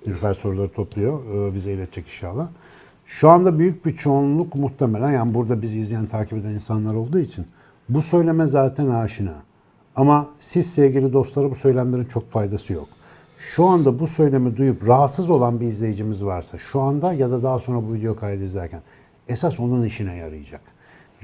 Nilüfer 0.06 0.34
soruları 0.34 0.68
topluyor. 0.68 1.48
Ee, 1.48 1.54
bize 1.54 1.72
iletecek 1.72 2.04
inşallah. 2.04 2.48
Şu 3.06 3.28
anda 3.28 3.58
büyük 3.58 3.86
bir 3.86 3.96
çoğunluk 3.96 4.54
muhtemelen 4.54 5.10
yani 5.12 5.34
burada 5.34 5.62
bizi 5.62 5.78
izleyen, 5.78 6.06
takip 6.06 6.38
eden 6.38 6.50
insanlar 6.50 6.94
olduğu 6.94 7.18
için 7.18 7.46
bu 7.88 8.02
söyleme 8.02 8.46
zaten 8.46 8.88
aşina. 8.88 9.34
Ama 9.96 10.28
siz 10.38 10.72
sevgili 10.72 11.12
dostlara 11.12 11.50
bu 11.50 11.54
söylemlerin 11.54 12.04
çok 12.04 12.30
faydası 12.30 12.72
yok. 12.72 12.88
Şu 13.38 13.64
anda 13.64 13.98
bu 13.98 14.06
söylemi 14.06 14.56
duyup 14.56 14.88
rahatsız 14.88 15.30
olan 15.30 15.60
bir 15.60 15.66
izleyicimiz 15.66 16.24
varsa 16.24 16.58
şu 16.58 16.80
anda 16.80 17.12
ya 17.12 17.30
da 17.30 17.42
daha 17.42 17.58
sonra 17.58 17.88
bu 17.88 17.94
video 17.94 18.16
kaydı 18.16 18.42
izlerken 18.44 18.82
esas 19.28 19.60
onun 19.60 19.84
işine 19.84 20.16
yarayacak. 20.16 20.60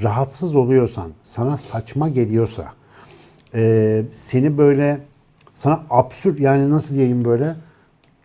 Rahatsız 0.03 0.57
oluyorsan, 0.57 1.11
sana 1.25 1.57
saçma 1.57 2.09
geliyorsa, 2.09 2.73
e, 3.55 4.03
seni 4.13 4.59
böyle 4.59 5.01
sana 5.55 5.83
absürt 5.91 6.41
yani 6.41 6.71
nasıl 6.71 6.95
diyeyim 6.95 7.25
böyle 7.25 7.57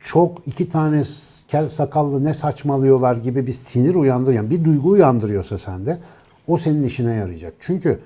çok 0.01 0.47
iki 0.47 0.69
tane 0.69 1.03
kel 1.47 1.69
sakallı 1.69 2.23
ne 2.23 2.33
saçmalıyorlar 2.33 3.15
gibi 3.15 3.47
bir 3.47 3.51
sinir 3.51 3.95
uyandırıyor. 3.95 4.43
Yani 4.43 4.49
bir 4.49 4.65
duygu 4.65 4.89
uyandırıyorsa 4.89 5.57
sende 5.57 5.99
o 6.47 6.57
senin 6.57 6.83
işine 6.83 7.13
yarayacak. 7.13 7.53
Çünkü 7.59 7.99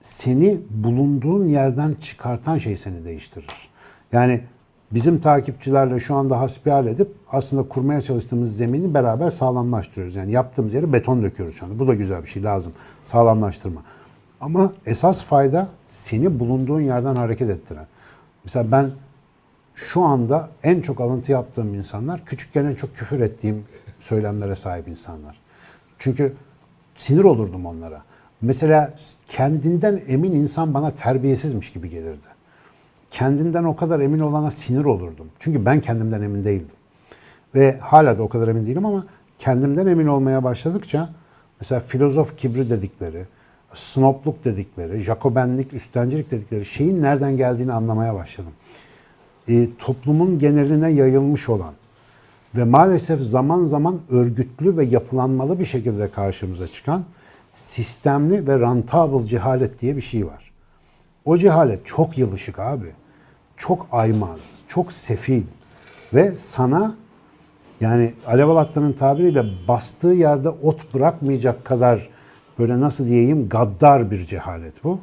seni 0.00 0.60
bulunduğun 0.70 1.48
yerden 1.48 1.94
çıkartan 1.94 2.58
şey 2.58 2.76
seni 2.76 3.04
değiştirir. 3.04 3.68
Yani 4.12 4.40
bizim 4.90 5.20
takipçilerle 5.20 6.00
şu 6.00 6.14
anda 6.14 6.40
hasbihal 6.40 6.86
edip 6.86 7.08
aslında 7.32 7.68
kurmaya 7.68 8.00
çalıştığımız 8.00 8.56
zemini 8.56 8.94
beraber 8.94 9.30
sağlamlaştırıyoruz. 9.30 10.16
Yani 10.16 10.32
yaptığımız 10.32 10.74
yere 10.74 10.92
beton 10.92 11.22
döküyoruz 11.22 11.56
şu 11.56 11.66
anda. 11.66 11.78
Bu 11.78 11.88
da 11.88 11.94
güzel 11.94 12.22
bir 12.22 12.28
şey 12.28 12.42
lazım. 12.42 12.72
Sağlamlaştırma. 13.04 13.82
Ama 14.40 14.72
esas 14.86 15.22
fayda 15.22 15.68
seni 15.88 16.40
bulunduğun 16.40 16.80
yerden 16.80 17.14
hareket 17.14 17.50
ettiren. 17.50 17.86
Mesela 18.44 18.72
ben 18.72 18.90
şu 19.74 20.02
anda 20.02 20.48
en 20.62 20.80
çok 20.80 21.00
alıntı 21.00 21.32
yaptığım 21.32 21.74
insanlar 21.74 22.24
küçükken 22.24 22.64
en 22.64 22.74
çok 22.74 22.96
küfür 22.96 23.20
ettiğim 23.20 23.64
söylemlere 24.00 24.56
sahip 24.56 24.88
insanlar. 24.88 25.40
Çünkü 25.98 26.34
sinir 26.96 27.24
olurdum 27.24 27.66
onlara. 27.66 28.02
Mesela 28.40 28.94
kendinden 29.28 30.02
emin 30.08 30.32
insan 30.32 30.74
bana 30.74 30.90
terbiyesizmiş 30.90 31.72
gibi 31.72 31.90
gelirdi. 31.90 32.37
Kendinden 33.10 33.64
o 33.64 33.76
kadar 33.76 34.00
emin 34.00 34.18
olana 34.18 34.50
sinir 34.50 34.84
olurdum. 34.84 35.26
Çünkü 35.38 35.64
ben 35.64 35.80
kendimden 35.80 36.22
emin 36.22 36.44
değildim. 36.44 36.76
Ve 37.54 37.78
hala 37.80 38.18
da 38.18 38.22
o 38.22 38.28
kadar 38.28 38.48
emin 38.48 38.66
değilim 38.66 38.86
ama 38.86 39.06
kendimden 39.38 39.86
emin 39.86 40.06
olmaya 40.06 40.44
başladıkça 40.44 41.10
mesela 41.60 41.80
filozof 41.80 42.36
kibri 42.36 42.70
dedikleri, 42.70 43.24
snobluk 43.74 44.44
dedikleri, 44.44 44.98
Jacobenlik, 44.98 45.72
üstencilik 45.72 46.30
dedikleri 46.30 46.64
şeyin 46.64 47.02
nereden 47.02 47.36
geldiğini 47.36 47.72
anlamaya 47.72 48.14
başladım. 48.14 48.52
E, 49.48 49.68
toplumun 49.78 50.38
geneline 50.38 50.90
yayılmış 50.90 51.48
olan 51.48 51.74
ve 52.56 52.64
maalesef 52.64 53.20
zaman 53.20 53.64
zaman 53.64 54.00
örgütlü 54.10 54.76
ve 54.76 54.84
yapılanmalı 54.84 55.58
bir 55.58 55.64
şekilde 55.64 56.10
karşımıza 56.10 56.66
çıkan 56.66 57.04
sistemli 57.52 58.46
ve 58.46 58.60
rentable 58.60 59.26
cehalet 59.26 59.80
diye 59.80 59.96
bir 59.96 60.00
şey 60.00 60.26
var. 60.26 60.47
O 61.28 61.36
cehalet 61.36 61.86
çok 61.86 62.18
yılışık 62.18 62.58
abi. 62.58 62.92
Çok 63.56 63.86
aymaz, 63.92 64.58
çok 64.68 64.92
sefil 64.92 65.42
ve 66.14 66.36
sana 66.36 66.94
yani 67.80 68.14
Alev 68.26 68.48
Alatlı'nın 68.48 68.92
tabiriyle 68.92 69.44
bastığı 69.68 70.08
yerde 70.08 70.48
ot 70.48 70.94
bırakmayacak 70.94 71.64
kadar 71.64 72.08
böyle 72.58 72.80
nasıl 72.80 73.06
diyeyim 73.06 73.48
gaddar 73.48 74.10
bir 74.10 74.24
cehalet 74.24 74.84
bu. 74.84 75.00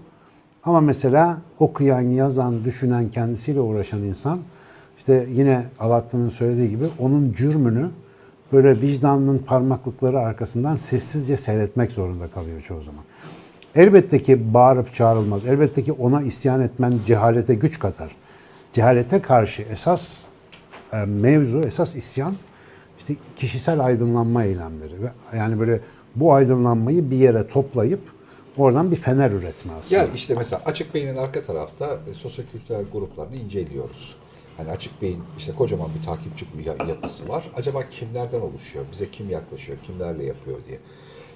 Ama 0.64 0.82
mesela 0.82 1.38
okuyan, 1.60 2.02
yazan, 2.02 2.66
düşünen, 2.66 3.10
kendisiyle 3.10 3.60
uğraşan 3.60 4.04
insan 4.04 4.40
işte 4.98 5.28
yine 5.32 5.66
Alatlı'nın 5.80 6.30
söylediği 6.30 6.70
gibi 6.70 6.86
onun 7.00 7.34
cürmünü 7.34 7.90
böyle 8.52 8.82
vicdanının 8.82 9.38
parmaklıkları 9.38 10.20
arkasından 10.20 10.76
sessizce 10.76 11.38
seyretmek 11.38 11.92
zorunda 11.92 12.28
kalıyor 12.28 12.62
çoğu 12.62 12.82
zaman. 12.82 13.04
Elbette 13.76 14.22
ki 14.22 14.54
bağırıp 14.54 14.94
çağrılmaz. 14.94 15.46
Elbette 15.46 15.84
ki 15.84 15.92
ona 15.92 16.22
isyan 16.22 16.62
etmen 16.62 17.00
cehalete 17.06 17.56
güç 17.56 17.80
katar. 17.80 18.16
Cehalete 18.74 19.22
karşı 19.22 19.62
esas 19.62 20.22
e, 20.94 20.98
mevzu, 20.98 21.62
esas 21.62 21.96
isyan 21.96 22.36
işte 22.98 23.16
kişisel 23.36 23.80
aydınlanma 23.80 24.44
eylemleri. 24.44 24.94
Yani 25.38 25.60
böyle 25.60 25.80
bu 26.16 26.34
aydınlanmayı 26.34 27.12
bir 27.12 27.16
yere 27.16 27.48
toplayıp 27.48 28.00
oradan 28.58 28.92
bir 28.92 28.96
fener 28.96 29.32
üretme 29.32 29.74
aslında. 29.80 30.02
Ya 30.02 30.08
işte 30.16 30.36
mesela 30.38 30.62
Açık 30.66 30.94
Beyin'in 30.94 31.18
arka 31.18 31.44
tarafta 31.44 32.00
e, 32.10 32.14
sosyokültürel 32.14 32.84
gruplarını 32.94 33.36
inceliyoruz. 33.36 34.16
Hani 34.58 34.70
Açık 34.72 35.02
Bey'in 35.02 35.24
işte 35.38 35.52
kocaman 35.52 35.90
bir 36.00 36.06
takipçi 36.06 36.46
yapısı 36.88 37.30
var. 37.30 37.52
Acaba 37.56 37.90
kimlerden 37.90 38.42
oluşuyor? 38.42 38.86
Bize 38.92 39.12
kim 39.12 39.30
yaklaşıyor? 39.30 39.78
Kimlerle 39.84 40.26
yapıyor 40.26 40.58
diye. 40.68 40.80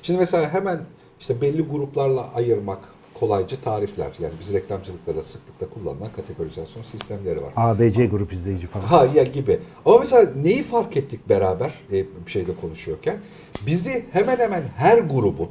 Şimdi 0.01 0.19
mesela 0.19 0.53
hemen 0.53 0.79
işte 1.19 1.41
belli 1.41 1.61
gruplarla 1.61 2.33
ayırmak 2.33 2.79
kolaycı 3.13 3.61
tarifler. 3.61 4.11
Yani 4.19 4.33
biz 4.39 4.53
reklamcılıkta 4.53 5.15
da 5.15 5.23
sıklıkla 5.23 5.69
kullanılan 5.69 6.11
kategorizasyon 6.15 6.83
sistemleri 6.83 7.41
var. 7.41 7.53
ABC 7.55 8.05
grup 8.05 8.33
izleyici 8.33 8.67
falan. 8.67 8.83
Ha 8.85 9.07
ya 9.15 9.23
gibi. 9.23 9.59
Ama 9.85 9.97
mesela 9.99 10.31
neyi 10.41 10.63
fark 10.63 10.97
ettik 10.97 11.29
beraber 11.29 11.73
e, 11.91 12.05
bir 12.25 12.31
şeyde 12.31 12.55
konuşuyorken? 12.61 13.19
Bizi 13.65 14.05
hemen 14.11 14.37
hemen 14.37 14.63
her 14.75 14.97
grubun, 14.97 15.49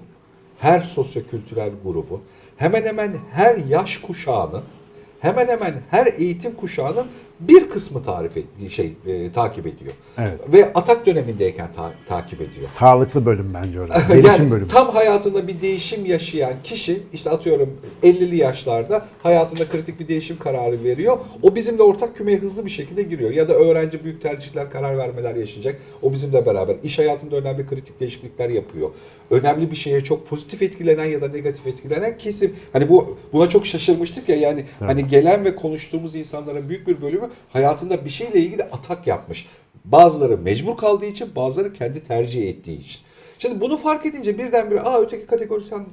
her 0.59 0.81
sosyokültürel 0.81 1.70
grubun, 1.85 2.20
hemen 2.57 2.83
hemen 2.83 3.16
her 3.33 3.57
yaş 3.57 3.98
kuşağının, 3.98 4.62
hemen 5.20 5.48
hemen 5.48 5.74
her 5.90 6.07
eğitim 6.07 6.54
kuşağının 6.54 7.07
bir 7.40 7.68
kısmı 7.68 8.03
tarif 8.03 8.37
et, 8.37 8.44
şey 8.70 8.92
e, 9.07 9.33
takip 9.33 9.66
ediyor. 9.66 9.92
Evet. 10.18 10.53
Ve 10.53 10.72
atak 10.72 11.07
dönemindeyken 11.07 11.72
ta- 11.72 11.92
takip 12.07 12.40
ediyor. 12.40 12.66
Sağlıklı 12.66 13.27
bölüm 13.27 13.55
bence 13.55 13.81
orası. 13.81 14.09
Gelişim 14.12 14.29
yani 14.29 14.51
bölümü. 14.51 14.68
tam 14.68 14.88
hayatında 14.88 15.48
bir 15.48 15.61
değişim 15.61 16.07
yaşayan 16.07 16.55
kişi 16.64 17.03
işte 17.12 17.31
atıyorum 17.31 17.81
50'li 18.03 18.37
yaşlarda 18.37 19.07
hayatında 19.22 19.68
kritik 19.68 20.01
bir 20.01 20.09
değişim 20.09 20.38
kararı 20.38 20.85
veriyor. 20.85 21.18
O 21.42 21.55
bizimle 21.55 21.83
ortak 21.83 22.16
kümeye 22.16 22.38
hızlı 22.38 22.64
bir 22.64 22.70
şekilde 22.70 23.03
giriyor. 23.03 23.31
Ya 23.31 23.48
da 23.48 23.55
öğrenci 23.55 24.05
büyük 24.05 24.22
tercihler, 24.22 24.70
karar 24.70 24.98
vermeler 24.98 25.35
yaşayacak. 25.35 25.81
O 26.03 26.12
bizimle 26.12 26.46
beraber. 26.46 26.77
iş 26.83 26.98
hayatında 26.98 27.37
önemli 27.37 27.66
kritik 27.66 28.01
değişiklikler 28.01 28.48
yapıyor. 28.48 28.90
Önemli 29.31 29.70
bir 29.70 29.77
şeye 29.77 30.01
çok 30.01 30.29
pozitif 30.29 30.62
etkilenen 30.62 31.05
ya 31.05 31.22
da 31.22 31.29
negatif 31.29 31.66
etkilenen 31.66 32.18
kesim. 32.18 32.57
Hani 32.72 32.88
bu 32.88 33.16
buna 33.33 33.48
çok 33.48 33.66
şaşırmıştık 33.66 34.29
ya 34.29 34.37
yani 34.37 34.64
hani 34.79 35.09
gelen 35.09 35.44
ve 35.44 35.57
konuştuğumuz 35.57 36.16
insanların 36.16 36.68
büyük 36.68 36.87
bir 36.87 37.03
bölümü 37.03 37.27
hayatında 37.52 38.04
bir 38.04 38.10
şeyle 38.10 38.40
ilgili 38.40 38.62
atak 38.62 39.06
yapmış. 39.06 39.46
Bazıları 39.84 40.38
mecbur 40.38 40.76
kaldığı 40.76 41.06
için, 41.06 41.34
bazıları 41.36 41.72
kendi 41.72 42.04
tercih 42.04 42.48
ettiği 42.48 42.80
için. 42.80 43.00
Şimdi 43.38 43.60
bunu 43.60 43.76
fark 43.76 44.06
edince 44.06 44.38
birdenbire 44.38 44.80
aa 44.80 45.00
öteki 45.00 45.26
kategorisen 45.26 45.86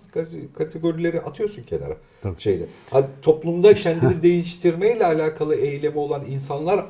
kategorileri 0.58 1.21
atıyorsun 1.21 1.63
kenara. 1.63 1.98
Tabii. 2.21 2.41
Şeyde. 2.41 2.65
Ha, 2.89 3.08
toplumda 3.21 3.74
kendini 3.74 4.21
değiştirmeyle 4.21 5.06
alakalı 5.06 5.56
eylemi 5.56 5.98
olan 5.98 6.26
insanlar 6.30 6.86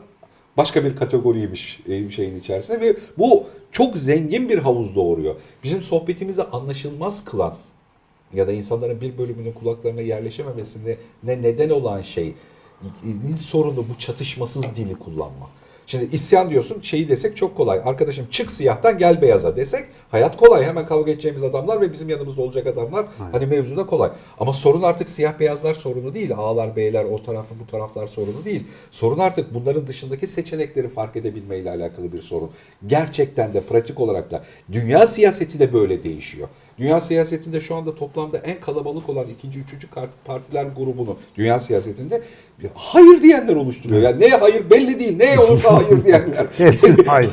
başka 0.58 0.84
bir 0.84 0.96
kategoriymiş 0.96 1.80
e, 1.88 2.10
şeyin 2.10 2.40
içerisinde 2.40 2.82
ve 2.82 2.96
bu 3.18 3.44
çok 3.72 3.98
zengin 3.98 4.50
bir 4.50 4.58
havuz 4.58 4.96
doğuruyor. 4.96 5.36
Bizim 5.64 5.82
sohbetimizi 5.82 6.44
anlaşılmaz 6.44 7.26
kılan 7.26 7.58
ya 8.34 8.48
da 8.48 8.52
insanların 8.52 9.02
bir 9.02 9.18
bölümünün 9.18 9.52
kulaklarına 9.52 10.02
yerleşememesine 10.02 10.96
ne 11.24 11.42
neden 11.42 11.70
olan 11.70 12.02
şey 12.02 12.34
e, 13.34 13.38
sorunu 13.38 13.86
bu 13.90 14.00
çatışmasız 14.00 14.64
dili 14.76 14.96
kullanma. 14.96 15.50
Şimdi 15.88 16.16
isyan 16.16 16.50
diyorsun 16.50 16.82
şeyi 16.82 17.10
desek 17.10 17.38
çok 17.38 17.58
kolay. 17.58 17.82
Arkadaşım 17.86 18.28
çık 18.32 18.52
siyahtan 18.52 18.98
gel 18.98 19.22
beyaza 19.22 19.56
desek 19.56 19.86
hayat 20.12 20.38
kolay. 20.38 20.64
Hemen 20.66 20.86
kavga 20.86 21.12
edeceğimiz 21.12 21.44
adamlar 21.44 21.82
ve 21.82 21.92
bizim 21.94 22.10
yanımızda 22.10 22.42
olacak 22.42 22.68
adamlar 22.68 23.06
hani 23.32 23.46
mevzuda 23.46 23.86
kolay. 23.86 24.10
Ama 24.40 24.54
sorun 24.54 24.82
artık 24.82 25.10
siyah 25.10 25.40
beyazlar 25.40 25.74
sorunu 25.74 26.14
değil. 26.14 26.34
A'lar 26.36 26.76
B'ler 26.76 27.04
o 27.04 27.24
tarafı 27.24 27.56
bu 27.60 27.72
taraflar 27.72 28.08
sorunu 28.08 28.46
değil. 28.46 28.64
Sorun 28.92 29.20
artık 29.20 29.54
bunların 29.54 29.88
dışındaki 29.88 30.28
seçenekleri 30.28 30.90
fark 30.90 31.16
edebilmeyle 31.16 31.70
alakalı 31.70 32.14
bir 32.14 32.22
sorun. 32.22 32.50
Gerçekten 32.88 33.54
de 33.54 33.62
pratik 33.62 34.00
olarak 34.00 34.32
da 34.32 34.44
dünya 34.72 35.08
siyaseti 35.08 35.60
de 35.60 35.74
böyle 35.74 36.04
değişiyor. 36.04 36.48
Dünya 36.80 37.02
siyasetinde 37.02 37.60
şu 37.60 37.76
anda 37.76 37.96
toplamda 37.96 38.38
en 38.38 38.60
kalabalık 38.60 39.10
olan 39.10 39.26
ikinci, 39.30 39.60
üçüncü 39.60 39.88
partiler 40.26 40.66
grubunu 40.66 41.18
dünya 41.38 41.60
siyasetinde 41.60 42.22
hayır 42.74 43.22
diyenler 43.22 43.56
oluşturuyor. 43.56 44.02
Yani 44.02 44.20
neye 44.20 44.36
hayır 44.36 44.70
belli 44.70 45.00
değil. 45.00 45.18
Neye 45.18 45.40
olursa 45.40 45.78
hayır 45.78 46.06
diyenler. 46.06 46.48
Hepsi 46.58 46.96
hayır. 47.06 47.32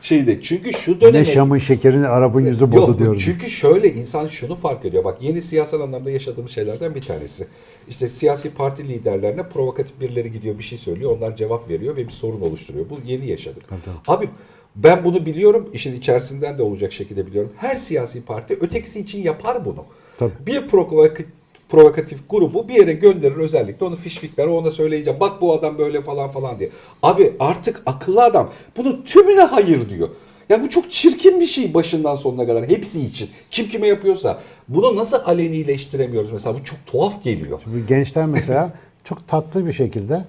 Şeyde 0.00 0.42
çünkü 0.42 0.72
şu 0.72 1.00
döneme 1.00 1.18
Ne 1.18 1.24
Şam'ın 1.24 1.58
şekerini 1.58 2.06
Arap'ın 2.06 2.40
yüzü 2.40 2.64
Yok, 2.74 2.98
diyoruz. 2.98 3.22
Çünkü 3.24 3.50
şöyle 3.50 3.94
insan 3.94 4.26
şunu 4.26 4.56
fark 4.56 4.84
ediyor. 4.84 5.04
Bak 5.04 5.22
yeni 5.22 5.42
siyasal 5.42 5.80
anlamda 5.80 6.10
yaşadığımız 6.10 6.50
şeylerden 6.50 6.94
bir 6.94 7.00
tanesi. 7.00 7.46
İşte 7.88 8.08
siyasi 8.08 8.50
parti 8.54 8.88
liderlerine 8.88 9.48
provokatif 9.48 10.00
birileri 10.00 10.32
gidiyor 10.32 10.58
bir 10.58 10.62
şey 10.62 10.78
söylüyor. 10.78 11.16
Onlar 11.16 11.36
cevap 11.36 11.68
veriyor 11.68 11.96
ve 11.96 12.06
bir 12.06 12.12
sorun 12.12 12.40
oluşturuyor. 12.40 12.90
Bu 12.90 12.98
yeni 13.04 13.26
yaşadık. 13.30 13.64
Abi 14.06 14.28
ben 14.76 15.04
bunu 15.04 15.26
biliyorum. 15.26 15.70
işin 15.72 15.96
içerisinden 15.96 16.58
de 16.58 16.62
olacak 16.62 16.92
şekilde 16.92 17.26
biliyorum. 17.26 17.52
Her 17.56 17.76
siyasi 17.76 18.24
parti 18.24 18.58
ötekisi 18.60 19.00
için 19.00 19.22
yapar 19.22 19.64
bunu. 19.64 19.84
Tabii. 20.18 20.32
Bir 20.46 20.68
provokatif 20.68 21.26
provokatif 21.68 22.30
grubu 22.30 22.68
bir 22.68 22.74
yere 22.74 22.92
gönderir 22.92 23.36
özellikle 23.36 23.86
onu 23.86 23.96
fişfikler 23.96 24.46
ona 24.46 24.70
söyleyeceğim 24.70 25.20
bak 25.20 25.40
bu 25.40 25.54
adam 25.54 25.78
böyle 25.78 26.02
falan 26.02 26.30
falan 26.30 26.58
diye. 26.58 26.70
Abi 27.02 27.32
artık 27.40 27.82
akıllı 27.86 28.22
adam 28.22 28.50
bunu 28.76 29.04
tümüne 29.04 29.42
hayır 29.42 29.90
diyor. 29.90 30.08
Ya 30.48 30.62
bu 30.62 30.70
çok 30.70 30.90
çirkin 30.90 31.40
bir 31.40 31.46
şey 31.46 31.74
başından 31.74 32.14
sonuna 32.14 32.46
kadar 32.46 32.68
hepsi 32.68 33.00
için. 33.00 33.30
Kim 33.50 33.68
kime 33.68 33.86
yapıyorsa 33.86 34.40
bunu 34.68 34.96
nasıl 34.96 35.16
alenileştiremiyoruz 35.16 36.32
mesela 36.32 36.58
bu 36.58 36.64
çok 36.64 36.78
tuhaf 36.86 37.24
geliyor. 37.24 37.62
Bu 37.66 37.86
gençler 37.86 38.26
mesela 38.26 38.72
çok 39.04 39.28
tatlı 39.28 39.66
bir 39.66 39.72
şekilde 39.72 40.24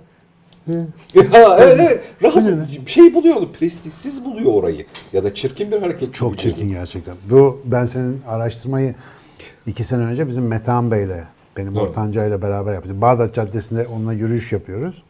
ya, 0.67 0.86
evet 1.60 1.80
evet 1.80 2.04
rahatsız 2.23 2.60
bir 2.86 2.91
şey 2.91 3.13
buluyor 3.13 3.36
onu 3.36 3.51
prestijsiz 3.51 4.25
buluyor 4.25 4.54
orayı 4.54 4.86
ya 5.13 5.23
da 5.23 5.34
çirkin 5.34 5.71
bir 5.71 5.82
hareket. 5.82 6.13
Çok 6.13 6.39
çirkin 6.39 6.58
geliyor. 6.58 6.80
gerçekten. 6.80 7.15
Bu 7.30 7.62
ben 7.65 7.86
senin 7.86 8.21
araştırmayı 8.28 8.95
iki 9.67 9.84
sene 9.84 10.04
önce 10.04 10.28
bizim 10.28 10.47
Metehan 10.47 10.91
Bey'le, 10.91 11.23
benim 11.58 11.75
Doğru. 11.75 11.84
Ortanca 11.84 12.25
ile 12.25 12.41
beraber 12.41 12.73
yaptık. 12.73 13.01
Bağdat 13.01 13.36
Caddesi'nde 13.36 13.88
onunla 13.88 14.13
yürüyüş 14.13 14.51
yapıyoruz. 14.51 15.04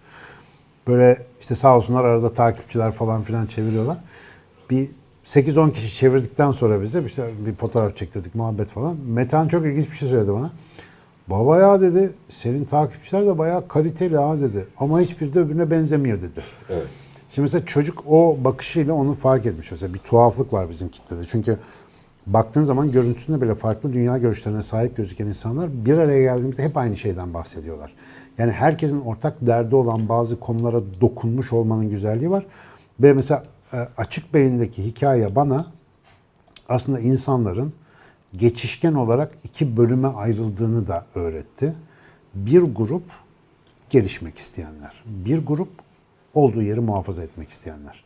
Böyle 0.87 1.21
işte 1.41 1.55
sağ 1.55 1.77
olsunlar 1.77 2.03
arada 2.03 2.33
takipçiler 2.33 2.91
falan 2.91 3.23
filan 3.23 3.45
çeviriyorlar. 3.45 3.97
Bir 4.69 4.89
8-10 5.25 5.71
kişi 5.71 5.95
çevirdikten 5.95 6.51
sonra 6.51 6.81
bize 6.81 7.03
işte 7.03 7.29
bir 7.45 7.55
fotoğraf 7.55 7.97
çektirdik, 7.97 8.35
muhabbet 8.35 8.67
falan. 8.67 8.97
Metehan 9.07 9.47
çok 9.47 9.65
ilginç 9.65 9.91
bir 9.91 9.95
şey 9.95 10.09
söyledi 10.09 10.33
bana. 10.33 10.51
Baba 11.27 11.59
ya 11.59 11.81
dedi, 11.81 12.13
senin 12.29 12.65
takipçiler 12.65 13.25
de 13.25 13.37
bayağı 13.37 13.67
kaliteli 13.67 14.17
ha 14.17 14.39
dedi. 14.39 14.65
Ama 14.77 14.99
hiçbiri 14.99 15.33
de 15.33 15.39
öbürüne 15.39 15.71
benzemiyor 15.71 16.17
dedi. 16.17 16.41
Evet. 16.69 16.87
Şimdi 17.31 17.43
mesela 17.43 17.65
çocuk 17.65 18.03
o 18.07 18.37
bakışıyla 18.43 18.93
onu 18.93 19.13
fark 19.13 19.45
etmiş. 19.45 19.71
Mesela 19.71 19.93
bir 19.93 19.99
tuhaflık 19.99 20.53
var 20.53 20.69
bizim 20.69 20.89
kitlede. 20.89 21.25
Çünkü 21.25 21.57
baktığın 22.27 22.63
zaman 22.63 22.91
görüntüsünde 22.91 23.41
bile 23.41 23.55
farklı 23.55 23.93
dünya 23.93 24.17
görüşlerine 24.17 24.63
sahip 24.63 24.97
gözüken 24.97 25.25
insanlar 25.25 25.85
bir 25.85 25.97
araya 25.97 26.21
geldiğimizde 26.21 26.63
hep 26.63 26.77
aynı 26.77 26.95
şeyden 26.95 27.33
bahsediyorlar. 27.33 27.93
Yani 28.37 28.51
herkesin 28.51 29.01
ortak 29.01 29.33
derdi 29.41 29.75
olan 29.75 30.09
bazı 30.09 30.39
konulara 30.39 30.81
dokunmuş 31.01 31.53
olmanın 31.53 31.89
güzelliği 31.89 32.31
var. 32.31 32.45
Ve 32.99 33.13
mesela 33.13 33.43
e, 33.73 33.77
açık 33.97 34.33
beyindeki 34.33 34.85
hikaye 34.85 35.35
bana 35.35 35.65
aslında 36.69 36.99
insanların 36.99 37.73
geçişken 38.37 38.93
olarak 38.93 39.31
iki 39.43 39.77
bölüme 39.77 40.07
ayrıldığını 40.07 40.87
da 40.87 41.05
öğretti. 41.15 41.73
Bir 42.33 42.61
grup 42.61 43.03
gelişmek 43.89 44.37
isteyenler, 44.37 45.03
bir 45.05 45.45
grup 45.45 45.69
olduğu 46.33 46.61
yeri 46.61 46.79
muhafaza 46.79 47.23
etmek 47.23 47.49
isteyenler. 47.49 48.03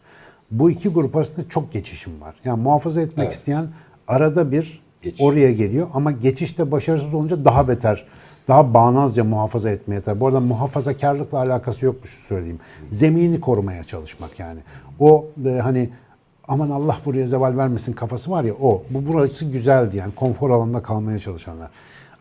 Bu 0.52 0.72
iki 0.72 0.90
grup 0.90 1.16
arasında 1.16 1.50
çok 1.50 1.72
geçişim 1.72 2.22
var. 2.22 2.36
Yani 2.46 2.62
muhafaza 2.62 3.02
etmek 3.02 3.26
Evet. 3.26 3.34
isteyen 3.34 3.68
arada 4.08 4.52
bir 4.52 4.82
Geçiş. 5.02 5.22
oraya 5.22 5.52
geliyor 5.52 5.88
ama 5.94 6.12
geçişte 6.12 6.72
başarısız 6.72 7.14
olunca 7.14 7.46
daha 7.46 7.68
beter, 7.68 8.06
daha 8.48 8.74
bağnazca 8.74 9.24
muhafaza 9.24 9.70
etmeye 9.70 10.02
tabi. 10.02 10.20
Bu 10.20 10.28
arada 10.28 10.40
muhafazakarlıkla 10.40 11.38
alakası 11.38 11.86
yokmuş 11.86 12.10
söyleyeyim. 12.10 12.60
Zemini 12.90 13.42
korumaya 13.42 13.84
çalışmak 13.84 14.40
yani. 14.40 14.60
O 15.00 15.28
e, 15.46 15.50
hani 15.50 15.90
aman 16.50 16.70
Allah 16.70 16.98
buraya 17.06 17.28
zeval 17.28 17.58
vermesin 17.58 17.94
kafası 17.94 18.32
var 18.32 18.44
ya 18.44 18.54
o. 18.54 18.84
Bu 18.90 19.08
burası 19.08 19.46
güzeldi 19.46 19.98
yani 19.98 20.16
konfor 20.16 20.50
alanında 20.50 20.82
kalmaya 20.82 21.20
çalışanlar. 21.20 21.70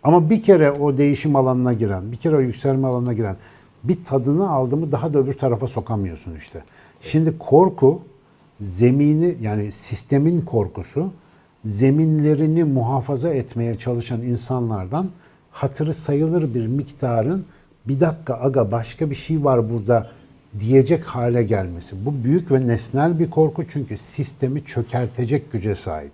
Ama 0.02 0.30
bir 0.30 0.42
kere 0.42 0.72
o 0.72 0.98
değişim 0.98 1.36
alanına 1.36 1.72
giren, 1.72 2.12
bir 2.12 2.16
kere 2.16 2.36
o 2.36 2.40
yükselme 2.40 2.86
alanına 2.86 3.12
giren 3.12 3.36
bir 3.84 4.04
tadını 4.04 4.50
aldı 4.50 4.76
mı 4.76 4.92
daha 4.92 5.14
da 5.14 5.18
öbür 5.18 5.34
tarafa 5.34 5.68
sokamıyorsun 5.68 6.36
işte. 6.36 6.62
Şimdi 7.00 7.38
korku 7.38 8.02
zemini 8.60 9.36
yani 9.40 9.72
sistemin 9.72 10.40
korkusu 10.40 11.12
zeminlerini 11.64 12.64
muhafaza 12.64 13.30
etmeye 13.30 13.74
çalışan 13.74 14.22
insanlardan 14.22 15.08
hatırı 15.50 15.94
sayılır 15.94 16.54
bir 16.54 16.66
miktarın 16.66 17.44
bir 17.88 18.00
dakika 18.00 18.34
aga 18.34 18.70
başka 18.70 19.10
bir 19.10 19.14
şey 19.14 19.44
var 19.44 19.70
burada 19.70 20.10
diyecek 20.60 21.04
hale 21.04 21.42
gelmesi. 21.42 21.96
Bu 22.06 22.24
büyük 22.24 22.50
ve 22.52 22.66
nesnel 22.66 23.18
bir 23.18 23.30
korku 23.30 23.64
çünkü 23.68 23.96
sistemi 23.96 24.64
çökertecek 24.64 25.52
güce 25.52 25.74
sahip. 25.74 26.12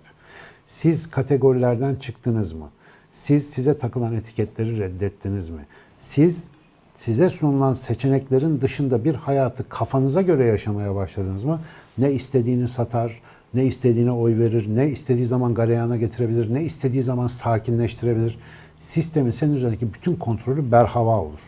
Siz 0.65 1.11
kategorilerden 1.11 1.95
çıktınız 1.95 2.53
mı? 2.53 2.69
Siz 3.11 3.49
size 3.49 3.77
takılan 3.77 4.15
etiketleri 4.15 4.79
reddettiniz 4.79 5.49
mi? 5.49 5.65
Siz 5.97 6.49
size 6.95 7.29
sunulan 7.29 7.73
seçeneklerin 7.73 8.61
dışında 8.61 9.03
bir 9.03 9.15
hayatı 9.15 9.69
kafanıza 9.69 10.21
göre 10.21 10.45
yaşamaya 10.45 10.95
başladınız 10.95 11.43
mı? 11.43 11.61
Ne 11.97 12.11
istediğini 12.11 12.67
satar, 12.67 13.21
ne 13.53 13.65
istediğine 13.65 14.11
oy 14.11 14.39
verir, 14.39 14.75
ne 14.75 14.89
istediği 14.89 15.25
zaman 15.25 15.53
galeyana 15.53 15.97
getirebilir, 15.97 16.53
ne 16.53 16.63
istediği 16.63 17.01
zaman 17.01 17.27
sakinleştirebilir. 17.27 18.37
Sistemin 18.79 19.31
senin 19.31 19.55
üzerindeki 19.55 19.93
bütün 19.93 20.15
kontrolü 20.15 20.71
berhava 20.71 21.19
olur. 21.19 21.39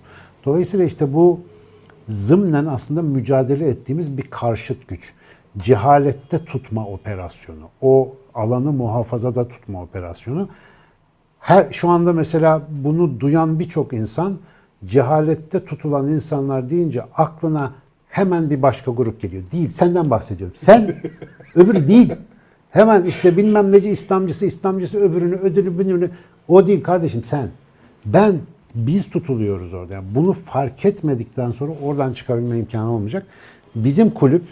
Dolayısıyla 0.45 0.85
işte 0.85 1.13
bu 1.13 1.39
zımnen 2.07 2.65
aslında 2.65 3.01
mücadele 3.01 3.69
ettiğimiz 3.69 4.17
bir 4.17 4.23
karşıt 4.29 4.87
güç. 4.87 5.13
Cehalette 5.57 6.45
tutma 6.45 6.87
operasyonu. 6.87 7.69
O 7.81 8.15
alanı 8.33 8.71
muhafazada 8.71 9.47
tutma 9.47 9.83
operasyonu. 9.83 10.49
Her 11.39 11.71
şu 11.71 11.89
anda 11.89 12.13
mesela 12.13 12.61
bunu 12.69 13.19
duyan 13.19 13.59
birçok 13.59 13.93
insan 13.93 14.37
cehalette 14.85 15.65
tutulan 15.65 16.07
insanlar 16.07 16.69
deyince 16.69 17.03
aklına 17.15 17.73
hemen 18.09 18.49
bir 18.49 18.61
başka 18.61 18.91
grup 18.91 19.21
geliyor. 19.21 19.43
Değil, 19.51 19.67
senden 19.67 20.09
bahsediyorum. 20.09 20.55
Sen 20.59 20.95
öbürü 21.55 21.87
değil. 21.87 22.13
Hemen 22.69 23.03
işte 23.03 23.37
bilmem 23.37 23.71
neci 23.71 23.89
İslamcısı, 23.89 24.45
İslamcısı 24.45 24.99
öbürünü, 24.99 25.35
ödülü, 25.35 25.75
öbürünü. 25.75 26.09
O 26.47 26.67
değil 26.67 26.83
kardeşim 26.83 27.23
sen. 27.23 27.49
Ben, 28.05 28.39
biz 28.77 29.09
tutuluyoruz 29.09 29.73
orada. 29.73 29.93
Yani 29.93 30.05
bunu 30.15 30.33
fark 30.33 30.85
etmedikten 30.85 31.51
sonra 31.51 31.71
oradan 31.83 32.13
çıkabilme 32.13 32.57
imkanı 32.57 32.91
olmayacak. 32.91 33.25
Bizim 33.75 34.09
kulüp 34.09 34.43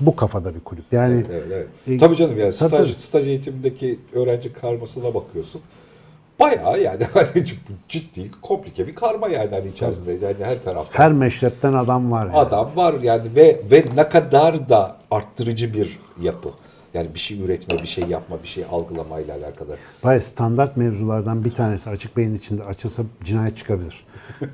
bu 0.00 0.16
kafada 0.16 0.54
bir 0.54 0.60
kulüp. 0.60 0.84
Yani 0.92 1.24
Evet, 1.30 1.44
evet. 1.52 1.68
E, 1.88 1.98
tabii 1.98 2.16
canım 2.16 2.38
yani 2.38 2.52
tabii, 2.52 2.68
staj, 2.68 2.90
tabii. 2.90 3.02
staj 3.02 3.26
eğitimindeki 3.26 3.98
öğrenci 4.12 4.52
karmasına 4.52 5.14
bakıyorsun. 5.14 5.60
Bayağı 6.40 6.80
yani 6.80 7.04
hani 7.14 7.46
ciddi, 7.88 8.30
komplike 8.42 8.86
bir 8.86 8.94
karma 8.94 9.28
yani 9.28 9.50
hani 9.50 9.68
içerisinde 9.68 10.12
yani 10.12 10.44
her 10.44 10.62
tarafta. 10.62 11.04
her 11.04 11.12
meşrepten 11.12 11.72
adam 11.72 12.12
var. 12.12 12.26
yani. 12.26 12.36
adam 12.36 12.76
var 12.76 12.94
yani 13.02 13.36
ve 13.36 13.60
ve 13.70 13.84
ne 13.96 14.08
kadar 14.08 14.68
da 14.68 14.96
arttırıcı 15.10 15.74
bir 15.74 15.98
yapı. 16.22 16.48
Yani 16.96 17.14
bir 17.14 17.18
şey 17.18 17.40
üretme, 17.40 17.82
bir 17.82 17.86
şey 17.86 18.04
yapma, 18.04 18.42
bir 18.42 18.48
şey 18.48 18.64
algılamayla 18.70 19.36
alakalı. 19.36 19.76
Var 20.04 20.18
standart 20.18 20.76
mevzulardan 20.76 21.44
bir 21.44 21.54
tanesi 21.54 21.90
açık 21.90 22.16
beyin 22.16 22.34
içinde 22.34 22.64
açılsa 22.64 23.02
cinayet 23.24 23.56
çıkabilir. 23.56 24.06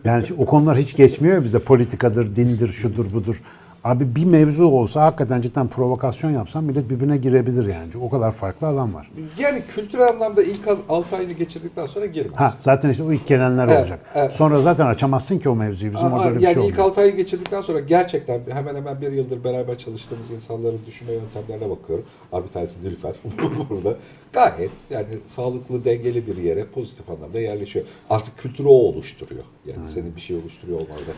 Yani 0.04 0.24
o 0.38 0.46
konular 0.46 0.76
hiç 0.76 0.96
geçmiyor 0.96 1.34
ya 1.34 1.44
bizde 1.44 1.58
politikadır, 1.58 2.36
dindir, 2.36 2.68
şudur 2.68 3.12
budur. 3.12 3.42
Abi 3.84 4.16
bir 4.16 4.24
mevzu 4.24 4.66
olsa 4.66 5.02
hakikaten 5.02 5.40
cidden 5.40 5.68
provokasyon 5.68 6.30
yapsan 6.30 6.64
millet 6.64 6.90
birbirine 6.90 7.16
girebilir 7.16 7.64
yani. 7.64 7.90
O 8.02 8.10
kadar 8.10 8.32
farklı 8.32 8.66
adam 8.66 8.94
var. 8.94 9.10
Yani 9.38 9.62
kültürel 9.74 10.08
anlamda 10.08 10.42
ilk 10.42 10.60
6 10.88 11.16
ayını 11.16 11.32
geçirdikten 11.32 11.86
sonra 11.86 12.06
girmez. 12.06 12.40
Ha 12.40 12.54
zaten 12.58 12.90
işte 12.90 13.02
o 13.02 13.12
ilk 13.12 13.26
gelenler 13.26 13.68
Evet, 13.68 13.78
olacak. 13.80 14.00
evet. 14.14 14.32
Sonra 14.32 14.60
zaten 14.60 14.86
açamazsın 14.86 15.38
ki 15.38 15.48
o 15.48 15.54
mevzuyu. 15.56 15.92
Bizim 15.92 16.06
Aa, 16.06 16.10
orada 16.16 16.28
öyle 16.28 16.38
bir 16.38 16.42
yani 16.42 16.54
şey 16.54 16.62
ilk 16.66 16.72
olmuyor. 16.72 16.90
6 16.90 17.00
ayı 17.00 17.16
geçirdikten 17.16 17.60
sonra 17.62 17.80
gerçekten 17.80 18.40
hemen 18.50 18.74
hemen 18.76 19.00
bir 19.00 19.12
yıldır 19.12 19.44
beraber 19.44 19.78
çalıştığımız 19.78 20.30
insanların 20.30 20.78
düşünme 20.86 21.12
yöntemlerine 21.12 21.70
bakıyorum. 21.70 22.04
Abi 22.32 22.46
bir 22.48 22.52
tanesi 22.52 22.84
Nilüfer 22.84 23.12
burada. 23.70 23.96
Gayet 24.32 24.70
yani 24.90 25.06
sağlıklı, 25.26 25.84
dengeli 25.84 26.26
bir 26.26 26.36
yere 26.36 26.64
pozitif 26.64 27.10
anlamda 27.10 27.40
yerleşiyor. 27.40 27.86
Artık 28.10 28.38
kültürü 28.38 28.68
o 28.68 28.72
oluşturuyor. 28.72 29.44
Yani 29.66 29.88
senin 29.88 30.16
bir 30.16 30.20
şey 30.20 30.36
oluşturuyor 30.36 30.80
olmanda 30.80 31.12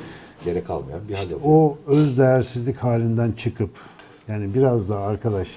gerek 0.44 0.66
kalmayan 0.66 1.08
bir 1.08 1.14
hal 1.14 1.22
İşte 1.22 1.36
oluyor. 1.36 1.50
o 1.50 1.78
öz 1.86 2.18
değersizlik 2.18 2.76
halinden 2.76 3.32
çıkıp 3.32 3.70
yani 4.28 4.54
biraz 4.54 4.88
da 4.88 4.98
arkadaş 4.98 5.48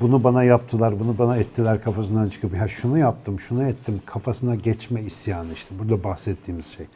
bunu 0.00 0.24
bana 0.24 0.44
yaptılar, 0.44 1.00
bunu 1.00 1.18
bana 1.18 1.36
ettiler 1.36 1.82
kafasından 1.82 2.28
çıkıp 2.28 2.56
ya 2.56 2.68
şunu 2.68 2.98
yaptım, 2.98 3.40
şunu 3.40 3.68
ettim 3.68 4.00
kafasına 4.06 4.54
geçme 4.54 5.02
isyanı 5.02 5.52
işte 5.52 5.74
burada 5.78 6.04
bahsettiğimiz 6.04 6.66
şey. 6.66 6.86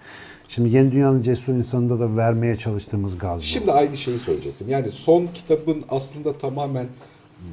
Şimdi 0.48 0.76
Yeni 0.76 0.92
Dünya'nın 0.92 1.22
Cesur 1.22 1.54
insanında 1.54 2.00
da 2.00 2.16
vermeye 2.16 2.56
çalıştığımız 2.56 3.18
gaz 3.18 3.40
bu. 3.40 3.44
Şimdi 3.44 3.72
aynı 3.72 3.96
şeyi 3.96 4.18
söyleyecektim. 4.18 4.68
Yani 4.68 4.90
son 4.90 5.26
kitabın 5.34 5.84
aslında 5.88 6.38
tamamen 6.38 6.86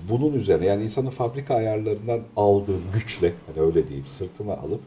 bunun 0.09 0.33
üzerine 0.33 0.65
yani 0.65 0.83
insanın 0.83 1.09
fabrika 1.09 1.55
ayarlarından 1.55 2.21
aldığı 2.35 2.77
güçle 2.93 3.33
hani 3.47 3.65
öyle 3.65 3.87
diyeyim 3.87 4.07
sırtına 4.07 4.53
alıp 4.53 4.81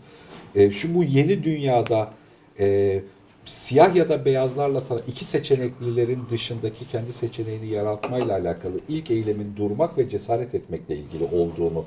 e, 0.54 0.70
şu 0.70 0.94
bu 0.94 1.04
yeni 1.04 1.44
dünyada 1.44 2.10
e, 2.58 3.00
siyah 3.44 3.96
ya 3.96 4.08
da 4.08 4.24
beyazlarla 4.24 4.78
tara- 4.78 5.02
iki 5.08 5.24
seçeneklilerin 5.24 6.22
dışındaki 6.30 6.88
kendi 6.88 7.12
seçeneğini 7.12 7.66
yaratmayla 7.66 8.38
alakalı 8.38 8.80
ilk 8.88 9.10
eylemin 9.10 9.56
durmak 9.56 9.98
ve 9.98 10.08
cesaret 10.08 10.54
etmekle 10.54 10.96
ilgili 10.96 11.24
olduğunu 11.24 11.84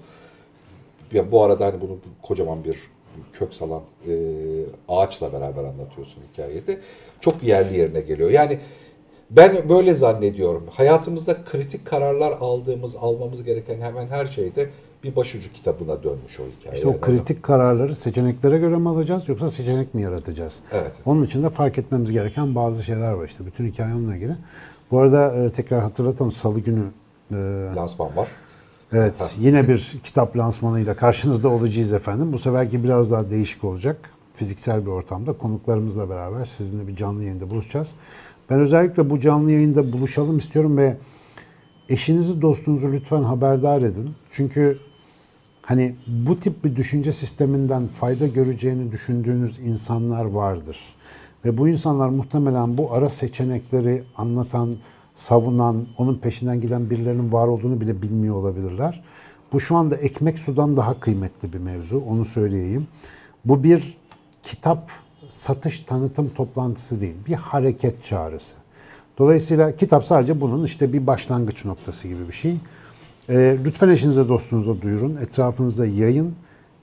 ya 1.11 1.31
bu 1.31 1.43
arada 1.43 1.65
hani 1.65 1.81
bunu 1.81 1.97
kocaman 2.21 2.63
bir 2.63 2.77
kök 3.33 3.53
salan 3.53 3.81
e, 4.07 4.13
ağaçla 4.89 5.33
beraber 5.33 5.63
anlatıyorsun 5.63 6.21
hikayede. 6.33 6.79
Çok 7.19 7.43
yerli 7.43 7.77
yerine 7.77 8.01
geliyor. 8.01 8.29
Yani 8.29 8.59
ben 9.29 9.69
böyle 9.69 9.95
zannediyorum. 9.95 10.63
Hayatımızda 10.71 11.43
kritik 11.43 11.85
kararlar 11.85 12.31
aldığımız, 12.31 12.95
almamız 12.95 13.43
gereken 13.43 13.81
hemen 13.81 14.07
her 14.07 14.25
şeyde 14.25 14.69
bir 15.03 15.15
başucu 15.15 15.53
kitabına 15.53 16.03
dönmüş 16.03 16.39
o 16.39 16.43
hikaye. 16.59 16.75
İşte 16.75 16.87
o 16.87 17.01
kritik 17.01 17.43
kararları 17.43 17.95
seçeneklere 17.95 18.57
göre 18.57 18.77
mi 18.77 18.89
alacağız 18.89 19.29
yoksa 19.29 19.49
seçenek 19.49 19.93
mi 19.93 20.01
yaratacağız? 20.01 20.59
Evet. 20.71 20.91
Onun 21.05 21.23
için 21.23 21.43
de 21.43 21.49
fark 21.49 21.77
etmemiz 21.77 22.11
gereken 22.11 22.55
bazı 22.55 22.83
şeyler 22.83 23.11
var 23.11 23.25
işte. 23.25 23.45
Bütün 23.45 23.67
hikaye 23.67 23.93
onunla 23.93 24.15
ilgili. 24.15 24.35
Bu 24.91 24.99
arada 24.99 25.35
e, 25.35 25.49
tekrar 25.49 25.81
hatırlatalım 25.81 26.31
Salı 26.31 26.59
günü 26.59 26.83
e, 27.31 27.35
lansman 27.75 28.15
var. 28.15 28.27
Evet, 28.93 29.35
yine 29.39 29.67
bir 29.67 29.99
kitap 30.03 30.37
lansmanıyla 30.37 30.95
karşınızda 30.95 31.49
olacağız 31.49 31.93
efendim. 31.93 32.33
Bu 32.33 32.37
seferki 32.37 32.83
biraz 32.83 33.11
daha 33.11 33.29
değişik 33.29 33.63
olacak. 33.63 34.09
Fiziksel 34.33 34.85
bir 34.85 34.91
ortamda 34.91 35.33
konuklarımızla 35.33 36.09
beraber 36.09 36.45
sizinle 36.45 36.87
bir 36.87 36.95
canlı 36.95 37.23
yayında 37.23 37.49
buluşacağız. 37.49 37.91
Ben 38.49 38.59
özellikle 38.59 39.09
bu 39.09 39.19
canlı 39.19 39.51
yayında 39.51 39.93
buluşalım 39.93 40.37
istiyorum 40.37 40.77
ve 40.77 40.97
eşinizi, 41.89 42.41
dostunuzu 42.41 42.91
lütfen 42.91 43.23
haberdar 43.23 43.81
edin. 43.81 44.09
Çünkü 44.31 44.77
hani 45.61 45.95
bu 46.07 46.39
tip 46.39 46.63
bir 46.63 46.75
düşünce 46.75 47.11
sisteminden 47.11 47.87
fayda 47.87 48.27
göreceğini 48.27 48.91
düşündüğünüz 48.91 49.59
insanlar 49.59 50.25
vardır. 50.25 50.79
Ve 51.45 51.57
bu 51.57 51.67
insanlar 51.67 52.09
muhtemelen 52.09 52.77
bu 52.77 52.93
ara 52.93 53.09
seçenekleri 53.09 54.03
anlatan, 54.17 54.75
savunan, 55.15 55.85
onun 55.97 56.15
peşinden 56.15 56.61
giden 56.61 56.89
birilerinin 56.89 57.31
var 57.31 57.47
olduğunu 57.47 57.81
bile 57.81 58.01
bilmiyor 58.01 58.35
olabilirler. 58.35 59.03
Bu 59.53 59.59
şu 59.59 59.75
anda 59.75 59.95
ekmek 59.95 60.39
sudan 60.39 60.77
daha 60.77 60.99
kıymetli 60.99 61.53
bir 61.53 61.59
mevzu, 61.59 62.03
onu 62.09 62.25
söyleyeyim. 62.25 62.87
Bu 63.45 63.63
bir 63.63 63.97
kitap 64.43 64.89
satış 65.29 65.79
tanıtım 65.79 66.29
toplantısı 66.29 67.01
değil, 67.01 67.15
bir 67.27 67.33
hareket 67.33 68.03
çağrısı. 68.03 68.55
Dolayısıyla 69.17 69.75
kitap 69.75 70.05
sadece 70.05 70.41
bunun 70.41 70.63
işte 70.63 70.93
bir 70.93 71.07
başlangıç 71.07 71.65
noktası 71.65 72.07
gibi 72.07 72.27
bir 72.27 72.33
şey. 72.33 72.57
Ee, 73.29 73.57
lütfen 73.65 73.89
eşinize 73.89 74.27
dostunuza 74.27 74.81
duyurun, 74.81 75.15
etrafınızda 75.15 75.85
yayın. 75.85 76.35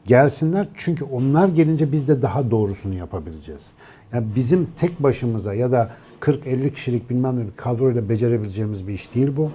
Gelsinler 0.06 0.68
çünkü 0.74 1.04
onlar 1.04 1.48
gelince 1.48 1.92
biz 1.92 2.08
de 2.08 2.22
daha 2.22 2.50
doğrusunu 2.50 2.94
yapabileceğiz. 2.94 3.66
Yani 4.12 4.26
bizim 4.36 4.68
tek 4.76 5.02
başımıza 5.02 5.54
ya 5.54 5.72
da 5.72 5.90
40-50 6.20 6.72
kişilik 6.72 7.10
bilmem 7.10 7.40
ne 7.40 7.46
bir 7.46 7.56
kadroyla 7.56 8.08
becerebileceğimiz 8.08 8.88
bir 8.88 8.94
iş 8.94 9.14
değil 9.14 9.36
bu. 9.36 9.50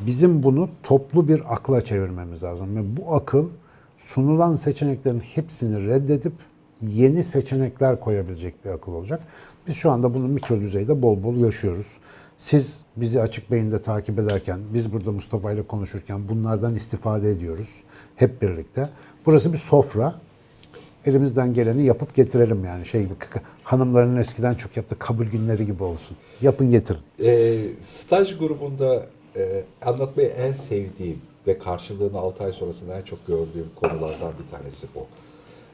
Bizim 0.00 0.42
bunu 0.42 0.68
toplu 0.82 1.28
bir 1.28 1.54
akla 1.54 1.80
çevirmemiz 1.80 2.42
lazım. 2.42 2.76
Ve 2.76 2.96
bu 2.96 3.14
akıl 3.14 3.48
sunulan 3.98 4.54
seçeneklerin 4.54 5.20
hepsini 5.20 5.86
reddedip 5.86 6.32
yeni 6.88 7.24
seçenekler 7.24 8.00
koyabilecek 8.00 8.64
bir 8.64 8.70
akıl 8.70 8.92
olacak. 8.92 9.20
Biz 9.66 9.76
şu 9.76 9.90
anda 9.90 10.14
bunu 10.14 10.28
mikro 10.28 10.60
düzeyde 10.60 11.02
bol 11.02 11.22
bol 11.22 11.36
yaşıyoruz. 11.36 11.86
Siz 12.38 12.80
bizi 12.96 13.20
açık 13.20 13.50
beyinde 13.50 13.82
takip 13.82 14.18
ederken, 14.18 14.60
biz 14.74 14.92
burada 14.92 15.12
Mustafa 15.12 15.52
ile 15.52 15.62
konuşurken 15.62 16.28
bunlardan 16.28 16.74
istifade 16.74 17.30
ediyoruz 17.30 17.68
hep 18.16 18.42
birlikte. 18.42 18.88
Burası 19.26 19.52
bir 19.52 19.58
sofra. 19.58 20.14
Elimizden 21.06 21.54
geleni 21.54 21.82
yapıp 21.82 22.14
getirelim 22.14 22.64
yani 22.64 22.86
şey 22.86 23.02
gibi 23.02 23.14
hanımların 23.64 24.16
eskiden 24.16 24.54
çok 24.54 24.76
yaptığı 24.76 24.98
kabul 24.98 25.26
günleri 25.26 25.66
gibi 25.66 25.82
olsun. 25.82 26.16
Yapın 26.40 26.70
getirin. 26.70 27.00
E, 27.24 27.58
staj 27.80 28.38
grubunda 28.38 29.06
e, 29.36 29.64
anlatmayı 29.82 30.28
en 30.28 30.52
sevdiğim 30.52 31.18
ve 31.46 31.58
karşılığını 31.58 32.18
6 32.18 32.44
ay 32.44 32.52
sonrasında 32.52 32.98
en 32.98 33.02
çok 33.02 33.26
gördüğüm 33.26 33.70
konulardan 33.76 34.32
bir 34.44 34.56
tanesi 34.56 34.86
bu. 34.94 35.06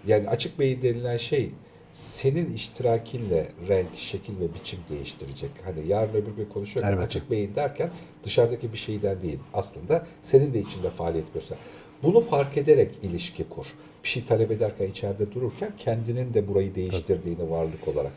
Yani 0.07 0.29
açık 0.29 0.59
beyin 0.59 0.83
denilen 0.83 1.17
şey 1.17 1.51
senin 1.93 2.53
iştirakinle 2.53 3.49
renk, 3.69 3.89
şekil 3.97 4.41
ve 4.41 4.55
biçim 4.55 4.79
değiştirecek. 4.91 5.51
Hani 5.65 5.89
yarın 5.89 6.15
öbür 6.15 6.33
gün 6.37 6.45
konuşuyorken 6.45 6.93
Elbette. 6.93 7.07
açık 7.07 7.31
beyin 7.31 7.55
derken 7.55 7.91
dışarıdaki 8.25 8.73
bir 8.73 8.79
şeyden 8.79 9.23
değil. 9.23 9.39
Aslında 9.55 10.07
senin 10.23 10.55
de 10.55 10.61
içinde 10.61 10.91
faaliyet 10.91 11.35
göster. 11.35 11.59
Bunu 12.03 12.21
fark 12.21 12.57
ederek 12.57 12.91
ilişki 13.03 13.45
kur. 13.49 13.67
Bir 14.05 14.09
şey 14.09 14.25
talep 14.25 14.51
ederken 14.51 14.87
içeride 14.91 15.33
dururken 15.33 15.73
kendinin 15.79 16.35
de 16.35 16.49
burayı 16.49 16.75
değiştirdiğini 16.75 17.51
varlık 17.51 17.89
olarak. 17.89 18.13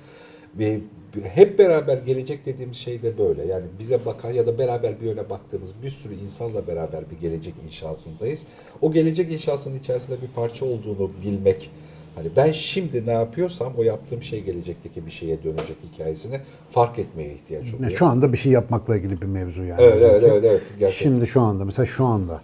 Ve 0.58 0.80
hep 1.24 1.60
beraber 1.60 1.98
gelecek 1.98 2.46
dediğimiz 2.46 2.78
şey 2.78 3.02
de 3.02 3.18
böyle. 3.18 3.46
Yani 3.46 3.66
bize 3.80 4.06
bakan 4.06 4.32
ya 4.32 4.48
da 4.48 4.58
beraber 4.58 5.02
bir 5.02 5.06
yöne 5.06 5.30
baktığımız 5.30 5.74
bir 5.84 5.90
sürü 5.90 6.14
insanla 6.14 6.68
beraber 6.68 7.04
bir 7.12 7.20
gelecek 7.22 7.54
inşasındayız. 7.66 8.46
O 8.82 8.92
gelecek 8.92 9.32
inşasının 9.32 9.80
içerisinde 9.80 10.22
bir 10.22 10.28
parça 10.28 10.66
olduğunu 10.66 11.12
bilmek. 11.24 11.72
Hani 12.16 12.30
ben 12.36 12.52
şimdi 12.52 13.06
ne 13.06 13.12
yapıyorsam 13.12 13.74
o 13.78 13.84
yaptığım 13.84 14.24
şey 14.24 14.44
gelecekteki 14.44 15.06
bir 15.06 15.12
şeye 15.12 15.44
dönecek 15.44 15.78
hikayesini 15.94 16.40
fark 16.72 17.00
etmeye 17.00 17.34
ihtiyaç 17.34 17.74
oluyor. 17.74 17.92
Şu 17.92 18.06
anda 18.06 18.34
bir 18.34 18.38
şey 18.38 18.52
yapmakla 18.52 18.98
ilgili 18.98 19.22
bir 19.22 19.28
mevzu 19.28 19.64
yani. 19.64 19.82
Evet, 19.82 20.02
evet, 20.02 20.24
evet, 20.24 20.44
evet, 20.46 20.62
gerçekten. 20.80 21.10
Şimdi 21.10 21.28
şu 21.28 21.42
anda 21.42 21.66
mesela 21.66 21.86
şu 21.86 22.06
anda 22.06 22.42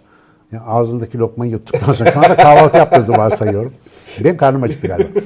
yani 0.52 0.62
ağzındaki 0.66 1.18
lokmayı 1.18 1.52
yuttuktan 1.52 1.92
sonra 1.92 2.10
şu 2.10 2.18
anda 2.18 2.36
kahvaltı 2.36 2.76
yaptığınızı 2.76 3.12
varsayıyorum. 3.12 3.72
Benim 4.24 4.36
karnım 4.36 4.62
acıktı 4.62 4.86
galiba. 4.86 5.20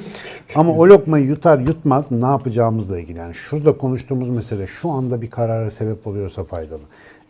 Ama 0.54 0.72
o 0.72 0.88
lokmayı 0.88 1.26
yutar 1.26 1.58
yutmaz 1.58 2.10
ne 2.10 2.26
yapacağımızla 2.26 3.00
ilgili. 3.00 3.18
Yani 3.18 3.34
şurada 3.34 3.78
konuştuğumuz 3.78 4.30
mesele 4.30 4.66
şu 4.66 4.90
anda 4.90 5.22
bir 5.22 5.30
karara 5.30 5.70
sebep 5.70 6.06
oluyorsa 6.06 6.44
faydalı. 6.44 6.80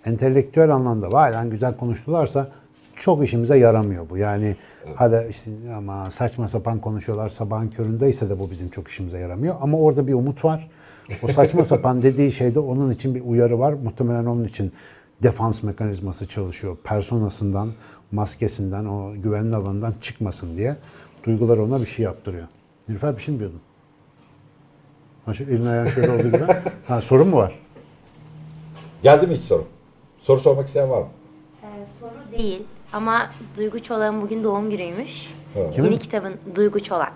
Entelektüel 0.07 0.71
anlamda 0.71 1.13
vay 1.13 1.33
lan 1.33 1.51
güzel 1.51 1.77
konuştularsa 1.77 2.49
çok 2.97 3.25
işimize 3.25 3.59
yaramıyor 3.59 4.11
bu. 4.11 4.17
Yani 4.17 4.57
hadi 4.95 5.27
işte 5.31 5.51
ama 5.77 6.11
saçma 6.11 6.49
sapan 6.49 6.79
konuşuyorlar 6.79 7.29
sabahın 7.29 7.69
köründeyse 7.69 8.29
de 8.29 8.39
bu 8.39 8.51
bizim 8.51 8.69
çok 8.69 8.89
işimize 8.89 9.19
yaramıyor. 9.19 9.55
Ama 9.61 9.79
orada 9.79 10.07
bir 10.07 10.15
umut 10.15 10.45
var. 10.45 10.71
O 11.23 11.29
saçma 11.29 11.65
sapan 11.65 12.03
dediği 12.03 12.33
şeyde 12.33 12.59
onun 12.61 12.91
için 12.91 13.15
bir 13.15 13.21
uyarı 13.21 13.59
var. 13.59 13.73
Muhtemelen 13.73 14.27
onun 14.27 14.45
için 14.45 14.73
defans 15.23 15.63
mekanizması 15.63 16.29
çalışıyor. 16.29 16.77
Personasından, 16.85 17.73
maskesinden, 18.13 18.85
o 18.85 19.13
güvenli 19.23 19.57
alanından 19.57 19.95
çıkmasın 20.01 20.57
diye. 20.57 20.77
Duygular 21.25 21.59
ona 21.59 21.81
bir 21.81 21.87
şey 21.87 22.05
yaptırıyor. 22.05 22.47
Nilüfer 22.89 23.17
bir 23.17 23.23
şey 23.23 23.35
mi 23.35 23.39
diyordun? 23.41 23.61
Ha 25.27 25.35
şu 25.35 25.45
elin 25.45 25.67
ayağın 25.67 25.87
şöyle 25.87 26.11
olduğu 26.11 26.23
gibi. 26.23 26.47
Ha 26.89 27.01
sorun 27.01 27.29
mu 27.29 27.37
var? 27.37 27.59
Geldi 29.03 29.27
mi 29.27 29.35
hiç 29.35 29.45
soru? 29.45 29.65
Soru 30.21 30.41
sormak 30.41 30.67
isteyen 30.67 30.91
var 30.91 31.01
mı? 31.01 31.09
Ee, 31.63 31.85
soru 31.85 32.39
değil 32.39 32.63
ama 32.93 33.31
Duygu 33.57 33.83
Çolak'ın 33.83 34.23
bugün 34.23 34.45
doğum 34.45 34.71
günüymüş. 34.71 35.35
Evet. 35.57 35.79
Yeni 35.79 35.99
kitabın 35.99 36.35
Duygu 36.55 36.83
Çolak. 36.83 37.10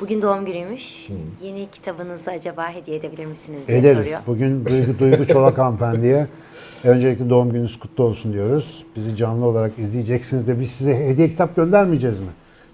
Bugün 0.00 0.22
doğum 0.22 0.44
günüymüş. 0.44 1.08
Yeni 1.42 1.70
kitabınızı 1.70 2.30
acaba 2.30 2.70
hediye 2.70 2.96
edebilir 2.96 3.26
misiniz 3.26 3.68
diye 3.68 3.78
Ederiz. 3.78 4.04
soruyor. 4.04 4.20
Bugün 4.26 4.66
Duygu, 4.66 4.98
Duygu 4.98 5.24
Çolak 5.32 5.58
hanımefendiye 5.58 6.26
öncelikle 6.84 7.30
doğum 7.30 7.52
gününüz 7.52 7.78
kutlu 7.78 8.04
olsun 8.04 8.32
diyoruz. 8.32 8.86
Bizi 8.96 9.16
canlı 9.16 9.46
olarak 9.46 9.78
izleyeceksiniz 9.78 10.48
de 10.48 10.60
biz 10.60 10.70
size 10.70 10.96
hediye 11.06 11.28
kitap 11.28 11.56
göndermeyeceğiz 11.56 12.20
mi? 12.20 12.26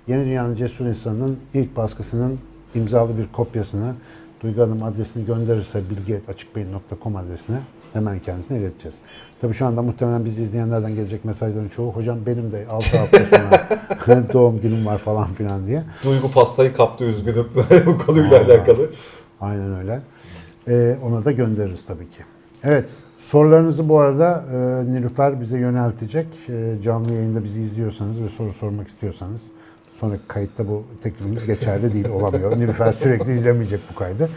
Yeni 0.08 0.24
Dünya'nın 0.24 0.54
Cesur 0.54 0.86
İnsanı'nın 0.86 1.38
ilk 1.54 1.76
baskısının 1.76 2.38
imzalı 2.74 3.18
bir 3.18 3.26
kopyasını 3.32 3.94
Duygu 4.42 4.62
Hanım 4.62 4.82
adresini 4.82 5.26
gönderirse 5.26 5.82
bilgi.açıkbeyin.com 5.90 7.16
adresine 7.16 7.58
hemen 7.92 8.18
kendisine 8.18 8.58
ileteceğiz. 8.58 8.98
Tabii 9.40 9.52
şu 9.52 9.66
anda 9.66 9.82
muhtemelen 9.82 10.24
bizi 10.24 10.42
izleyenlerden 10.42 10.94
gelecek 10.94 11.24
mesajların 11.24 11.68
çoğu 11.68 11.92
hocam 11.92 12.18
benim 12.26 12.52
de 12.52 12.66
6 12.70 12.98
hafta 12.98 13.18
sonra 13.24 14.22
doğum 14.32 14.60
günüm 14.60 14.86
var 14.86 14.98
falan 14.98 15.26
filan 15.26 15.66
diye. 15.66 15.82
Duygu 16.04 16.30
pastayı 16.30 16.72
kaptı 16.74 17.04
üzgünüm 17.04 17.46
bu 17.86 17.98
konuyla 17.98 18.30
Vallahi. 18.30 18.52
alakalı. 18.52 18.90
Aynen 19.40 19.76
öyle. 19.76 20.00
Ee, 20.68 20.96
ona 21.04 21.24
da 21.24 21.32
göndeririz 21.32 21.86
tabii 21.86 22.08
ki. 22.08 22.22
Evet, 22.64 22.90
sorularınızı 23.18 23.88
bu 23.88 23.98
arada 23.98 24.44
e, 24.52 24.56
Nilüfer 24.92 25.40
bize 25.40 25.58
yöneltecek. 25.58 26.26
E, 26.48 26.82
canlı 26.82 27.12
yayında 27.12 27.44
bizi 27.44 27.62
izliyorsanız 27.62 28.22
ve 28.22 28.28
soru 28.28 28.52
sormak 28.52 28.88
istiyorsanız, 28.88 29.42
sonraki 29.94 30.22
kayıtta 30.28 30.68
bu 30.68 30.84
teklifimiz 31.02 31.46
geçerli 31.46 31.92
değil, 31.92 32.08
olamıyor. 32.08 32.56
Nilüfer 32.58 32.92
sürekli 32.92 33.32
izlemeyecek 33.32 33.80
bu 33.90 33.94
kaydı. 33.98 34.28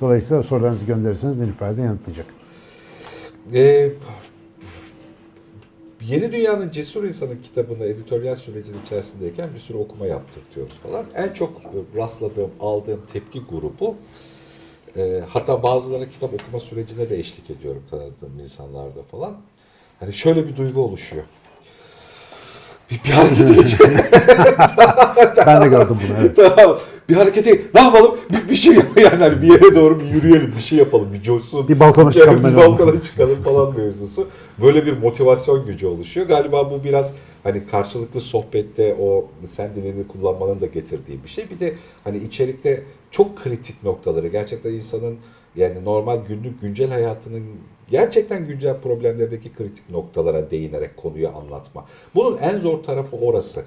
Dolayısıyla 0.00 0.42
sorularınızı 0.42 0.86
gönderirseniz 0.86 1.38
Nilüfer 1.38 1.76
de 1.76 1.82
yanıtlayacak. 1.82 2.26
Ee, 3.52 3.90
Yeni 6.02 6.32
Dünya'nın 6.32 6.70
Cesur 6.70 7.04
İnsanı 7.04 7.42
kitabını 7.42 7.84
editoryal 7.84 8.36
sürecinin 8.36 8.82
içerisindeyken 8.82 9.54
bir 9.54 9.58
sürü 9.58 9.78
okuma 9.78 10.06
yaptırtıyoruz 10.06 10.74
falan. 10.74 11.06
En 11.14 11.32
çok 11.32 11.60
rastladığım, 11.96 12.50
aldığım 12.60 13.02
tepki 13.12 13.40
grubu 13.40 13.96
e, 14.96 15.22
hatta 15.28 15.62
bazılarına 15.62 16.08
kitap 16.08 16.34
okuma 16.34 16.60
sürecine 16.60 17.10
de 17.10 17.18
eşlik 17.18 17.50
ediyorum 17.50 17.82
tanıdığım 17.90 18.38
insanlarda 18.42 19.02
falan. 19.02 19.36
Hani 20.00 20.12
şöyle 20.12 20.48
bir 20.48 20.56
duygu 20.56 20.80
oluşuyor. 20.80 21.24
Bir, 23.04 23.10
harekete. 23.10 23.54
Ben 25.46 25.62
de 25.62 25.68
gördüm 25.68 25.98
bunu, 26.08 26.16
evet. 26.20 26.56
tamam. 26.56 26.78
Bir 27.08 27.14
harekete 27.14 27.60
ne 27.74 27.80
yapalım? 27.80 28.16
Bir, 28.32 28.50
bir 28.50 28.56
şey 28.56 28.74
yap 28.74 28.86
yani 28.96 29.22
hani 29.22 29.42
bir 29.42 29.46
yere 29.46 29.74
doğru 29.74 30.00
bir 30.00 30.04
yürüyelim, 30.04 30.52
bir 30.56 30.62
şey 30.62 30.78
yapalım, 30.78 31.12
bir 31.12 31.22
coşsun. 31.22 31.68
Bir 31.68 31.80
balkona 31.80 32.12
çıkalım 32.12 32.42
Yani 32.42 32.52
bir 32.52 32.56
balkona 32.56 32.86
zaman. 32.86 33.00
çıkalım 33.00 33.42
falan 33.42 33.76
mevzusu. 33.76 34.28
Böyle 34.62 34.86
bir 34.86 34.98
motivasyon 34.98 35.66
gücü 35.66 35.86
oluşuyor. 35.86 36.26
Galiba 36.26 36.70
bu 36.70 36.84
biraz 36.84 37.14
hani 37.42 37.66
karşılıklı 37.66 38.20
sohbette 38.20 38.96
o 39.00 39.26
sen 39.46 39.74
dilini 39.74 40.08
kullanmanın 40.08 40.60
da 40.60 40.66
getirdiği 40.66 41.22
bir 41.24 41.28
şey. 41.28 41.50
Bir 41.50 41.60
de 41.60 41.74
hani 42.04 42.18
içerikte 42.18 42.82
çok 43.10 43.36
kritik 43.36 43.82
noktaları 43.82 44.28
gerçekten 44.28 44.72
insanın 44.72 45.16
yani 45.56 45.84
normal 45.84 46.18
günlük 46.28 46.60
güncel 46.60 46.90
hayatının 46.90 47.44
gerçekten 47.90 48.46
güncel 48.46 48.80
problemlerdeki 48.80 49.52
kritik 49.52 49.90
noktalara 49.90 50.50
değinerek 50.50 50.96
konuyu 50.96 51.28
anlatma. 51.28 51.84
Bunun 52.14 52.36
en 52.38 52.58
zor 52.58 52.82
tarafı 52.82 53.16
orası. 53.16 53.64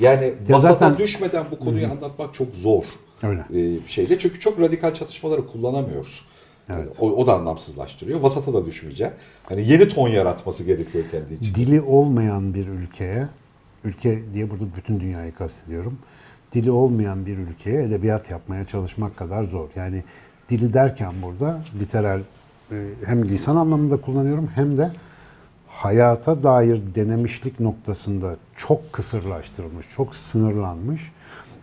Yani 0.00 0.24
Ya 0.24 0.56
vasata 0.56 0.72
zaten- 0.72 0.98
düşmeden 0.98 1.46
bu 1.50 1.58
konuyu 1.58 1.86
anlatmak 1.86 2.34
çok 2.34 2.54
zor. 2.54 2.84
Öyle. 3.22 3.44
Ee, 3.54 3.78
şeyde. 3.88 4.18
Çünkü 4.18 4.40
çok 4.40 4.60
radikal 4.60 4.94
çatışmaları 4.94 5.46
kullanamıyoruz. 5.46 6.24
Yani 6.70 6.84
o, 7.00 7.10
o 7.10 7.26
da 7.26 7.34
anlamsızlaştırıyor. 7.34 8.20
Vasata 8.20 8.54
da 8.54 8.66
düşmeyeceksin. 8.66 9.16
Hani 9.44 9.68
yeni 9.68 9.88
ton 9.88 10.08
yaratması 10.08 10.64
gerekiyor 10.64 11.04
kendi 11.10 11.34
için. 11.34 11.54
Dili 11.54 11.80
olmayan 11.80 12.54
bir 12.54 12.66
ülkeye, 12.68 13.26
ülke 13.84 14.18
diye 14.34 14.50
burada 14.50 14.64
bütün 14.76 15.00
dünyayı 15.00 15.34
kastediyorum. 15.34 15.98
Dili 16.52 16.70
olmayan 16.70 17.26
bir 17.26 17.38
ülkeye 17.38 17.82
edebiyat 17.82 18.30
yapmaya 18.30 18.64
çalışmak 18.64 19.16
kadar 19.16 19.42
zor. 19.44 19.68
Yani 19.76 20.04
dili 20.48 20.72
derken 20.74 21.12
burada 21.22 21.60
literal 21.80 22.20
hem 23.04 23.24
lisan 23.24 23.56
anlamında 23.56 23.96
kullanıyorum 23.96 24.50
hem 24.54 24.76
de 24.76 24.92
hayata 25.68 26.42
dair 26.42 26.80
denemişlik 26.94 27.60
noktasında 27.60 28.36
çok 28.56 28.92
kısırlaştırılmış, 28.92 29.86
çok 29.96 30.14
sınırlanmış 30.14 31.12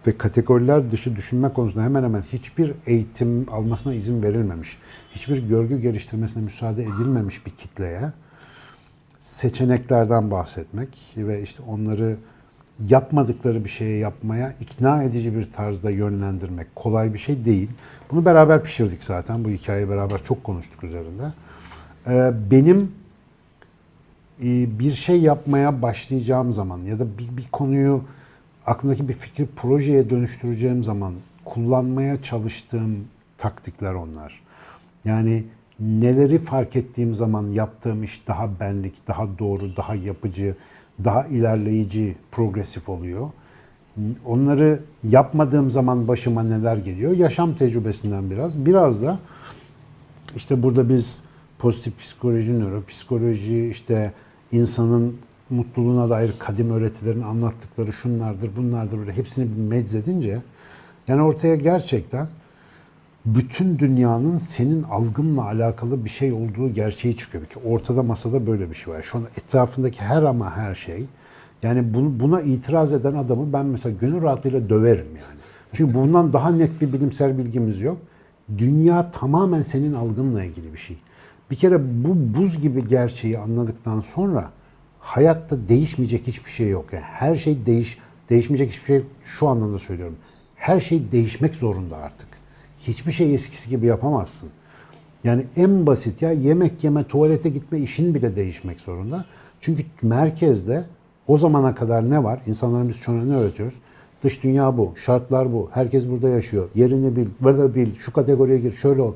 ve 0.08 0.18
kategoriler 0.18 0.92
dışı 0.92 1.16
düşünme 1.16 1.54
konusunda 1.54 1.84
hemen 1.84 2.04
hemen 2.04 2.22
hiçbir 2.22 2.74
eğitim 2.88 3.46
almasına 3.52 3.94
izin 3.94 4.24
verilmemiş, 4.24 4.78
hiçbir 5.12 5.48
görgü 5.48 5.80
geliştirmesine 5.80 6.44
müsaade 6.44 6.84
edilmemiş 6.84 7.46
bir 7.46 7.52
kitleye 7.52 8.12
seçeneklerden 9.20 10.32
bahsetmek 10.32 11.14
ve 11.18 11.42
işte 11.42 11.64
onları 11.68 12.18
yapmadıkları 12.88 13.64
bir 13.64 13.70
şeye 13.70 13.98
yapmaya 13.98 14.54
ikna 14.62 15.04
edici 15.04 15.36
bir 15.36 15.52
tarzda 15.52 15.92
yönlendirmek 15.92 16.76
kolay 16.76 17.14
bir 17.14 17.20
şey 17.20 17.46
değil. 17.46 17.70
Bunu 18.12 18.26
beraber 18.26 18.64
pişirdik 18.64 19.04
zaten. 19.04 19.44
Bu 19.44 19.50
hikayeyi 19.50 19.90
beraber 19.90 20.24
çok 20.24 20.44
konuştuk 20.44 20.84
üzerinde. 20.84 21.24
Ee, 22.08 22.32
Benim 22.52 22.92
e, 24.44 24.80
bir 24.80 24.92
şey 24.92 25.22
yapmaya 25.22 25.82
başlayacağım 25.82 26.54
zaman 26.54 26.80
ya 26.80 27.00
da 27.00 27.06
bir, 27.18 27.38
bir 27.38 27.48
konuyu 27.52 28.04
aklımdaki 28.66 29.08
bir 29.08 29.14
fikri 29.14 29.46
projeye 29.56 30.10
dönüştüreceğim 30.10 30.84
zaman 30.84 31.14
kullanmaya 31.46 32.22
çalıştığım 32.22 33.08
taktikler 33.38 33.94
onlar. 33.94 34.42
Yani 35.06 35.44
neleri 35.80 36.38
fark 36.38 36.76
ettiğim 36.76 37.14
zaman 37.16 37.48
yaptığım 37.48 38.04
iş 38.04 38.28
daha 38.28 38.60
benlik, 38.60 39.08
daha 39.08 39.28
doğru, 39.40 39.76
daha 39.76 39.96
yapıcı, 39.96 40.56
daha 41.04 41.28
ilerleyici, 41.28 42.16
progresif 42.32 42.90
oluyor. 42.90 43.30
Onları 44.26 44.80
yapmadığım 45.04 45.70
zaman 45.70 46.08
başıma 46.08 46.44
neler 46.44 46.78
geliyor? 46.78 47.12
Yaşam 47.12 47.56
tecrübesinden 47.56 48.32
biraz. 48.32 48.66
Biraz 48.66 49.02
da 49.02 49.20
işte 50.36 50.64
burada 50.64 50.90
biz 50.90 51.18
pozitif 51.60 52.00
psikoloji, 52.00 52.60
nöropsikoloji, 52.60 53.68
işte 53.68 54.14
insanın 54.52 55.18
mutluluğuna 55.50 56.10
dair 56.10 56.34
kadim 56.40 56.72
öğretilerin 56.72 57.22
anlattıkları 57.22 57.94
şunlardır, 57.94 58.50
bunlardır 58.58 58.98
böyle 58.98 59.18
hepsini 59.18 59.46
bir 59.46 59.62
meczedince 59.62 60.42
yani 61.08 61.22
ortaya 61.22 61.56
gerçekten 61.56 62.28
bütün 63.26 63.80
dünyanın 63.80 64.38
senin 64.38 64.84
algınla 64.84 65.46
alakalı 65.46 66.06
bir 66.06 66.10
şey 66.10 66.34
olduğu 66.34 66.74
gerçeği 66.74 67.18
çıkıyor. 67.18 67.46
Ki 67.46 67.60
ortada 67.66 68.04
masada 68.04 68.48
böyle 68.48 68.70
bir 68.70 68.76
şey 68.76 68.94
var. 68.94 69.02
Şu 69.02 69.18
an 69.18 69.24
etrafındaki 69.38 70.02
her 70.02 70.24
ama 70.24 70.58
her 70.58 70.76
şey. 70.76 71.06
Yani 71.64 71.94
buna 71.94 72.42
itiraz 72.42 72.94
eden 72.94 73.14
adamı 73.14 73.54
ben 73.54 73.66
mesela 73.66 73.96
gönül 74.02 74.22
rahatlığıyla 74.22 74.70
döverim 74.70 75.08
yani. 75.08 75.40
Çünkü 75.74 75.94
bundan 75.94 76.34
daha 76.34 76.52
net 76.52 76.82
bir 76.82 76.94
bilimsel 76.94 77.38
bilgimiz 77.38 77.82
yok. 77.82 77.98
Dünya 78.58 79.12
tamamen 79.12 79.62
senin 79.62 79.94
algınla 79.94 80.44
ilgili 80.44 80.74
bir 80.74 80.78
şey. 80.78 80.98
Bir 81.52 81.56
kere 81.56 82.04
bu 82.04 82.38
buz 82.38 82.62
gibi 82.62 82.88
gerçeği 82.88 83.40
anladıktan 83.40 84.02
sonra 84.02 84.50
hayatta 85.00 85.68
değişmeyecek 85.68 86.28
hiçbir 86.28 86.50
şey 86.50 86.70
yok. 86.70 86.86
Yani 86.94 87.04
her 87.04 87.36
şey 87.36 87.66
değiş 87.66 87.98
değişmeyecek 88.30 88.72
hiçbir 88.72 88.86
şey 88.86 89.02
şu 89.24 89.48
anlamda 89.48 89.80
söylüyorum. 89.80 90.16
Her 90.56 90.80
şey 90.80 91.12
değişmek 91.12 91.56
zorunda 91.56 91.98
artık. 91.98 92.28
Hiçbir 92.88 93.12
şey 93.12 93.34
eskisi 93.34 93.70
gibi 93.70 93.86
yapamazsın. 93.86 94.50
Yani 95.24 95.46
en 95.56 95.88
basit 95.88 96.22
ya 96.22 96.32
yemek 96.32 96.84
yeme, 96.84 97.04
tuvalete 97.04 97.50
gitme 97.50 97.80
işin 97.80 98.16
bile 98.16 98.36
değişmek 98.36 98.80
zorunda. 98.80 99.26
Çünkü 99.62 99.84
merkezde 100.02 100.86
o 101.28 101.38
zamana 101.38 101.76
kadar 101.76 102.10
ne 102.10 102.24
var? 102.24 102.40
İnsanların 102.48 102.90
biz 102.90 103.02
çoğuna 103.02 103.24
ne 103.26 103.36
öğretiyoruz? 103.36 103.76
Dış 104.24 104.44
dünya 104.44 104.78
bu, 104.78 104.94
şartlar 105.06 105.54
bu, 105.54 105.70
herkes 105.72 106.10
burada 106.10 106.30
yaşıyor, 106.30 106.70
yerini 106.76 107.16
bil, 107.16 107.28
burada 107.42 107.76
bil, 107.76 107.96
şu 107.96 108.14
kategoriye 108.14 108.58
gir, 108.58 108.72
şöyle 108.72 109.02
ol. 109.02 109.14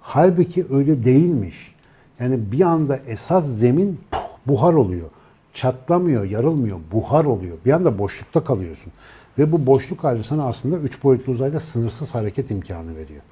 Halbuki 0.00 0.66
öyle 0.70 1.04
değilmiş. 1.04 1.74
Yani 2.20 2.52
bir 2.52 2.60
anda 2.60 3.00
esas 3.06 3.46
zemin 3.48 4.00
puh, 4.10 4.18
buhar 4.46 4.72
oluyor. 4.72 5.08
Çatlamıyor, 5.52 6.24
yarılmıyor, 6.24 6.78
buhar 6.92 7.24
oluyor. 7.24 7.56
Bir 7.64 7.72
anda 7.72 7.98
boşlukta 7.98 8.44
kalıyorsun. 8.44 8.92
Ve 9.38 9.52
bu 9.52 9.66
boşluk 9.66 10.04
hali 10.04 10.22
sana 10.22 10.46
aslında 10.46 10.76
üç 10.76 11.04
boyutlu 11.04 11.32
uzayda 11.32 11.60
sınırsız 11.60 12.14
hareket 12.14 12.50
imkanı 12.50 12.96
veriyor. 12.96 13.22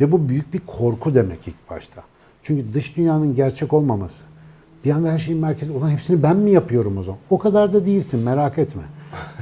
Ve 0.00 0.12
bu 0.12 0.28
büyük 0.28 0.54
bir 0.54 0.60
korku 0.66 1.14
demek 1.14 1.48
ilk 1.48 1.70
başta. 1.70 2.02
Çünkü 2.42 2.74
dış 2.74 2.96
dünyanın 2.96 3.34
gerçek 3.34 3.72
olmaması. 3.72 4.24
Bir 4.84 4.90
anda 4.90 5.12
her 5.12 5.18
şeyin 5.18 5.40
merkezi. 5.40 5.72
Ulan 5.72 5.90
hepsini 5.90 6.22
ben 6.22 6.36
mi 6.36 6.50
yapıyorum 6.50 6.98
o 6.98 7.02
zaman? 7.02 7.20
O 7.30 7.38
kadar 7.38 7.72
da 7.72 7.86
değilsin 7.86 8.20
merak 8.20 8.58
etme. 8.58 8.82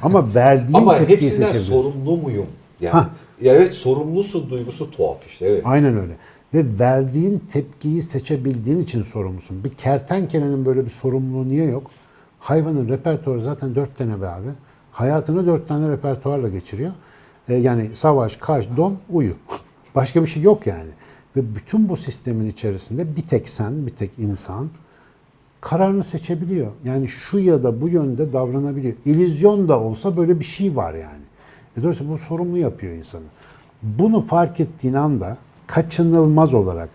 Ama 0.03 0.35
verdiğin 0.35 0.79
Ama 0.79 0.99
tepkiyi 0.99 1.17
hepsinden 1.19 1.47
seçebilirsin. 1.47 1.73
sorumlu 1.73 2.17
muyum? 2.17 2.47
Yani 2.81 2.93
Ha. 2.93 3.11
evet 3.45 3.75
sorumlusun 3.75 4.51
duygusu 4.51 4.91
tuhaf 4.91 5.27
işte 5.27 5.47
evet. 5.47 5.63
Aynen 5.65 5.97
öyle. 5.99 6.13
Ve 6.55 6.65
verdiğin 6.79 7.39
tepkiyi 7.53 8.03
seçebildiğin 8.03 8.81
için 8.81 9.03
sorumlusun. 9.03 9.65
Bir 9.65 9.71
kertenkelenin 9.71 10.65
böyle 10.67 10.85
bir 10.85 10.91
sorumluluğu 10.91 11.49
niye 11.49 11.65
yok? 11.65 11.91
Hayvanın 12.39 12.89
repertuarı 12.89 13.41
zaten 13.41 13.75
dört 13.75 13.99
tane 13.99 14.21
be 14.23 14.29
abi. 14.29 14.49
Hayatını 14.93 15.47
dört 15.47 15.69
tane 15.69 15.89
repertuarla 15.89 16.49
geçiriyor. 16.49 16.93
E, 17.49 17.55
yani 17.55 17.91
savaş, 17.95 18.37
kaç, 18.37 18.69
don, 18.77 18.97
uyu. 19.11 19.35
Başka 19.95 20.23
bir 20.23 20.27
şey 20.27 20.43
yok 20.43 20.67
yani. 20.67 20.91
Ve 21.37 21.55
bütün 21.55 21.89
bu 21.89 21.97
sistemin 21.97 22.51
içerisinde 22.51 23.17
bir 23.17 23.23
tek 23.23 23.49
sen, 23.49 23.87
bir 23.87 23.93
tek 23.93 24.19
insan 24.19 24.69
kararını 25.61 26.03
seçebiliyor. 26.03 26.71
Yani 26.85 27.09
şu 27.09 27.39
ya 27.39 27.63
da 27.63 27.81
bu 27.81 27.89
yönde 27.89 28.33
davranabiliyor. 28.33 28.95
İllüzyon 29.05 29.69
da 29.69 29.81
olsa 29.81 30.17
böyle 30.17 30.41
bir 30.41 30.45
şey 30.45 30.77
var 30.77 30.95
yani. 30.95 31.23
E 31.77 31.83
dolayısıyla 31.83 32.13
bu 32.13 32.19
sorumlu 32.19 32.59
yapıyor 32.59 32.93
insanı. 32.93 33.23
Bunu 33.83 34.21
fark 34.21 34.61
ettiğin 34.61 34.95
anda 34.95 35.37
kaçınılmaz 35.67 36.55
olarak 36.55 36.89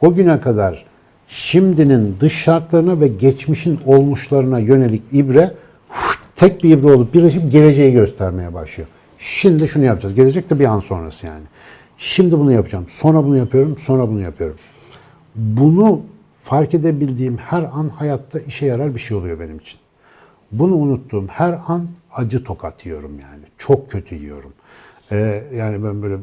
o 0.00 0.14
güne 0.14 0.40
kadar 0.40 0.84
şimdinin 1.28 2.16
dış 2.20 2.32
şartlarına 2.32 3.00
ve 3.00 3.08
geçmişin 3.08 3.80
olmuşlarına 3.86 4.58
yönelik 4.58 5.02
ibre 5.12 5.54
tek 6.42 6.64
bir 6.64 6.70
ibre 6.70 6.92
olup 6.92 7.14
birleşip 7.14 7.52
geleceği 7.52 7.92
göstermeye 7.92 8.54
başlıyor. 8.54 8.88
Şimdi 9.18 9.68
şunu 9.68 9.84
yapacağız. 9.84 10.14
Gelecek 10.14 10.50
de 10.50 10.58
bir 10.58 10.64
an 10.64 10.80
sonrası 10.80 11.26
yani. 11.26 11.44
Şimdi 11.98 12.38
bunu 12.38 12.52
yapacağım. 12.52 12.84
Sonra 12.88 13.24
bunu 13.24 13.36
yapıyorum. 13.36 13.76
Sonra 13.78 14.08
bunu 14.08 14.20
yapıyorum. 14.20 14.56
Bunu 15.34 16.00
fark 16.42 16.74
edebildiğim 16.74 17.36
her 17.36 17.62
an 17.62 17.88
hayatta 17.88 18.40
işe 18.40 18.66
yarar 18.66 18.94
bir 18.94 19.00
şey 19.00 19.16
oluyor 19.16 19.40
benim 19.40 19.58
için. 19.58 19.80
Bunu 20.52 20.74
unuttuğum 20.74 21.26
her 21.28 21.60
an 21.66 21.86
acı 22.14 22.44
tokat 22.44 22.86
yiyorum 22.86 23.20
yani. 23.20 23.42
Çok 23.58 23.90
kötü 23.90 24.14
yiyorum. 24.14 24.52
Ee, 25.12 25.44
yani 25.56 25.84
ben 25.84 26.02
böyle 26.02 26.16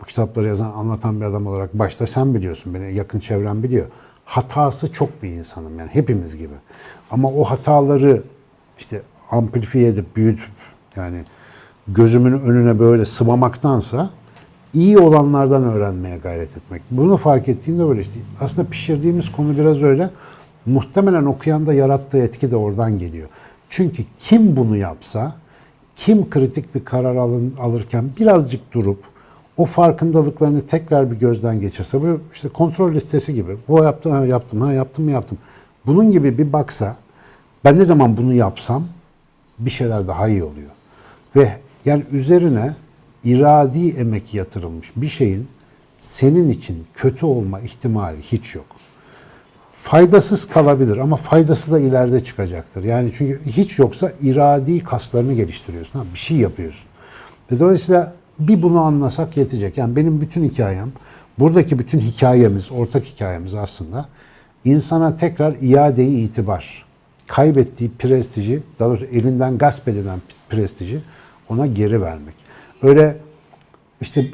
bu 0.00 0.04
kitapları 0.04 0.46
yazan, 0.46 0.72
anlatan 0.72 1.20
bir 1.20 1.26
adam 1.26 1.46
olarak 1.46 1.74
başta 1.74 2.06
sen 2.06 2.34
biliyorsun, 2.34 2.74
beni 2.74 2.94
yakın 2.94 3.18
çevrem 3.18 3.62
biliyor. 3.62 3.86
Hatası 4.24 4.92
çok 4.92 5.22
bir 5.22 5.28
insanım 5.28 5.78
yani 5.78 5.90
hepimiz 5.92 6.36
gibi. 6.36 6.54
Ama 7.10 7.32
o 7.32 7.44
hataları 7.44 8.22
işte 8.78 9.02
amplifiye 9.30 9.88
edip 9.88 10.16
büyütüp 10.16 10.50
yani 10.96 11.16
gözümün 11.88 12.40
önüne 12.40 12.78
böyle 12.78 13.04
sıvamaktansa 13.04 14.10
iyi 14.74 14.98
olanlardan 14.98 15.64
öğrenmeye 15.64 16.18
gayret 16.18 16.56
etmek. 16.56 16.82
Bunu 16.90 17.16
fark 17.16 17.48
ettiğimde 17.48 17.88
böyle 17.88 18.00
işte 18.00 18.20
aslında 18.40 18.68
pişirdiğimiz 18.68 19.32
konu 19.32 19.56
biraz 19.58 19.82
öyle. 19.82 20.10
Muhtemelen 20.66 21.24
okuyan 21.24 21.66
da 21.66 21.74
yarattığı 21.74 22.18
etki 22.18 22.50
de 22.50 22.56
oradan 22.56 22.98
geliyor. 22.98 23.28
Çünkü 23.68 24.02
kim 24.18 24.56
bunu 24.56 24.76
yapsa, 24.76 25.34
kim 25.96 26.30
kritik 26.30 26.74
bir 26.74 26.84
karar 26.84 27.16
alın, 27.16 27.54
alırken 27.60 28.04
birazcık 28.20 28.72
durup 28.72 28.98
o 29.56 29.64
farkındalıklarını 29.64 30.66
tekrar 30.66 31.10
bir 31.10 31.16
gözden 31.16 31.60
geçirse, 31.60 32.02
bu 32.02 32.20
işte 32.32 32.48
kontrol 32.48 32.94
listesi 32.94 33.34
gibi. 33.34 33.56
Bu 33.68 33.84
yaptım, 33.84 34.12
ha 34.12 34.26
yaptım, 34.26 34.60
ha 34.60 34.72
yaptım 34.72 35.04
mı 35.04 35.10
yaptım. 35.10 35.38
Bunun 35.86 36.10
gibi 36.10 36.38
bir 36.38 36.52
baksa, 36.52 36.96
ben 37.64 37.78
ne 37.78 37.84
zaman 37.84 38.16
bunu 38.16 38.34
yapsam 38.34 38.84
bir 39.58 39.70
şeyler 39.70 40.08
daha 40.08 40.28
iyi 40.28 40.44
oluyor. 40.44 40.70
Ve 41.36 41.56
yani 41.84 42.02
üzerine 42.12 42.74
iradi 43.24 43.88
emek 43.88 44.34
yatırılmış 44.34 44.92
bir 44.96 45.08
şeyin 45.08 45.48
senin 45.98 46.50
için 46.50 46.86
kötü 46.94 47.26
olma 47.26 47.60
ihtimali 47.60 48.22
hiç 48.22 48.54
yok. 48.54 48.66
Faydasız 49.72 50.48
kalabilir 50.48 50.96
ama 50.96 51.16
faydası 51.16 51.72
da 51.72 51.80
ileride 51.80 52.24
çıkacaktır. 52.24 52.84
Yani 52.84 53.10
çünkü 53.14 53.40
hiç 53.46 53.78
yoksa 53.78 54.12
iradi 54.22 54.84
kaslarını 54.84 55.34
geliştiriyorsun. 55.34 55.98
Ha, 55.98 56.04
bir 56.14 56.18
şey 56.18 56.36
yapıyorsun. 56.36 56.86
Ve 57.52 57.60
dolayısıyla 57.60 58.14
bir 58.38 58.62
bunu 58.62 58.80
anlasak 58.80 59.36
yetecek. 59.36 59.78
Yani 59.78 59.96
benim 59.96 60.20
bütün 60.20 60.44
hikayem, 60.44 60.92
buradaki 61.38 61.78
bütün 61.78 61.98
hikayemiz, 61.98 62.72
ortak 62.72 63.04
hikayemiz 63.04 63.54
aslında 63.54 64.08
insana 64.64 65.16
tekrar 65.16 65.54
iade-i 65.62 66.20
itibar, 66.20 66.84
kaybettiği 67.26 67.90
prestiji, 67.98 68.62
daha 68.78 68.88
doğrusu 68.88 69.06
elinden 69.06 69.58
gasp 69.58 69.88
edilen 69.88 70.18
prestiji 70.48 71.00
ona 71.48 71.66
geri 71.66 72.02
vermek. 72.02 72.34
Öyle 72.82 73.16
işte 74.00 74.30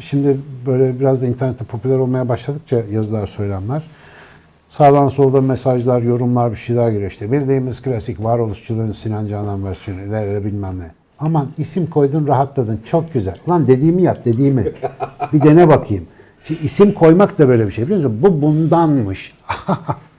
şimdi 0.00 0.36
böyle 0.66 1.00
biraz 1.00 1.22
da 1.22 1.26
internette 1.26 1.64
popüler 1.64 1.98
olmaya 1.98 2.28
başladıkça 2.28 2.82
yazılar, 2.92 3.26
söylemler 3.26 3.82
sağdan 4.70 5.08
soldan 5.08 5.44
mesajlar, 5.44 6.02
yorumlar 6.02 6.50
bir 6.50 6.56
şeyler 6.56 6.90
geliyor 6.90 7.10
işte. 7.10 7.32
Bildiğimiz 7.32 7.82
klasik 7.82 8.24
varoluşçuluğun 8.24 8.92
Sinan 8.92 9.26
Canan 9.26 9.64
versiyonu, 9.64 10.02
ileri 10.02 10.44
bilmem 10.44 10.78
ne. 10.78 10.90
Aman 11.18 11.48
isim 11.58 11.86
koydun 11.86 12.26
rahatladın 12.26 12.80
çok 12.84 13.12
güzel. 13.12 13.36
Lan 13.48 13.66
dediğimi 13.66 14.02
yap 14.02 14.24
dediğimi. 14.24 14.72
Bir 15.32 15.42
dene 15.42 15.68
bakayım. 15.68 16.04
Şimdi 16.44 16.64
isim 16.64 16.92
koymak 16.92 17.38
da 17.38 17.48
böyle 17.48 17.66
bir 17.66 17.70
şey 17.70 17.84
biliyor 17.84 17.98
musun? 17.98 18.18
Bu 18.22 18.42
bundanmış. 18.42 19.34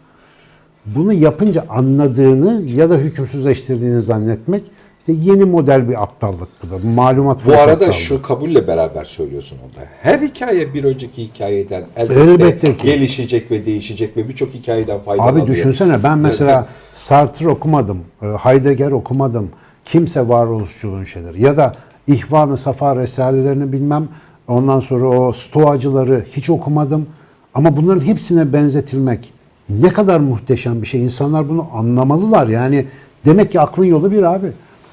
Bunu 0.86 1.14
yapınca 1.14 1.66
anladığını 1.70 2.62
ya 2.72 2.90
da 2.90 2.96
hükümsüzleştirdiğini 2.96 4.02
zannetmek 4.02 4.64
işte 5.00 5.14
yeni 5.32 5.46
model 5.46 5.90
bir 5.90 6.04
aptallık 6.04 6.48
bu 6.64 6.72
da. 6.72 6.88
Malumat 6.96 7.46
Bu 7.46 7.52
arada 7.54 7.72
aptallığı. 7.72 7.94
şu 7.94 8.22
kabulle 8.22 8.68
beraber 8.68 9.06
söylüyorsun 9.06 9.58
onda. 9.58 9.88
Her 10.02 10.20
hikaye 10.20 10.74
bir 10.74 10.84
önceki 10.84 11.24
hikayeden 11.24 11.84
elbette, 11.98 12.22
Elbette 12.22 12.78
ki. 12.78 12.84
gelişecek 12.86 13.52
ve 13.52 13.66
değişecek 13.66 14.18
ve 14.18 14.30
birçok 14.30 14.54
hikayeden 14.54 15.00
faydalanıyor. 15.00 15.44
Abi 15.46 15.52
düşünsene 15.52 16.04
ben 16.04 16.18
mesela 16.18 16.68
Sartre 16.94 17.50
okumadım, 17.50 18.00
e, 18.22 18.26
Heidegger 18.26 18.92
okumadım. 18.92 19.50
Kimse 19.86 20.28
varoluşçuluğun 20.28 21.04
şeyleri. 21.04 21.44
Ya 21.44 21.58
da 21.58 21.72
İhvan-ı 22.08 22.58
Safa 22.58 22.96
Risalelerini 22.96 23.72
bilmem. 23.72 24.08
Ondan 24.48 24.80
sonra 24.80 25.08
o 25.08 25.32
Stoacıları 25.32 26.26
hiç 26.36 26.50
okumadım. 26.50 27.08
Ama 27.54 27.78
bunların 27.78 28.02
hepsine 28.06 28.54
benzetilmek 28.54 29.34
ne 29.82 29.90
kadar 29.90 30.20
muhteşem 30.20 30.82
bir 30.82 30.88
şey. 30.88 31.04
İnsanlar 31.04 31.50
bunu 31.50 31.68
anlamalılar. 31.74 32.48
Yani 32.48 32.86
demek 33.26 33.52
ki 33.52 33.60
aklın 33.60 33.86
yolu 33.86 34.12
bir 34.12 34.24
abi. 34.24 34.52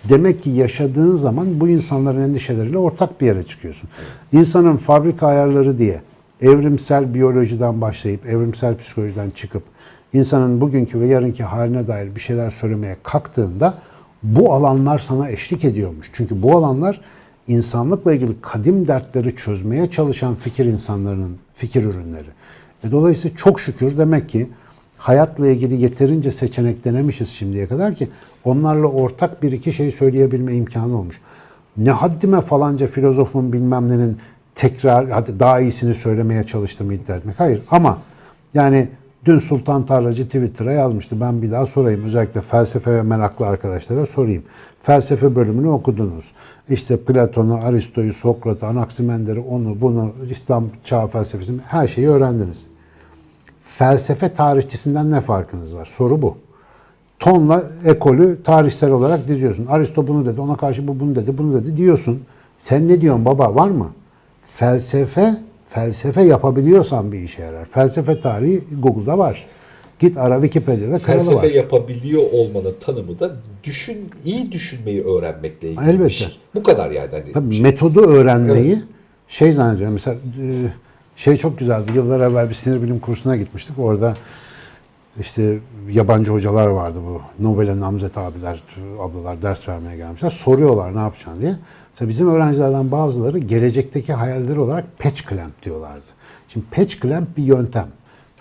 Demek 0.09 0.43
ki 0.43 0.51
yaşadığın 0.51 1.15
zaman 1.15 1.61
bu 1.61 1.69
insanların 1.69 2.21
endişeleriyle 2.21 2.79
ortak 2.79 3.21
bir 3.21 3.27
yere 3.27 3.43
çıkıyorsun. 3.43 3.91
İnsanın 4.33 4.77
fabrika 4.77 5.27
ayarları 5.27 5.79
diye 5.79 6.01
evrimsel 6.41 7.15
biyolojiden 7.15 7.81
başlayıp 7.81 8.27
evrimsel 8.27 8.77
psikolojiden 8.77 9.31
çıkıp 9.31 9.63
insanın 10.13 10.61
bugünkü 10.61 11.01
ve 11.01 11.07
yarınki 11.07 11.45
haline 11.45 11.87
dair 11.87 12.15
bir 12.15 12.21
şeyler 12.21 12.51
söylemeye 12.51 12.97
kalktığında 13.03 13.75
bu 14.23 14.53
alanlar 14.55 14.99
sana 14.99 15.31
eşlik 15.31 15.65
ediyormuş. 15.65 16.11
Çünkü 16.13 16.43
bu 16.43 16.57
alanlar 16.57 17.01
insanlıkla 17.49 18.15
ilgili 18.15 18.41
kadim 18.41 18.89
dertleri 18.89 19.37
çözmeye 19.37 19.87
çalışan 19.87 20.35
fikir 20.35 20.65
insanlarının 20.65 21.37
fikir 21.55 21.85
ürünleri. 21.85 22.29
E, 22.85 22.91
dolayısıyla 22.91 23.37
çok 23.37 23.61
şükür 23.61 23.99
demek 23.99 24.29
ki 24.29 24.49
hayatla 25.09 25.49
ilgili 25.49 25.83
yeterince 25.83 26.31
seçenek 26.31 26.85
denemişiz 26.85 27.29
şimdiye 27.29 27.67
kadar 27.67 27.95
ki 27.95 28.09
onlarla 28.45 28.87
ortak 28.87 29.43
bir 29.43 29.53
iki 29.53 29.73
şey 29.73 29.91
söyleyebilme 29.91 30.55
imkanı 30.55 30.99
olmuş. 30.99 31.21
Ne 31.77 31.91
haddime 31.91 32.41
falanca 32.41 32.87
filozofun 32.87 33.53
bilmem 33.53 33.89
nenin 33.89 34.19
tekrar 34.55 35.09
hadi 35.11 35.41
daha 35.41 35.61
iyisini 35.61 35.95
söylemeye 35.95 36.43
çalıştığımı 36.43 36.95
iddia 36.95 37.17
etmek. 37.17 37.41
Hayır 37.41 37.63
ama 37.71 37.99
yani 38.55 38.89
dün 39.25 39.39
Sultan 39.39 39.87
Tarlacı 39.87 40.25
Twitter'a 40.25 40.73
yazmıştı. 40.73 41.21
Ben 41.21 41.43
bir 41.43 41.51
daha 41.51 41.67
sorayım. 41.67 42.05
Özellikle 42.05 42.41
felsefe 42.41 42.95
ve 42.95 43.03
meraklı 43.03 43.47
arkadaşlara 43.47 44.07
sorayım. 44.07 44.43
Felsefe 44.83 45.37
bölümünü 45.37 45.69
okudunuz. 45.69 46.33
İşte 46.71 46.97
Platon'u, 46.97 47.55
Aristo'yu, 47.55 48.13
Sokrat'ı, 48.13 48.67
Anaximender'i, 48.67 49.41
onu, 49.41 49.81
bunu, 49.81 50.13
İslam 50.31 50.65
çağ 50.85 51.07
felsefesini 51.07 51.59
her 51.67 51.87
şeyi 51.87 52.09
öğrendiniz. 52.09 52.67
Felsefe 53.79 54.29
tarihçisinden 54.35 55.11
ne 55.11 55.21
farkınız 55.21 55.75
var? 55.75 55.85
Soru 55.85 56.23
bu. 56.23 56.37
Tonla 57.19 57.63
ekolü 57.85 58.43
tarihsel 58.45 58.91
olarak 58.91 59.29
diziyorsun. 59.29 59.67
Aristo 59.67 60.07
bunu 60.07 60.27
dedi, 60.27 60.41
ona 60.41 60.57
karşı 60.57 60.89
bu 60.89 61.01
bunu 61.01 61.15
dedi, 61.15 61.39
bunu 61.39 61.55
dedi 61.55 61.77
diyorsun. 61.77 62.23
Sen 62.59 62.89
ne 62.89 63.01
diyorsun 63.01 63.25
baba 63.25 63.55
var 63.55 63.69
mı? 63.71 63.91
Felsefe, 64.55 65.35
felsefe 65.69 66.23
yapabiliyorsan 66.23 67.13
bir 67.13 67.19
işe 67.19 67.43
yarar. 67.43 67.65
Felsefe 67.65 68.21
tarihi 68.21 68.65
Google'da 68.83 69.19
var. 69.19 69.47
Git 69.99 70.17
ara 70.17 70.43
Wikipedia'da 70.43 70.99
kanalı 70.99 71.01
Felsefe 71.01 71.37
var. 71.37 71.43
yapabiliyor 71.55 72.23
olmanın 72.33 72.75
tanımı 72.81 73.21
da 73.21 73.31
düşün, 73.65 73.99
iyi 74.25 74.53
düşünmeyi 74.53 75.05
öğrenmekle 75.05 75.69
ilgili 75.69 75.85
Elbette. 75.85 76.05
bir 76.05 76.11
şey. 76.11 76.39
Bu 76.55 76.63
kadar 76.63 76.91
yani. 76.91 77.09
Hani 77.11 77.33
Tabii 77.33 77.61
metodu 77.61 78.01
öğrenmeyi 78.01 78.83
şey 79.29 79.53
zannediyorum. 79.53 79.93
Mesela 79.93 80.17
e, 80.17 80.45
şey 81.19 81.37
çok 81.37 81.59
güzeldi. 81.59 81.93
Yıllar 81.95 82.21
evvel 82.21 82.49
bir 82.49 82.55
sinir 82.55 82.83
bilim 82.83 82.99
kursuna 82.99 83.37
gitmiştik. 83.37 83.79
Orada 83.79 84.15
işte 85.21 85.59
yabancı 85.91 86.33
hocalar 86.33 86.67
vardı 86.67 86.99
bu. 87.09 87.45
Nobel'e 87.45 87.81
namzet 87.81 88.19
abiler, 88.19 88.63
ablalar 89.01 89.43
ders 89.43 89.69
vermeye 89.69 89.97
gelmişler. 89.97 90.31
Soruyorlar 90.31 90.97
ne 90.97 91.01
yapacaksın 91.01 91.41
diye. 91.41 91.57
Mesela 91.93 92.09
bizim 92.09 92.29
öğrencilerden 92.29 92.93
bazıları 92.93 93.39
gelecekteki 93.39 94.13
hayalleri 94.13 94.61
olarak 94.61 94.99
patch 94.99 95.29
clamp 95.29 95.63
diyorlardı. 95.63 96.07
Şimdi 96.49 96.67
patch 96.71 97.01
clamp 97.03 97.37
bir 97.37 97.43
yöntem. 97.43 97.87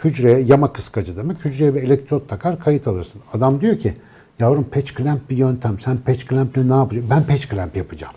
Hücreye 0.03 0.39
yama 0.39 0.73
kıskacı 0.73 1.17
demek. 1.17 1.45
Hücreye 1.45 1.75
bir 1.75 1.83
elektrot 1.83 2.29
takar 2.29 2.59
kayıt 2.59 2.87
alırsın. 2.87 3.21
Adam 3.33 3.61
diyor 3.61 3.77
ki 3.77 3.93
yavrum 4.39 4.63
patch 4.63 4.97
clamp 4.97 5.29
bir 5.29 5.37
yöntem. 5.37 5.79
Sen 5.79 5.97
patch 5.97 6.29
clamp'le 6.29 6.57
ne 6.57 6.73
yapacaksın? 6.73 7.09
Ben 7.09 7.23
patch 7.23 7.49
clamp 7.49 7.75
yapacağım. 7.75 8.13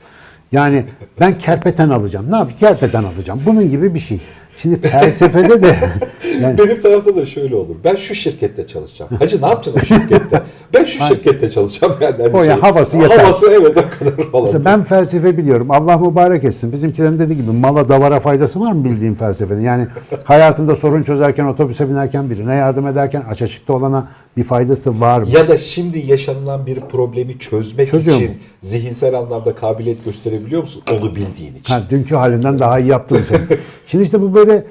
Yani 0.52 0.86
ben 1.20 1.38
kerpeten 1.38 1.88
alacağım. 1.88 2.30
Ne 2.30 2.36
yapayım? 2.36 2.58
Kerpeten 2.58 3.04
alacağım. 3.04 3.40
Bunun 3.46 3.70
gibi 3.70 3.94
bir 3.94 3.98
şey. 3.98 4.20
Şimdi 4.62 4.80
felsefede 4.88 5.62
de 5.62 5.76
yani 6.40 6.58
Benim 6.58 6.80
tarafta 6.80 7.16
da 7.16 7.26
şöyle 7.26 7.56
olur. 7.56 7.76
Ben 7.84 7.96
şu 7.96 8.14
şirkette 8.14 8.66
çalışacağım. 8.66 9.10
Hacı 9.18 9.42
ne 9.42 9.46
yapacaksın 9.46 9.80
o 9.80 9.84
şirkette? 10.00 10.42
Ben 10.74 10.84
şu 10.84 11.04
şirkette 11.04 11.50
çalışacağım. 11.50 11.94
Yani 12.00 12.14
hani 12.22 12.36
O 12.36 12.42
ya, 12.42 12.62
havası 12.62 12.98
yeter. 12.98 13.18
Havası 13.18 13.46
evet 13.50 13.76
o 13.76 13.98
kadar 13.98 14.30
falan. 14.32 14.44
Mesela 14.44 14.64
ben 14.64 14.82
felsefe 14.82 15.36
biliyorum. 15.36 15.70
Allah 15.70 15.98
mübarek 15.98 16.44
etsin. 16.44 16.72
Bizimkilerin 16.72 17.18
dediği 17.18 17.36
gibi 17.36 17.50
mala 17.50 17.88
davara 17.88 18.20
faydası 18.20 18.60
var 18.60 18.72
mı 18.72 18.84
bildiğin 18.84 19.14
felsefenin? 19.14 19.60
Yani 19.60 19.86
hayatında 20.24 20.74
sorun 20.74 21.02
çözerken, 21.02 21.44
otobüse 21.44 21.90
binerken 21.90 22.30
birine 22.30 22.54
yardım 22.54 22.86
ederken 22.86 23.22
aç 23.30 23.42
açıkta 23.42 23.72
olana 23.72 24.08
bir 24.36 24.44
faydası 24.44 25.00
var 25.00 25.22
mı? 25.22 25.28
Ya 25.30 25.48
da 25.48 25.58
şimdi 25.58 25.98
yaşanılan 25.98 26.66
bir 26.66 26.80
problemi 26.80 27.38
çözmek 27.38 27.88
Çözüyor 27.88 28.16
için 28.16 28.30
mu? 28.30 28.36
zihinsel 28.62 29.14
anlamda 29.14 29.54
kabiliyet 29.54 30.04
gösterebiliyor 30.04 30.62
musun? 30.62 30.82
Onu 30.92 31.14
bildiğin 31.16 31.54
için. 31.54 31.74
Ha, 31.74 31.82
dünkü 31.90 32.14
halinden 32.14 32.58
daha 32.58 32.78
iyi 32.78 32.88
yaptın 32.88 33.22
sen. 33.22 33.40
Şimdi 33.86 34.04
işte 34.04 34.20
bu 34.22 34.34
böyle 34.34 34.64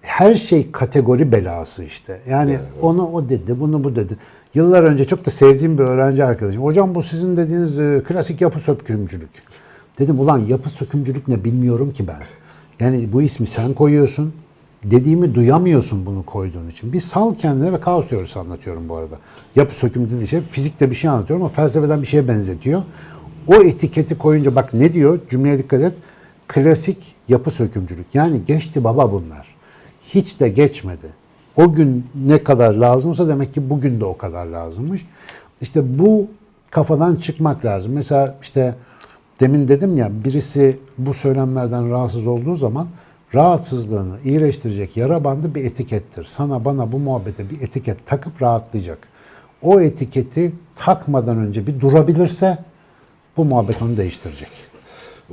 her 0.00 0.34
şey 0.34 0.70
kategori 0.72 1.32
belası 1.32 1.84
işte. 1.84 2.20
Yani 2.30 2.58
onu 2.82 3.06
o 3.12 3.28
dedi, 3.28 3.60
bunu 3.60 3.84
bu 3.84 3.96
dedi. 3.96 4.16
Yıllar 4.56 4.82
önce 4.82 5.04
çok 5.04 5.26
da 5.26 5.30
sevdiğim 5.30 5.78
bir 5.78 5.82
öğrenci 5.82 6.24
arkadaşım. 6.24 6.62
Hocam 6.62 6.94
bu 6.94 7.02
sizin 7.02 7.36
dediğiniz 7.36 7.80
e, 7.80 8.02
klasik 8.08 8.40
yapı 8.40 8.58
sökümcülük. 8.58 9.28
Dedim 9.98 10.20
ulan 10.20 10.38
yapı 10.38 10.70
sökümcülük 10.70 11.28
ne 11.28 11.44
bilmiyorum 11.44 11.92
ki 11.92 12.08
ben. 12.08 12.18
Yani 12.80 13.12
bu 13.12 13.22
ismi 13.22 13.46
sen 13.46 13.74
koyuyorsun. 13.74 14.32
Dediğimi 14.84 15.34
duyamıyorsun 15.34 16.06
bunu 16.06 16.22
koyduğun 16.26 16.68
için. 16.68 16.92
Bir 16.92 17.00
sal 17.00 17.34
kendine 17.34 17.72
ve 17.72 17.80
kaos 17.80 18.08
teorisi 18.08 18.38
anlatıyorum 18.38 18.88
bu 18.88 18.96
arada. 18.96 19.18
Yapı 19.56 19.74
sökümü 19.74 20.10
dediği 20.10 20.28
şey 20.28 20.40
fizikte 20.40 20.90
bir 20.90 20.96
şey 20.96 21.10
anlatıyorum 21.10 21.44
ama 21.44 21.52
felsefeden 21.54 22.02
bir 22.02 22.06
şeye 22.06 22.28
benzetiyor. 22.28 22.82
O 23.46 23.54
etiketi 23.54 24.18
koyunca 24.18 24.54
bak 24.56 24.74
ne 24.74 24.92
diyor? 24.92 25.18
Cümleye 25.30 25.58
dikkat 25.58 25.80
et. 25.80 25.94
Klasik 26.48 27.14
yapı 27.28 27.50
sökümcülük. 27.50 28.06
Yani 28.14 28.40
geçti 28.46 28.84
baba 28.84 29.12
bunlar. 29.12 29.46
Hiç 30.02 30.40
de 30.40 30.48
geçmedi. 30.48 31.25
O 31.56 31.72
gün 31.72 32.06
ne 32.14 32.44
kadar 32.44 32.74
lazımsa 32.74 33.28
demek 33.28 33.54
ki 33.54 33.70
bugün 33.70 34.00
de 34.00 34.04
o 34.04 34.16
kadar 34.16 34.46
lazımmış. 34.46 35.06
İşte 35.60 35.98
bu 35.98 36.28
kafadan 36.70 37.16
çıkmak 37.16 37.64
lazım. 37.64 37.92
Mesela 37.92 38.36
işte 38.42 38.74
demin 39.40 39.68
dedim 39.68 39.96
ya 39.96 40.10
birisi 40.24 40.78
bu 40.98 41.14
söylemlerden 41.14 41.90
rahatsız 41.90 42.26
olduğu 42.26 42.54
zaman 42.54 42.86
rahatsızlığını 43.34 44.16
iyileştirecek 44.24 44.96
yara 44.96 45.24
bandı 45.24 45.54
bir 45.54 45.64
etikettir. 45.64 46.24
Sana 46.24 46.64
bana 46.64 46.92
bu 46.92 46.98
muhabbete 46.98 47.50
bir 47.50 47.60
etiket 47.60 48.06
takıp 48.06 48.42
rahatlayacak. 48.42 48.98
O 49.62 49.80
etiketi 49.80 50.52
takmadan 50.76 51.38
önce 51.38 51.66
bir 51.66 51.80
durabilirse 51.80 52.58
bu 53.36 53.44
muhabbet 53.44 53.82
onu 53.82 53.96
değiştirecek. 53.96 54.48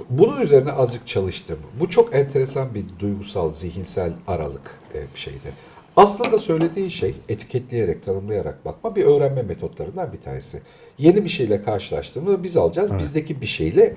Bunun 0.09 0.41
üzerine 0.41 0.71
azıcık 0.71 1.07
çalıştım. 1.07 1.59
Bu 1.79 1.89
çok 1.89 2.15
enteresan 2.15 2.73
bir 2.73 2.85
duygusal, 2.99 3.53
zihinsel 3.53 4.13
aralık 4.27 4.79
e, 4.95 5.01
bir 5.13 5.19
şeydi. 5.19 5.53
Aslında 5.97 6.37
söylediğin 6.37 6.87
şey 6.89 7.15
etiketleyerek, 7.29 8.03
tanımlayarak 8.03 8.65
bakma 8.65 8.95
bir 8.95 9.03
öğrenme 9.03 9.41
metotlarından 9.41 10.13
bir 10.13 10.21
tanesi. 10.21 10.61
Yeni 10.97 11.23
bir 11.23 11.29
şeyle 11.29 11.63
karşılaştığımızda 11.63 12.43
biz 12.43 12.57
alacağız, 12.57 12.91
bizdeki 12.99 13.41
bir 13.41 13.45
şeyle 13.45 13.95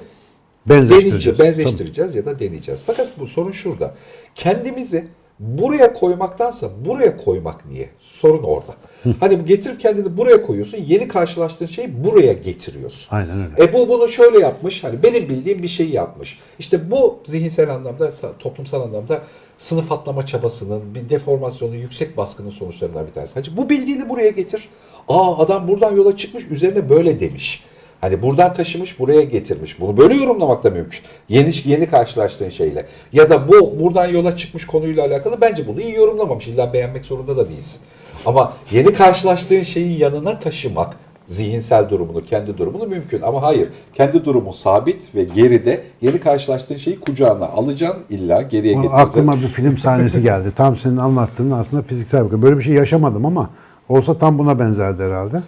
Benzeştireceğiz. 0.66 1.38
benzeştireceğiz 1.38 2.14
ya 2.14 2.24
da 2.24 2.38
deneyeceğiz. 2.38 2.80
Fakat 2.86 3.08
bu 3.18 3.26
sorun 3.26 3.52
şurada. 3.52 3.94
Kendimizi 4.34 5.04
buraya 5.38 5.92
koymaktansa 5.92 6.70
buraya 6.84 7.16
koymak 7.16 7.66
niye? 7.66 7.88
Sorun 8.00 8.42
orada. 8.42 8.74
hani 9.20 9.44
getirip 9.44 9.80
kendini 9.80 10.16
buraya 10.16 10.42
koyuyorsun, 10.42 10.78
yeni 10.86 11.08
karşılaştığın 11.08 11.66
şeyi 11.66 12.04
buraya 12.04 12.32
getiriyorsun. 12.32 13.16
Aynen 13.16 13.36
öyle. 13.36 13.64
E 13.64 13.72
bu 13.72 13.88
bunu 13.88 14.08
şöyle 14.08 14.38
yapmış, 14.38 14.84
hani 14.84 15.02
benim 15.02 15.28
bildiğim 15.28 15.62
bir 15.62 15.68
şeyi 15.68 15.92
yapmış. 15.92 16.38
İşte 16.58 16.90
bu 16.90 17.18
zihinsel 17.24 17.74
anlamda, 17.74 18.08
sa- 18.08 18.38
toplumsal 18.38 18.82
anlamda 18.82 19.22
sınıf 19.58 19.92
atlama 19.92 20.26
çabasının, 20.26 20.94
bir 20.94 21.08
deformasyonun, 21.08 21.74
yüksek 21.74 22.16
baskının 22.16 22.50
sonuçlarından 22.50 23.06
bir 23.06 23.12
tanesi. 23.12 23.34
Hacı 23.34 23.56
bu 23.56 23.70
bildiğini 23.70 24.08
buraya 24.08 24.30
getir. 24.30 24.68
Aa 25.08 25.38
adam 25.38 25.68
buradan 25.68 25.96
yola 25.96 26.16
çıkmış, 26.16 26.44
üzerine 26.50 26.90
böyle 26.90 27.20
demiş. 27.20 27.64
Hani 28.00 28.22
buradan 28.22 28.52
taşımış, 28.52 28.98
buraya 28.98 29.22
getirmiş. 29.22 29.80
Bunu 29.80 29.96
böyle 29.96 30.14
yorumlamak 30.16 30.64
da 30.64 30.70
mümkün. 30.70 31.00
Yeni 31.28 31.50
yeni 31.64 31.90
karşılaştığın 31.90 32.48
şeyle. 32.48 32.86
Ya 33.12 33.30
da 33.30 33.48
bu 33.48 33.80
buradan 33.80 34.08
yola 34.08 34.36
çıkmış 34.36 34.66
konuyla 34.66 35.06
alakalı 35.06 35.40
bence 35.40 35.66
bunu 35.66 35.80
iyi 35.80 35.94
yorumlamamış. 35.94 36.46
İlla 36.48 36.72
beğenmek 36.72 37.04
zorunda 37.04 37.36
da 37.36 37.48
değilsin. 37.48 37.80
Ama 38.26 38.52
yeni 38.70 38.92
karşılaştığın 38.92 39.62
şeyi 39.62 40.00
yanına 40.00 40.38
taşımak, 40.38 40.96
zihinsel 41.28 41.90
durumunu, 41.90 42.24
kendi 42.24 42.58
durumunu 42.58 42.86
mümkün. 42.86 43.22
Ama 43.22 43.42
hayır, 43.42 43.68
kendi 43.94 44.24
durumu 44.24 44.52
sabit 44.52 45.14
ve 45.14 45.24
geride 45.24 45.82
yeni 46.00 46.20
karşılaştığın 46.20 46.76
şeyi 46.76 47.00
kucağına 47.00 47.46
alacaksın, 47.46 48.02
illa 48.10 48.42
geriye 48.42 48.74
getireceksin. 48.74 49.06
Aklıma 49.06 49.34
bir 49.36 49.48
film 49.48 49.78
sahnesi 49.78 50.22
geldi. 50.22 50.52
Tam 50.56 50.76
senin 50.76 50.96
anlattığın 50.96 51.50
aslında 51.50 51.82
fiziksel 51.82 52.32
bir 52.32 52.42
Böyle 52.42 52.56
bir 52.56 52.62
şey 52.62 52.74
yaşamadım 52.74 53.26
ama 53.26 53.50
olsa 53.88 54.18
tam 54.18 54.38
buna 54.38 54.58
benzerdi 54.58 55.02
herhalde. 55.02 55.42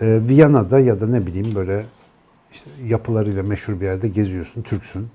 Ee, 0.00 0.20
Viyana'da 0.28 0.78
ya 0.78 1.00
da 1.00 1.06
ne 1.06 1.26
bileyim 1.26 1.54
böyle 1.54 1.84
işte 2.52 2.70
yapılarıyla 2.86 3.42
meşhur 3.42 3.80
bir 3.80 3.84
yerde 3.86 4.08
geziyorsun, 4.08 4.62
Türksün. 4.62 5.08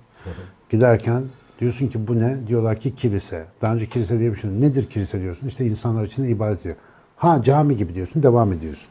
Giderken 0.70 1.24
diyorsun 1.60 1.88
ki 1.88 2.08
bu 2.08 2.20
ne? 2.20 2.38
Diyorlar 2.48 2.80
ki 2.80 2.96
kilise. 2.96 3.46
Daha 3.62 3.74
önce 3.74 3.86
kilise 3.86 4.20
diye 4.20 4.32
bir 4.32 4.36
şey. 4.36 4.52
Nedir 4.52 4.86
kilise 4.86 5.22
diyorsun? 5.22 5.48
İşte 5.48 5.66
insanlar 5.66 6.06
için 6.06 6.24
ibadet 6.24 6.60
ediyor. 6.60 6.76
Ha 7.16 7.42
cami 7.44 7.78
gibi 7.78 7.96
diyorsun, 7.96 8.24
devam 8.24 8.54
ediyorsun. 8.54 8.90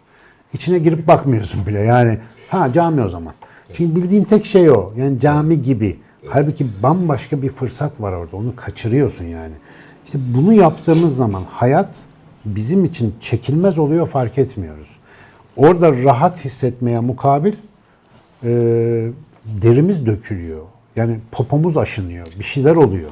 İçine 0.55 0.79
girip 0.79 1.09
bakmıyorsun 1.09 1.67
bile. 1.67 1.81
Yani 1.81 2.19
ha 2.49 2.73
cami 2.73 3.03
o 3.03 3.09
zaman. 3.09 3.35
Çünkü 3.73 3.97
bildiğin 3.97 4.25
tek 4.25 4.47
şey 4.47 4.71
o. 4.71 4.93
Yani 4.97 5.21
cami 5.21 5.63
gibi. 5.63 5.99
Halbuki 6.29 6.67
bambaşka 6.83 7.43
bir 7.43 7.49
fırsat 7.49 8.01
var 8.01 8.13
orada. 8.13 8.37
Onu 8.37 8.57
kaçırıyorsun 8.57 9.25
yani. 9.25 9.55
İşte 10.07 10.19
bunu 10.35 10.53
yaptığımız 10.53 11.17
zaman 11.17 11.43
hayat 11.51 11.97
bizim 12.45 12.85
için 12.85 13.15
çekilmez 13.21 13.79
oluyor 13.79 14.07
fark 14.07 14.39
etmiyoruz. 14.39 14.97
Orada 15.57 16.03
rahat 16.05 16.45
hissetmeye 16.45 17.01
mukabil 17.01 17.53
e, 18.45 18.51
derimiz 19.63 20.07
dökülüyor. 20.07 20.63
Yani 20.97 21.19
popomuz 21.33 21.79
aşınıyor. 21.79 22.27
Bir 22.39 22.45
şeyler 22.45 22.77
oluyor. 22.77 23.11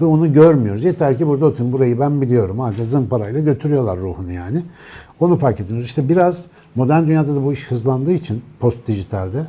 Ve 0.00 0.04
onu 0.04 0.32
görmüyoruz. 0.32 0.84
Yeter 0.84 1.18
ki 1.18 1.26
burada 1.26 1.46
oturun. 1.46 1.72
Burayı 1.72 2.00
ben 2.00 2.20
biliyorum. 2.20 2.60
Ancak 2.60 2.86
zımparayla 2.86 3.40
götürüyorlar 3.40 3.98
ruhunu 3.98 4.32
yani. 4.32 4.62
Onu 5.20 5.38
fark 5.38 5.60
ediyoruz. 5.60 5.84
İşte 5.84 6.08
biraz 6.08 6.46
modern 6.74 7.06
dünyada 7.06 7.36
da 7.36 7.44
bu 7.44 7.52
iş 7.52 7.70
hızlandığı 7.70 8.12
için 8.12 8.42
post 8.60 8.86
dijitalde 8.86 9.46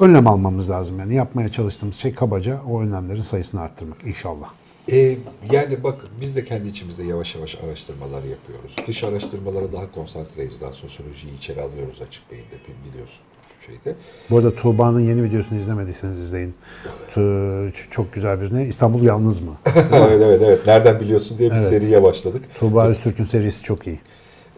önlem 0.00 0.26
almamız 0.26 0.70
lazım. 0.70 0.98
Yani 0.98 1.14
yapmaya 1.14 1.48
çalıştığımız 1.48 1.96
şey 1.96 2.14
kabaca 2.14 2.60
o 2.70 2.80
önlemlerin 2.80 3.22
sayısını 3.22 3.60
arttırmak 3.60 4.04
inşallah. 4.04 4.48
Ee, 4.92 5.16
yani 5.52 5.84
bak 5.84 6.04
biz 6.20 6.36
de 6.36 6.44
kendi 6.44 6.68
içimizde 6.68 7.04
yavaş 7.04 7.34
yavaş 7.34 7.58
araştırmalar 7.64 8.22
yapıyoruz. 8.22 8.76
Dış 8.86 9.04
araştırmalara 9.04 9.72
daha 9.72 9.92
konsantreyiz. 9.92 10.60
Daha 10.60 10.72
sosyolojiyi 10.72 11.36
içeri 11.36 11.60
alıyoruz 11.62 12.02
açık 12.02 12.30
beyinde 12.30 12.54
biliyorsun 12.90 13.20
şeyde. 13.66 13.96
Bu 14.30 14.38
arada 14.38 14.54
Tuğba'nın 14.54 15.00
yeni 15.00 15.22
videosunu 15.22 15.58
izlemediyseniz 15.58 16.18
izleyin. 16.18 16.54
Çok 17.90 18.12
güzel 18.12 18.40
bir 18.40 18.54
ne? 18.54 18.66
İstanbul 18.66 19.02
Yalnız 19.02 19.40
mı? 19.40 19.56
evet 19.92 20.22
evet 20.22 20.42
evet. 20.44 20.66
Nereden 20.66 21.00
biliyorsun 21.00 21.38
diye 21.38 21.50
bir 21.50 21.56
Evet. 21.56 21.68
seriye 21.68 22.02
başladık. 22.02 22.42
Tuğba 22.58 22.86
Öztürk'ün 22.86 23.24
serisi 23.24 23.62
çok 23.62 23.86
iyi. 23.86 24.00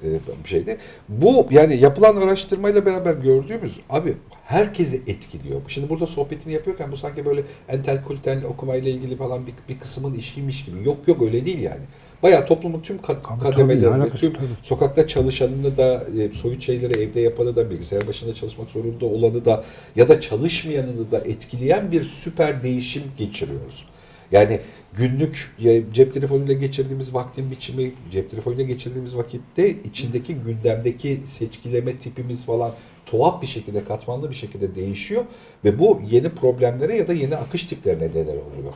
E, 0.05 0.45
bir 0.45 0.49
şeyde. 0.49 0.79
Bu 1.09 1.47
yani 1.51 1.81
yapılan 1.81 2.17
araştırmayla 2.17 2.87
beraber 2.87 3.15
gördüğümüz 3.15 3.73
abi 3.91 4.15
herkesi 4.45 4.97
etkiliyor. 5.07 5.61
Şimdi 5.69 5.89
burada 5.89 6.07
sohbetini 6.07 6.53
yapıyorken 6.53 6.93
bu 6.93 6.97
sanki 6.97 7.25
böyle 7.25 7.43
entel 7.69 8.05
kultel 8.05 8.45
okumayla 8.45 8.91
ilgili 8.91 9.17
falan 9.17 9.47
bir, 9.47 9.53
bir 9.69 9.79
kısmın 9.79 10.15
işiymiş 10.15 10.65
gibi. 10.65 10.77
Yok 10.87 11.09
yok 11.09 11.23
öyle 11.23 11.47
değil 11.47 11.59
yani. 11.61 11.83
Bayağı 12.23 12.47
toplumun 12.47 12.81
tüm 12.81 12.99
kat- 13.03 13.25
Tabii, 13.25 13.41
tabii, 13.41 13.53
kademelerini, 13.53 13.95
alakası 13.95 14.21
tüm 14.21 14.33
tabii. 14.33 14.47
sokakta 14.63 15.07
çalışanını 15.09 15.77
da, 15.77 16.05
e, 16.19 16.33
soyut 16.35 16.63
şeyleri 16.63 17.01
evde 17.03 17.21
yapanı 17.21 17.57
da, 17.57 17.71
bilgisayar 17.71 18.09
başında 18.09 18.35
çalışmak 18.35 18.71
zorunda 18.71 19.07
olanı 19.07 19.45
da 19.45 19.65
ya 19.97 20.09
da 20.09 20.21
çalışmayanını 20.21 21.11
da 21.11 21.19
etkileyen 21.19 21.93
bir 21.93 22.03
süper 22.03 22.63
değişim 22.63 23.03
geçiriyoruz. 23.19 23.85
Yani 24.33 24.61
günlük 24.97 25.55
cep 25.93 26.15
telefonuyla 26.15 26.55
geçirdiğimiz 26.55 27.15
vaktin 27.15 27.51
biçimi, 27.51 27.93
cep 28.13 28.31
telefonuyla 28.31 28.65
geçirdiğimiz 28.65 29.17
vakitte 29.17 29.71
içindeki 29.71 30.35
gündemdeki 30.35 31.21
seçkileme 31.27 31.97
tipimiz 31.97 32.45
falan 32.45 32.73
tuhaf 33.07 33.43
bir 33.43 33.47
şekilde, 33.47 33.85
katmanlı 33.85 34.31
bir 34.31 34.35
şekilde 34.35 34.75
değişiyor 34.75 35.23
ve 35.65 35.79
bu 35.79 36.01
yeni 36.11 36.29
problemlere 36.29 36.97
ya 36.97 37.09
da 37.09 37.13
yeni 37.13 37.37
akış 37.37 37.65
tiplerine 37.65 38.05
neden 38.05 38.23
oluyor. 38.23 38.75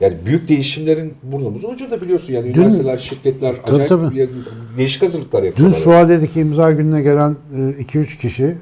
Yani 0.00 0.16
büyük 0.26 0.48
değişimlerin 0.48 1.14
burnumuzun 1.22 1.70
ucunda 1.70 2.00
biliyorsun 2.00 2.32
yani 2.32 2.46
Dün- 2.46 2.60
üniversiteler, 2.60 2.98
şirketler 2.98 3.56
Tabii, 3.66 3.82
acayip 3.82 3.88
tabii. 3.88 4.28
değişik 4.76 5.02
hazırlıklar 5.02 5.42
Dün 5.42 5.46
yapıyorlar. 5.46 5.76
Suadiye'deki 5.76 6.40
imza 6.40 6.72
gününe 6.72 7.02
gelen 7.02 7.36
2-3 7.54 8.20
kişi 8.20 8.44
e, 8.44 8.56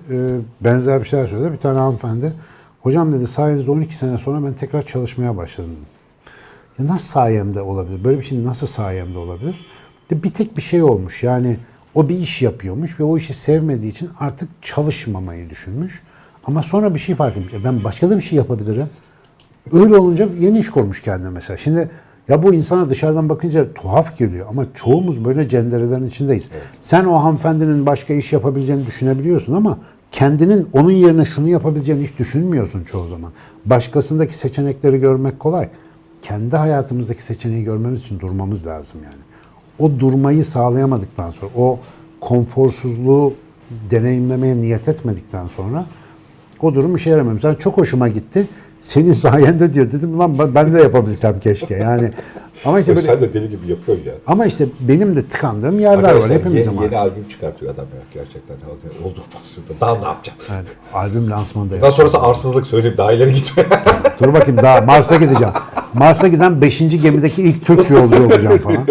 benzer 0.61 1.01
bir 1.01 1.09
şeyler 1.09 1.27
söyledi. 1.27 1.53
Bir 1.53 1.57
tane 1.57 1.79
hanımefendi, 1.79 2.33
hocam 2.81 3.13
dedi 3.13 3.27
sayenizde 3.27 3.71
12 3.71 3.95
sene 3.95 4.19
sonra 4.19 4.47
ben 4.47 4.53
tekrar 4.53 4.87
çalışmaya 4.87 5.37
başladım. 5.37 5.77
Ya 6.81 6.87
nasıl 6.87 7.09
sayemde 7.09 7.63
olabilir? 7.63 8.05
Böyle 8.05 8.19
bir 8.19 8.25
şey 8.25 8.45
nasıl 8.45 8.67
sayemde 8.67 9.19
olabilir? 9.19 9.67
De 10.11 10.23
bir 10.23 10.31
tek 10.31 10.57
bir 10.57 10.63
şey 10.63 10.83
olmuş. 10.83 11.23
Yani 11.23 11.57
o 11.95 12.09
bir 12.09 12.19
iş 12.19 12.43
yapıyormuş 12.43 13.01
ve 13.01 13.05
o 13.05 13.17
işi 13.17 13.35
sevmediği 13.35 13.91
için 13.93 14.11
artık 14.21 14.49
çalışmamayı 14.63 15.51
düşünmüş. 15.51 16.03
Ama 16.45 16.63
sonra 16.63 16.95
bir 16.95 16.99
şey 16.99 17.15
fark 17.15 17.37
etmiş. 17.37 17.55
E 17.55 17.65
Ben 17.65 17.85
başka 17.85 18.11
da 18.11 18.17
bir 18.17 18.23
şey 18.23 18.37
yapabilirim. 18.37 18.87
Öyle 19.73 19.97
olunca 19.97 20.29
yeni 20.41 20.59
iş 20.59 20.71
kurmuş 20.71 21.03
kendine 21.03 21.31
mesela. 21.31 21.57
Şimdi 21.57 21.91
ya 22.29 22.43
bu 22.43 22.55
insana 22.55 22.91
dışarıdan 22.91 23.29
bakınca 23.29 23.73
tuhaf 23.75 24.19
geliyor 24.19 24.47
ama 24.51 24.67
çoğumuz 24.75 25.25
böyle 25.25 25.49
cenderelerin 25.49 26.07
içindeyiz. 26.07 26.51
Sen 26.81 27.05
o 27.05 27.15
hanımefendinin 27.15 27.87
başka 27.87 28.15
iş 28.15 28.33
yapabileceğini 28.33 28.87
düşünebiliyorsun 28.87 29.55
ama 29.55 29.79
kendinin 30.13 30.69
onun 30.73 30.91
yerine 30.91 31.25
şunu 31.25 31.49
yapabileceğini 31.49 32.03
hiç 32.03 32.19
düşünmüyorsun 32.19 32.85
çoğu 32.85 33.07
zaman. 33.07 33.33
Başkasındaki 33.65 34.35
seçenekleri 34.35 35.01
görmek 35.01 35.41
kolay. 35.41 35.69
Kendi 36.23 36.57
hayatımızdaki 36.57 37.23
seçeneği 37.23 37.65
görmemiz 37.65 38.01
için 38.01 38.21
durmamız 38.21 38.67
lazım 38.67 39.01
yani. 39.05 39.23
O 39.79 40.01
durmayı 40.01 40.45
sağlayamadıktan 40.45 41.31
sonra, 41.31 41.51
o 41.57 41.79
konforsuzluğu 42.21 43.35
deneyimlemeye 43.91 44.57
niyet 44.57 44.89
etmedikten 44.89 45.47
sonra 45.47 45.87
o 46.63 46.75
durum 46.75 46.95
işe 46.95 47.11
yaramıyor. 47.11 47.35
Mesela 47.35 47.59
çok 47.59 47.77
hoşuma 47.79 48.09
gitti. 48.09 48.49
Senin 48.81 49.13
sayende 49.13 49.75
diyor. 49.75 49.93
Dedim 49.93 50.19
lan 50.19 50.55
ben- 50.55 50.73
de 50.75 50.81
yapabilsem 50.83 51.41
keşke. 51.41 51.75
Yani 51.75 52.11
ama 52.65 52.81
işte 52.81 52.97
böyle, 52.97 53.07
sen 53.07 53.21
de 53.21 53.33
deli 53.35 53.51
gibi 53.51 53.69
yapıyorsun 53.71 54.05
ya. 54.05 54.13
ama 54.27 54.47
işte 54.47 54.67
benim 54.81 55.17
de 55.17 55.27
tıkandığım 55.27 55.81
yerler 55.81 56.03
var. 56.03 56.09
Arkadaşlar 56.09 56.39
Hepimizin 56.39 56.71
yeni, 56.71 56.81
var. 56.81 56.85
yeni 56.85 56.97
albüm 56.97 57.29
çıkartıyor 57.29 57.75
adam 57.75 57.85
ya 57.85 58.23
gerçekten. 58.23 58.57
Olduğu 59.05 59.23
pozisyonda. 59.33 59.71
Daha 59.81 59.97
ne 59.99 60.05
yapacaksın? 60.05 60.55
Yani 60.55 60.67
albüm 60.95 61.31
lansmanında 61.31 61.83
Daha 61.83 61.93
sonrası 61.93 62.21
arsızlık 62.23 62.67
söyleyeyim 62.67 62.97
daha 62.99 63.13
ileri 63.13 63.33
gitme. 63.33 63.65
Dur 64.23 64.35
bakayım 64.35 64.57
daha 64.63 64.81
Mars'a 64.81 65.17
gideceğim. 65.17 65.53
Mars'a 65.95 66.29
giden 66.29 66.61
5. 66.61 67.03
gemideki 67.03 67.43
ilk 67.43 67.65
Türk 67.65 67.91
yolcu 67.91 68.25
olacağım 68.25 68.59
falan. 68.59 68.87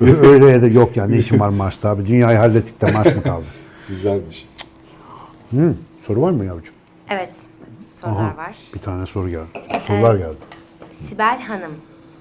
Öyle 0.22 0.50
ya 0.50 0.62
da 0.62 0.66
yok 0.66 0.96
yani 0.96 1.12
ne 1.12 1.18
işim 1.18 1.40
var 1.40 1.48
Mars'ta 1.48 1.88
abi. 1.88 2.06
Dünyayı 2.06 2.38
hallettik 2.38 2.80
de 2.80 2.92
Mars 2.92 3.16
mı 3.16 3.22
kaldı? 3.22 3.44
Güzelmiş. 3.88 4.48
Hı, 5.50 5.74
soru 6.06 6.22
var 6.22 6.30
mı 6.30 6.44
yavrucuğum? 6.44 6.72
Evet, 7.10 7.36
sorular 7.90 8.36
var. 8.36 8.56
Bir 8.74 8.78
tane 8.78 9.06
soru 9.06 9.30
geldi. 9.30 9.46
Sorular 9.80 10.16
geldi. 10.16 10.36
Sibel 10.92 11.40
Hanım 11.40 11.72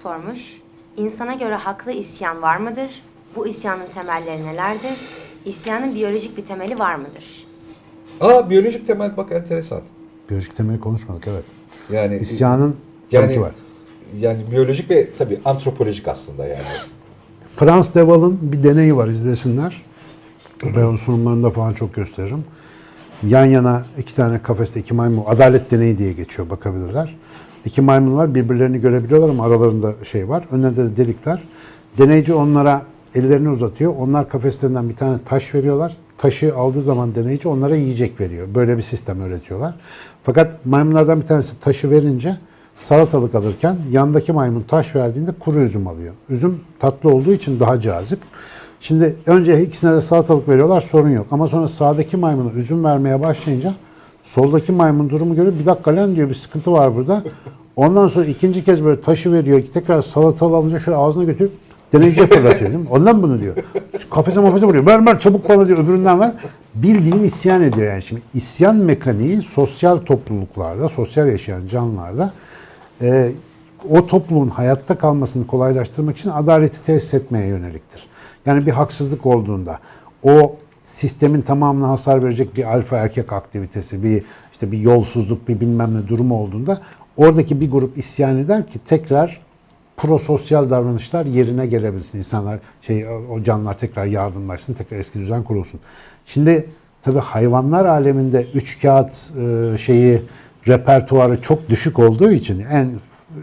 sormuş. 0.03 0.61
İnsana 0.97 1.33
göre 1.33 1.55
haklı 1.55 1.91
isyan 1.91 2.41
var 2.41 2.57
mıdır? 2.57 2.89
Bu 3.35 3.47
isyanın 3.47 3.87
temelleri 3.93 4.45
nelerdir? 4.45 4.97
İsyanın 5.45 5.95
biyolojik 5.95 6.37
bir 6.37 6.45
temeli 6.45 6.79
var 6.79 6.95
mıdır? 6.95 7.47
Aa 8.21 8.49
biyolojik 8.49 8.87
temel 8.87 9.17
bak 9.17 9.31
enteresan. 9.31 9.81
Biyolojik 10.29 10.55
temeli 10.55 10.79
konuşmadık 10.79 11.27
evet. 11.27 11.45
Yani 11.91 12.17
İsyanın 12.17 12.77
yani, 13.11 13.41
var. 13.41 13.51
Yani 14.19 14.51
biyolojik 14.51 14.89
ve 14.89 15.07
tabii 15.17 15.39
antropolojik 15.45 16.07
aslında 16.07 16.45
yani. 16.45 16.61
Frans 17.55 17.95
Deval'ın 17.95 18.39
bir 18.41 18.63
deneyi 18.63 18.95
var 18.95 19.07
izlesinler. 19.07 19.81
Ben 20.63 20.83
onun 20.83 20.95
sunumlarında 20.95 21.49
falan 21.49 21.73
çok 21.73 21.93
gösteririm. 21.93 22.43
Yan 23.23 23.45
yana 23.45 23.85
iki 23.97 24.15
tane 24.15 24.39
kafeste 24.39 24.79
iki 24.79 24.93
maymun, 24.93 25.23
adalet 25.27 25.71
deneyi 25.71 25.97
diye 25.97 26.13
geçiyor 26.13 26.49
bakabilirler. 26.49 27.15
İki 27.65 27.81
maymun 27.81 28.17
var 28.17 28.35
birbirlerini 28.35 28.81
görebiliyorlar 28.81 29.29
ama 29.29 29.45
aralarında 29.45 29.93
şey 30.03 30.29
var. 30.29 30.43
Önlerinde 30.51 30.85
de 30.85 30.97
delikler. 30.97 31.43
Deneyci 31.97 32.33
onlara 32.33 32.81
ellerini 33.15 33.49
uzatıyor. 33.49 33.93
Onlar 33.99 34.29
kafeslerinden 34.29 34.89
bir 34.89 34.95
tane 34.95 35.17
taş 35.25 35.55
veriyorlar. 35.55 35.97
Taşı 36.17 36.55
aldığı 36.55 36.81
zaman 36.81 37.15
deneyici 37.15 37.47
onlara 37.47 37.75
yiyecek 37.75 38.21
veriyor. 38.21 38.47
Böyle 38.55 38.77
bir 38.77 38.81
sistem 38.81 39.21
öğretiyorlar. 39.21 39.75
Fakat 40.23 40.65
maymunlardan 40.65 41.21
bir 41.21 41.25
tanesi 41.25 41.59
taşı 41.59 41.91
verince 41.91 42.37
salatalık 42.77 43.35
alırken 43.35 43.77
yandaki 43.91 44.31
maymun 44.31 44.61
taş 44.61 44.95
verdiğinde 44.95 45.31
kuru 45.31 45.59
üzüm 45.59 45.87
alıyor. 45.87 46.13
Üzüm 46.29 46.59
tatlı 46.79 47.09
olduğu 47.09 47.33
için 47.33 47.59
daha 47.59 47.79
cazip. 47.79 48.19
Şimdi 48.79 49.15
önce 49.25 49.63
ikisine 49.63 49.93
de 49.93 50.01
salatalık 50.01 50.49
veriyorlar 50.49 50.81
sorun 50.81 51.09
yok. 51.09 51.27
Ama 51.31 51.47
sonra 51.47 51.67
sağdaki 51.67 52.17
maymuna 52.17 52.51
üzüm 52.51 52.83
vermeye 52.83 53.21
başlayınca 53.21 53.73
soldaki 54.23 54.71
maymun 54.71 55.09
durumu 55.09 55.35
görüyor. 55.35 55.55
Bir 55.59 55.65
dakika 55.65 55.95
lan 55.95 56.15
diyor 56.15 56.29
bir 56.29 56.33
sıkıntı 56.33 56.71
var 56.71 56.95
burada. 56.95 57.23
Ondan 57.75 58.07
sonra 58.07 58.25
ikinci 58.25 58.63
kez 58.63 58.83
böyle 58.83 59.01
taşı 59.01 59.31
veriyor. 59.31 59.61
Tekrar 59.61 60.01
salatalığı 60.01 60.55
alınca 60.55 60.79
şöyle 60.79 60.97
ağzına 60.97 61.23
götürüp 61.23 61.51
deneyiciye 61.93 62.27
fırlatıyor 62.27 62.71
değil 62.71 62.83
mi? 62.83 62.89
Ondan 62.91 63.23
bunu 63.23 63.39
diyor. 63.39 63.55
Şu 63.99 64.09
Kafese 64.09 64.39
mafese 64.39 64.65
vuruyor. 64.65 64.85
Ver 64.85 65.05
ver 65.05 65.19
çabuk 65.19 65.49
bana 65.49 65.67
diyor 65.67 65.77
öbüründen 65.77 66.19
ver. 66.19 66.31
Bildiğin 66.75 67.23
isyan 67.23 67.61
ediyor 67.61 67.91
yani. 67.91 68.01
Şimdi 68.01 68.21
isyan 68.33 68.75
mekaniği 68.75 69.41
sosyal 69.41 69.97
topluluklarda, 69.97 70.89
sosyal 70.89 71.27
yaşayan 71.27 71.67
canlılarda 71.67 72.33
e, 73.01 73.31
o 73.89 74.07
topluluğun 74.07 74.49
hayatta 74.49 74.97
kalmasını 74.97 75.47
kolaylaştırmak 75.47 76.17
için 76.17 76.29
adaleti 76.29 76.83
tesis 76.83 77.13
etmeye 77.13 77.47
yöneliktir. 77.47 78.07
Yani 78.45 78.65
bir 78.65 78.71
haksızlık 78.71 79.25
olduğunda 79.25 79.79
o 80.23 80.55
sistemin 80.81 81.41
tamamına 81.41 81.89
hasar 81.89 82.23
verecek 82.23 82.57
bir 82.57 82.73
alfa 82.73 82.97
erkek 82.97 83.33
aktivitesi, 83.33 84.03
bir 84.03 84.23
işte 84.51 84.71
bir 84.71 84.77
yolsuzluk, 84.77 85.47
bir 85.47 85.59
bilmem 85.59 86.01
ne 86.01 86.07
durumu 86.07 86.39
olduğunda 86.39 86.81
oradaki 87.17 87.61
bir 87.61 87.71
grup 87.71 87.97
isyan 87.97 88.37
eder 88.37 88.67
ki 88.67 88.79
tekrar 88.79 89.41
prososyal 89.97 90.69
davranışlar 90.69 91.25
yerine 91.25 91.67
gelebilsin. 91.67 92.17
İnsanlar 92.17 92.59
şey 92.81 93.07
o 93.07 93.43
canlılar 93.43 93.77
tekrar 93.77 94.05
yardımlaşsın, 94.05 94.73
tekrar 94.73 94.97
eski 94.97 95.19
düzen 95.19 95.43
kurulsun. 95.43 95.79
Şimdi 96.25 96.69
tabii 97.01 97.19
hayvanlar 97.19 97.85
aleminde 97.85 98.47
üç 98.53 98.81
kağıt 98.81 99.13
e, 99.13 99.77
şeyi 99.77 100.21
repertuarı 100.67 101.41
çok 101.41 101.69
düşük 101.69 101.99
olduğu 101.99 102.31
için 102.31 102.59
en 102.59 102.89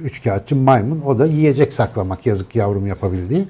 üç 0.04 0.22
kağıtçı 0.22 0.56
maymun 0.56 1.00
o 1.00 1.18
da 1.18 1.26
yiyecek 1.26 1.72
saklamak 1.72 2.26
yazık 2.26 2.56
yavrum 2.56 2.86
yapabildiği. 2.86 3.44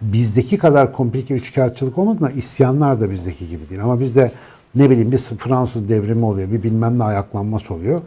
Bizdeki 0.00 0.58
kadar 0.58 0.92
komplike 0.92 1.34
üç 1.34 1.54
kağıtçılık 1.54 1.98
olmadığında 1.98 2.30
isyanlar 2.30 3.00
da 3.00 3.10
bizdeki 3.10 3.48
gibi 3.48 3.70
değil. 3.70 3.82
Ama 3.82 4.00
bizde 4.00 4.32
ne 4.74 4.90
bileyim 4.90 5.12
bir 5.12 5.18
Fransız 5.18 5.88
devrimi 5.88 6.24
oluyor, 6.24 6.52
bir 6.52 6.62
bilmem 6.62 6.98
ne 6.98 7.04
ayaklanması 7.04 7.74
oluyor. 7.74 8.00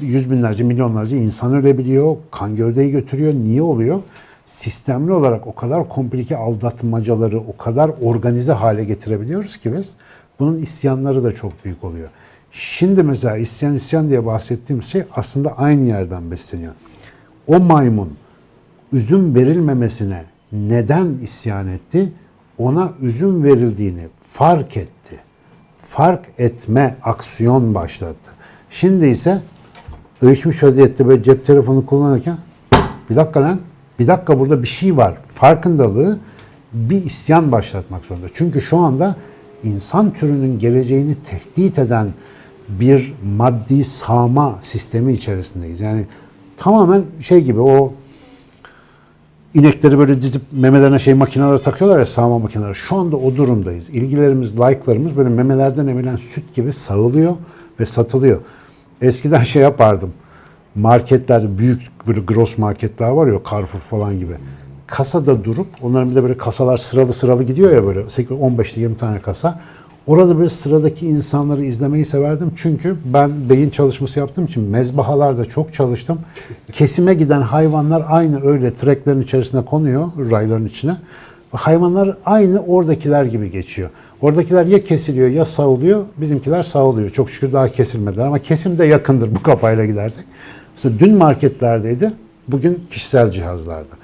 Yüz 0.00 0.30
binlerce, 0.30 0.64
milyonlarca 0.64 1.16
insan 1.16 1.54
ölebiliyor, 1.54 2.16
kan 2.30 2.56
gövdeyi 2.56 2.90
götürüyor. 2.90 3.34
Niye 3.34 3.62
oluyor? 3.62 4.00
Sistemli 4.44 5.12
olarak 5.12 5.46
o 5.46 5.54
kadar 5.54 5.88
komplike 5.88 6.36
aldatmacaları, 6.36 7.40
o 7.40 7.56
kadar 7.56 7.90
organize 8.02 8.52
hale 8.52 8.84
getirebiliyoruz 8.84 9.56
ki 9.56 9.76
biz. 9.76 9.90
Bunun 10.38 10.58
isyanları 10.58 11.24
da 11.24 11.32
çok 11.32 11.64
büyük 11.64 11.84
oluyor. 11.84 12.08
Şimdi 12.56 13.02
mesela 13.02 13.36
isyan 13.36 13.74
isyan 13.74 14.08
diye 14.08 14.26
bahsettiğim 14.26 14.82
şey 14.82 15.02
aslında 15.16 15.58
aynı 15.58 15.84
yerden 15.84 16.30
besleniyor. 16.30 16.72
O 17.46 17.60
maymun 17.60 18.12
üzüm 18.92 19.34
verilmemesine 19.34 20.24
neden 20.52 21.14
isyan 21.22 21.68
etti? 21.68 22.12
Ona 22.58 22.92
üzüm 23.00 23.44
verildiğini 23.44 24.08
fark 24.32 24.76
etti. 24.76 25.16
Fark 25.82 26.24
etme 26.38 26.96
aksiyon 27.02 27.74
başlattı. 27.74 28.30
Şimdi 28.70 29.06
ise 29.06 29.42
ölçmüş 30.22 30.62
vaziyette 30.62 31.06
böyle 31.06 31.22
cep 31.22 31.46
telefonu 31.46 31.86
kullanırken 31.86 32.38
bir 33.10 33.16
dakika 33.16 33.42
lan 33.42 33.60
bir 33.98 34.06
dakika 34.06 34.40
burada 34.40 34.62
bir 34.62 34.68
şey 34.68 34.96
var. 34.96 35.14
Farkındalığı 35.28 36.18
bir 36.72 37.04
isyan 37.04 37.52
başlatmak 37.52 38.04
zorunda. 38.04 38.26
Çünkü 38.34 38.60
şu 38.60 38.76
anda 38.76 39.16
insan 39.64 40.12
türünün 40.12 40.58
geleceğini 40.58 41.14
tehdit 41.14 41.78
eden 41.78 42.08
bir 42.68 43.14
maddi 43.36 43.84
sağma 43.84 44.58
sistemi 44.62 45.12
içerisindeyiz. 45.12 45.80
Yani 45.80 46.04
tamamen 46.56 47.02
şey 47.20 47.40
gibi 47.40 47.60
o 47.60 47.92
inekleri 49.54 49.98
böyle 49.98 50.22
dizip 50.22 50.42
memelerine 50.52 50.98
şey 50.98 51.14
makineleri 51.14 51.62
takıyorlar 51.62 51.98
ya 51.98 52.04
sağma 52.04 52.38
makineleri. 52.38 52.74
Şu 52.74 52.96
anda 52.96 53.16
o 53.16 53.36
durumdayız. 53.36 53.90
İlgilerimiz, 53.90 54.60
like'larımız 54.60 55.16
böyle 55.16 55.28
memelerden 55.28 55.86
emilen 55.86 56.16
süt 56.16 56.54
gibi 56.54 56.72
sağılıyor 56.72 57.36
ve 57.80 57.86
satılıyor. 57.86 58.40
Eskiden 59.02 59.42
şey 59.42 59.62
yapardım. 59.62 60.12
Marketlerde 60.74 61.58
büyük 61.58 61.80
böyle 62.06 62.20
gross 62.20 62.58
marketler 62.58 63.08
var 63.08 63.26
ya 63.26 63.40
Carrefour 63.50 63.80
falan 63.80 64.18
gibi. 64.18 64.34
Kasada 64.86 65.44
durup 65.44 65.66
onların 65.82 66.10
bir 66.10 66.14
de 66.14 66.22
böyle 66.22 66.36
kasalar 66.36 66.76
sıralı 66.76 67.12
sıralı 67.12 67.42
gidiyor 67.42 67.72
ya 67.72 67.84
böyle 67.84 68.00
15'li 68.00 68.80
20 68.80 68.96
tane 68.96 69.18
kasa. 69.18 69.60
Orada 70.06 70.38
böyle 70.38 70.48
sıradaki 70.48 71.06
insanları 71.06 71.64
izlemeyi 71.64 72.04
severdim. 72.04 72.52
Çünkü 72.56 72.96
ben 73.04 73.30
beyin 73.50 73.70
çalışması 73.70 74.18
yaptığım 74.18 74.44
için 74.44 74.62
mezbahalarda 74.62 75.44
çok 75.44 75.72
çalıştım. 75.72 76.18
Kesime 76.72 77.14
giden 77.14 77.40
hayvanlar 77.40 78.04
aynı 78.08 78.46
öyle 78.46 78.74
treklerin 78.74 79.22
içerisine 79.22 79.64
konuyor, 79.64 80.08
rayların 80.30 80.66
içine. 80.66 80.96
Hayvanlar 81.52 82.16
aynı 82.26 82.60
oradakiler 82.60 83.24
gibi 83.24 83.50
geçiyor. 83.50 83.90
Oradakiler 84.20 84.66
ya 84.66 84.84
kesiliyor 84.84 85.28
ya 85.28 85.44
sağılıyor, 85.44 86.04
bizimkiler 86.16 86.62
sağılıyor. 86.62 87.10
Çok 87.10 87.30
şükür 87.30 87.52
daha 87.52 87.68
kesilmediler 87.68 88.26
ama 88.26 88.38
kesim 88.38 88.78
de 88.78 88.84
yakındır 88.84 89.34
bu 89.34 89.42
kafayla 89.42 89.84
gidersek. 89.84 90.24
Mesela 90.76 90.98
dün 90.98 91.16
marketlerdeydi, 91.16 92.12
bugün 92.48 92.84
kişisel 92.90 93.30
cihazlarda. 93.30 93.94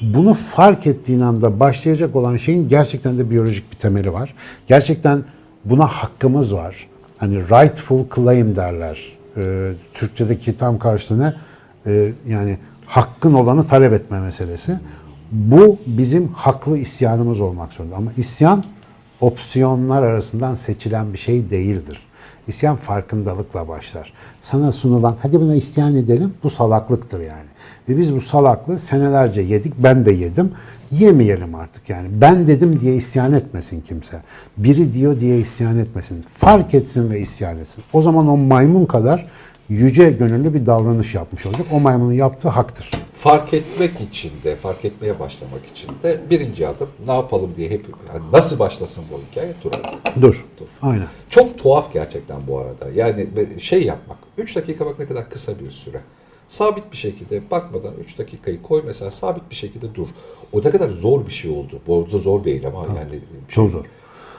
Bunu 0.00 0.34
fark 0.34 0.86
ettiğin 0.86 1.20
anda 1.20 1.60
başlayacak 1.60 2.16
olan 2.16 2.36
şeyin 2.36 2.68
gerçekten 2.68 3.18
de 3.18 3.30
biyolojik 3.30 3.72
bir 3.72 3.76
temeli 3.76 4.12
var. 4.12 4.34
Gerçekten 4.66 5.24
buna 5.64 5.86
hakkımız 5.86 6.54
var. 6.54 6.88
Hani 7.18 7.36
rightful 7.36 8.04
claim 8.14 8.56
derler. 8.56 9.18
Ee, 9.36 9.72
Türkçedeki 9.94 10.56
tam 10.56 10.78
karşılığına 10.78 11.36
e, 11.86 12.12
yani 12.28 12.58
hakkın 12.86 13.34
olanı 13.34 13.66
talep 13.66 13.92
etme 13.92 14.20
meselesi. 14.20 14.80
Bu 15.32 15.78
bizim 15.86 16.28
haklı 16.28 16.78
isyanımız 16.78 17.40
olmak 17.40 17.72
zorunda. 17.72 17.96
Ama 17.96 18.12
isyan 18.16 18.64
opsiyonlar 19.20 20.02
arasından 20.02 20.54
seçilen 20.54 21.12
bir 21.12 21.18
şey 21.18 21.50
değildir. 21.50 22.00
İsyan 22.48 22.76
farkındalıkla 22.76 23.68
başlar. 23.68 24.12
Sana 24.40 24.72
sunulan 24.72 25.16
hadi 25.22 25.40
buna 25.40 25.54
isyan 25.54 25.94
edelim 25.94 26.34
bu 26.42 26.50
salaklıktır 26.50 27.20
yani. 27.20 27.51
Ve 27.92 27.98
biz 27.98 28.14
bu 28.14 28.20
salaklığı 28.20 28.78
senelerce 28.78 29.42
yedik. 29.42 29.72
Ben 29.78 30.06
de 30.06 30.12
yedim. 30.12 30.52
Yemeyelim 30.90 31.54
artık 31.54 31.90
yani. 31.90 32.08
Ben 32.12 32.46
dedim 32.46 32.80
diye 32.80 32.94
isyan 32.94 33.32
etmesin 33.32 33.80
kimse. 33.80 34.22
Biri 34.56 34.92
diyor 34.92 35.20
diye 35.20 35.38
isyan 35.38 35.78
etmesin. 35.78 36.24
Fark 36.34 36.74
etsin 36.74 37.10
ve 37.10 37.20
isyan 37.20 37.58
etsin. 37.58 37.84
O 37.92 38.02
zaman 38.02 38.28
o 38.28 38.36
maymun 38.36 38.86
kadar 38.86 39.26
yüce 39.68 40.10
gönüllü 40.10 40.54
bir 40.54 40.66
davranış 40.66 41.14
yapmış 41.14 41.46
olacak. 41.46 41.66
O 41.72 41.80
maymunun 41.80 42.12
yaptığı 42.12 42.48
haktır. 42.48 42.90
Fark 43.14 43.54
etmek 43.54 44.00
için 44.00 44.32
de, 44.44 44.56
fark 44.56 44.84
etmeye 44.84 45.20
başlamak 45.20 45.66
için 45.72 45.90
de 46.02 46.20
birinci 46.30 46.68
adım 46.68 46.88
ne 47.06 47.12
yapalım 47.12 47.50
diye 47.56 47.70
hep 47.70 47.86
yani 48.12 48.22
nasıl 48.32 48.58
başlasın 48.58 49.04
bu 49.12 49.20
hikaye 49.30 49.54
durarak. 49.64 49.94
Dur. 50.20 50.44
Dur. 50.58 50.66
Aynen. 50.82 51.06
Çok 51.30 51.58
tuhaf 51.58 51.92
gerçekten 51.92 52.36
bu 52.48 52.58
arada. 52.58 52.90
Yani 52.94 53.26
şey 53.58 53.84
yapmak. 53.84 54.18
3 54.38 54.56
dakika 54.56 54.86
bak 54.86 54.98
ne 54.98 55.06
kadar 55.06 55.30
kısa 55.30 55.52
bir 55.58 55.70
süre. 55.70 56.00
Sabit 56.52 56.92
bir 56.92 56.96
şekilde 56.96 57.42
bakmadan 57.50 57.90
3 58.04 58.18
dakikayı 58.18 58.62
koy 58.62 58.82
mesela 58.86 59.10
sabit 59.10 59.50
bir 59.50 59.54
şekilde 59.54 59.94
dur. 59.94 60.06
O 60.52 60.58
ne 60.58 60.70
kadar 60.70 60.88
zor 60.88 61.26
bir 61.26 61.32
şey 61.32 61.50
oldu. 61.50 61.78
Bu 61.86 61.98
arada 62.04 62.18
zor 62.18 62.44
bir 62.44 62.52
eylem 62.52 62.76
ama 62.76 62.86
yani. 62.98 63.10
bir 63.12 63.18
şey- 63.18 63.20
Çok 63.48 63.70
zor. 63.70 63.84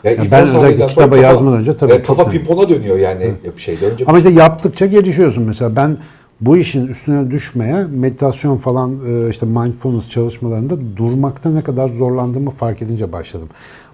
Yani 0.03 0.31
ben 0.31 0.43
özellikle 0.43 0.85
kitaba 0.87 1.15
kafa- 1.15 1.21
yazmadan 1.21 1.59
önce 1.59 1.77
tabii 1.77 1.93
e, 1.93 2.01
kafa 2.01 2.29
pimpona 2.29 2.69
dönüyor 2.69 2.97
yani 2.97 3.31
bir 3.55 3.61
şeyde 3.61 3.85
önce. 3.85 4.05
Ama 4.05 4.17
işte 4.17 4.29
yaptıkça 4.29 4.85
gelişiyorsun 4.85 5.43
mesela. 5.43 5.75
Ben 5.75 5.97
bu 6.41 6.57
işin 6.57 6.87
üstüne 6.87 7.31
düşmeye 7.31 7.83
meditasyon 7.83 8.57
falan 8.57 8.99
e, 9.07 9.29
işte 9.29 9.45
mindfulness 9.45 10.09
çalışmalarında 10.09 10.97
durmakta 10.97 11.49
ne 11.49 11.61
kadar 11.63 11.87
zorlandığımı 11.87 12.49
fark 12.49 12.81
edince 12.81 13.11
başladım. 13.11 13.49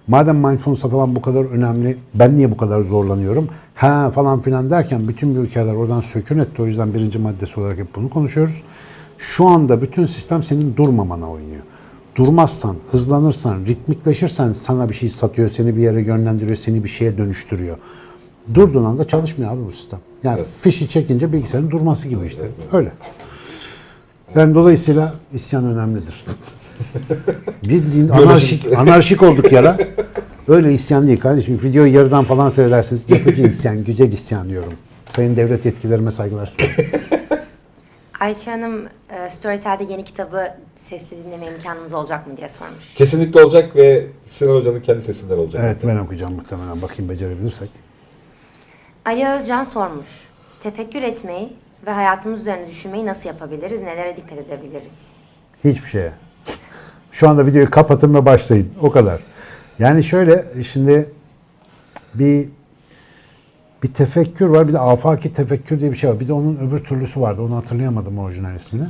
Madem 0.09 0.35
mindfulness'a 0.37 0.89
falan 0.89 1.15
bu 1.15 1.21
kadar 1.21 1.45
önemli, 1.45 1.97
ben 2.13 2.37
niye 2.37 2.51
bu 2.51 2.57
kadar 2.57 2.81
zorlanıyorum? 2.81 3.47
Ha 3.75 4.11
falan 4.11 4.41
filan 4.41 4.69
derken 4.69 5.07
bütün 5.07 5.35
bir 5.35 5.39
ülkeler 5.39 5.73
oradan 5.73 5.99
sökün 5.99 6.39
etti. 6.39 6.61
O 6.61 6.65
yüzden 6.65 6.93
birinci 6.93 7.19
maddesi 7.19 7.59
olarak 7.59 7.77
hep 7.77 7.95
bunu 7.95 8.09
konuşuyoruz. 8.09 8.63
Şu 9.17 9.47
anda 9.47 9.81
bütün 9.81 10.05
sistem 10.05 10.43
senin 10.43 10.75
durmamana 10.75 11.31
oynuyor. 11.31 11.61
Durmazsan, 12.15 12.75
hızlanırsan, 12.91 13.65
ritmikleşirsen 13.65 14.51
sana 14.51 14.89
bir 14.89 14.93
şey 14.93 15.09
satıyor, 15.09 15.49
seni 15.49 15.75
bir 15.75 15.81
yere 15.81 16.01
yönlendiriyor, 16.01 16.55
seni 16.55 16.83
bir 16.83 16.89
şeye 16.89 17.17
dönüştürüyor. 17.17 17.77
Durduğun 18.53 18.85
anda 18.85 19.07
çalışmıyor 19.07 19.51
abi 19.51 19.65
bu 19.67 19.71
sistem. 19.71 19.99
Yani 20.23 20.41
fişi 20.61 20.89
çekince 20.89 21.33
bilgisayarın 21.33 21.71
durması 21.71 22.07
gibi 22.07 22.25
işte. 22.25 22.47
Öyle. 22.71 22.91
Yani 24.35 24.55
dolayısıyla 24.55 25.13
isyan 25.33 25.65
önemlidir. 25.65 26.25
Bildiğin 27.69 28.09
anarşik, 28.09 28.77
anarşik 28.77 29.23
olduk 29.23 29.51
yara. 29.51 29.77
Öyle 30.47 30.73
isyan 30.73 31.07
değil 31.07 31.19
kardeşim. 31.19 31.59
Videoyu 31.63 31.93
yarıdan 31.93 32.23
falan 32.23 32.49
seyredersiniz. 32.49 33.09
Yapıcı 33.09 33.41
isyan, 33.43 33.83
güzel 33.83 34.11
isyan 34.11 34.49
diyorum. 34.49 34.73
Sayın 35.05 35.35
devlet 35.35 35.65
yetkilerime 35.65 36.11
saygılar. 36.11 36.53
Ayça 38.19 38.51
Hanım 38.51 38.85
e, 39.09 39.29
Storytel'de 39.29 39.83
yeni 39.83 40.03
kitabı 40.03 40.53
sesli 40.75 41.17
dinleme 41.25 41.45
imkanımız 41.47 41.93
olacak 41.93 42.27
mı 42.27 42.37
diye 42.37 42.49
sormuş. 42.49 42.93
Kesinlikle 42.95 43.43
olacak 43.43 43.75
ve 43.75 44.07
Sinan 44.25 44.55
Hoca'nın 44.55 44.79
kendi 44.81 45.01
sesinden 45.01 45.37
olacak. 45.37 45.61
Evet 45.65 45.77
ben 45.83 45.97
okuyacağım 45.97 46.33
muhtemelen. 46.33 46.81
Bakayım 46.81 47.09
becerebilirsek. 47.09 47.69
Ali 49.05 49.27
Özcan 49.27 49.63
sormuş. 49.63 50.09
Tefekkür 50.63 51.01
etmeyi 51.01 51.53
ve 51.85 51.91
hayatımız 51.91 52.41
üzerine 52.41 52.67
düşünmeyi 52.67 53.05
nasıl 53.05 53.29
yapabiliriz? 53.29 53.81
Nelere 53.81 54.17
dikkat 54.17 54.37
edebiliriz? 54.37 54.93
Hiçbir 55.63 55.87
şeye. 55.87 56.11
Şu 57.11 57.29
anda 57.29 57.45
videoyu 57.45 57.69
kapatın 57.69 58.13
ve 58.13 58.25
başlayın. 58.25 58.67
O 58.81 58.91
kadar. 58.91 59.21
Yani 59.79 60.03
şöyle 60.03 60.45
şimdi 60.63 61.09
bir 62.13 62.47
bir 63.83 63.93
tefekkür 63.93 64.45
var. 64.45 64.67
Bir 64.67 64.73
de 64.73 64.79
afaki 64.79 65.33
tefekkür 65.33 65.79
diye 65.79 65.91
bir 65.91 65.95
şey 65.95 66.09
var. 66.09 66.19
Bir 66.19 66.27
de 66.27 66.33
onun 66.33 66.57
öbür 66.57 66.79
türlüsü 66.79 67.21
vardı. 67.21 67.41
Onu 67.41 67.55
hatırlayamadım 67.55 68.19
orijinal 68.19 68.55
ismini. 68.55 68.87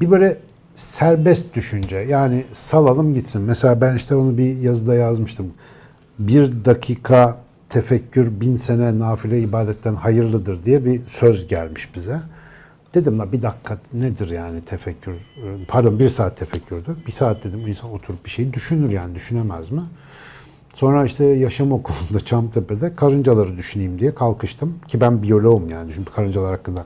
Bir 0.00 0.10
böyle 0.10 0.38
serbest 0.74 1.54
düşünce. 1.54 1.96
Yani 1.96 2.44
salalım 2.52 3.14
gitsin. 3.14 3.42
Mesela 3.42 3.80
ben 3.80 3.94
işte 3.94 4.14
onu 4.14 4.38
bir 4.38 4.56
yazıda 4.56 4.94
yazmıştım. 4.94 5.46
Bir 6.18 6.64
dakika 6.64 7.36
tefekkür 7.68 8.40
bin 8.40 8.56
sene 8.56 8.98
nafile 8.98 9.40
ibadetten 9.40 9.94
hayırlıdır 9.94 10.64
diye 10.64 10.84
bir 10.84 11.00
söz 11.06 11.48
gelmiş 11.48 11.94
bize. 11.94 12.20
Dedim 12.96 13.18
la 13.18 13.32
bir 13.32 13.42
dakika 13.42 13.78
nedir 13.92 14.30
yani 14.30 14.60
tefekkür? 14.60 15.14
Pardon 15.68 15.98
bir 15.98 16.08
saat 16.08 16.36
tefekkürdü. 16.36 16.96
Bir 17.06 17.12
saat 17.12 17.44
dedim 17.44 17.66
insan 17.66 17.90
oturup 17.90 18.24
bir 18.24 18.30
şey 18.30 18.52
düşünür 18.52 18.92
yani 18.92 19.14
düşünemez 19.14 19.70
mi? 19.70 19.82
Sonra 20.74 21.04
işte 21.04 21.24
yaşam 21.24 21.72
okulunda 21.72 22.20
Çamtepe'de 22.24 22.96
karıncaları 22.96 23.58
düşüneyim 23.58 23.98
diye 23.98 24.14
kalkıştım. 24.14 24.74
Ki 24.88 25.00
ben 25.00 25.22
biyoloğum 25.22 25.68
yani 25.70 25.92
çünkü 25.94 26.12
karıncalar 26.12 26.50
hakkında. 26.50 26.84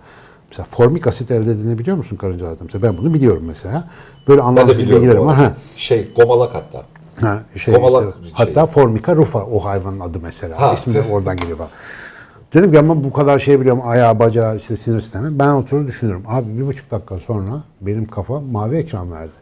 Mesela 0.50 0.66
formik 0.70 1.06
asit 1.06 1.30
elde 1.30 1.50
edilebiliyor 1.50 1.96
musun 1.96 2.16
karıncalardan? 2.16 2.66
Mesela 2.66 2.82
ben 2.82 2.98
bunu 2.98 3.14
biliyorum 3.14 3.44
mesela. 3.46 3.88
Böyle 4.28 4.40
anlamsız 4.40 4.78
bilgilerim 4.78 5.26
var. 5.26 5.36
Ha. 5.36 5.54
Şey, 5.76 6.12
gomalak 6.16 6.54
hatta. 6.54 6.82
Ha, 7.20 7.42
şey, 7.56 7.74
Komalak 7.74 8.04
mesela. 8.04 8.22
şey. 8.22 8.32
Hatta 8.46 8.66
Formica 8.66 9.16
rufa 9.16 9.44
o 9.44 9.64
hayvanın 9.64 10.00
adı 10.00 10.18
mesela. 10.22 10.61
Ha. 10.61 10.72
İsmi 10.72 10.94
de 10.94 11.02
oradan 11.11 11.36
geliyor 11.36 11.58
falan. 11.58 11.70
Dedim 12.55 12.72
ki 12.72 12.78
ama 12.78 13.05
bu 13.05 13.12
kadar 13.12 13.38
şey 13.38 13.61
biliyorum 13.61 13.82
ayağı 13.84 14.18
bacağı 14.18 14.57
işte 14.57 14.76
sinir 14.76 15.01
sistemi. 15.01 15.38
Ben 15.38 15.48
oturur 15.48 15.86
düşünüyorum. 15.86 16.22
Abi 16.26 16.59
bir 16.59 16.66
buçuk 16.66 16.90
dakika 16.90 17.18
sonra 17.18 17.64
benim 17.80 18.07
kafa 18.07 18.40
mavi 18.40 18.76
ekran 18.76 19.12
verdi. 19.12 19.32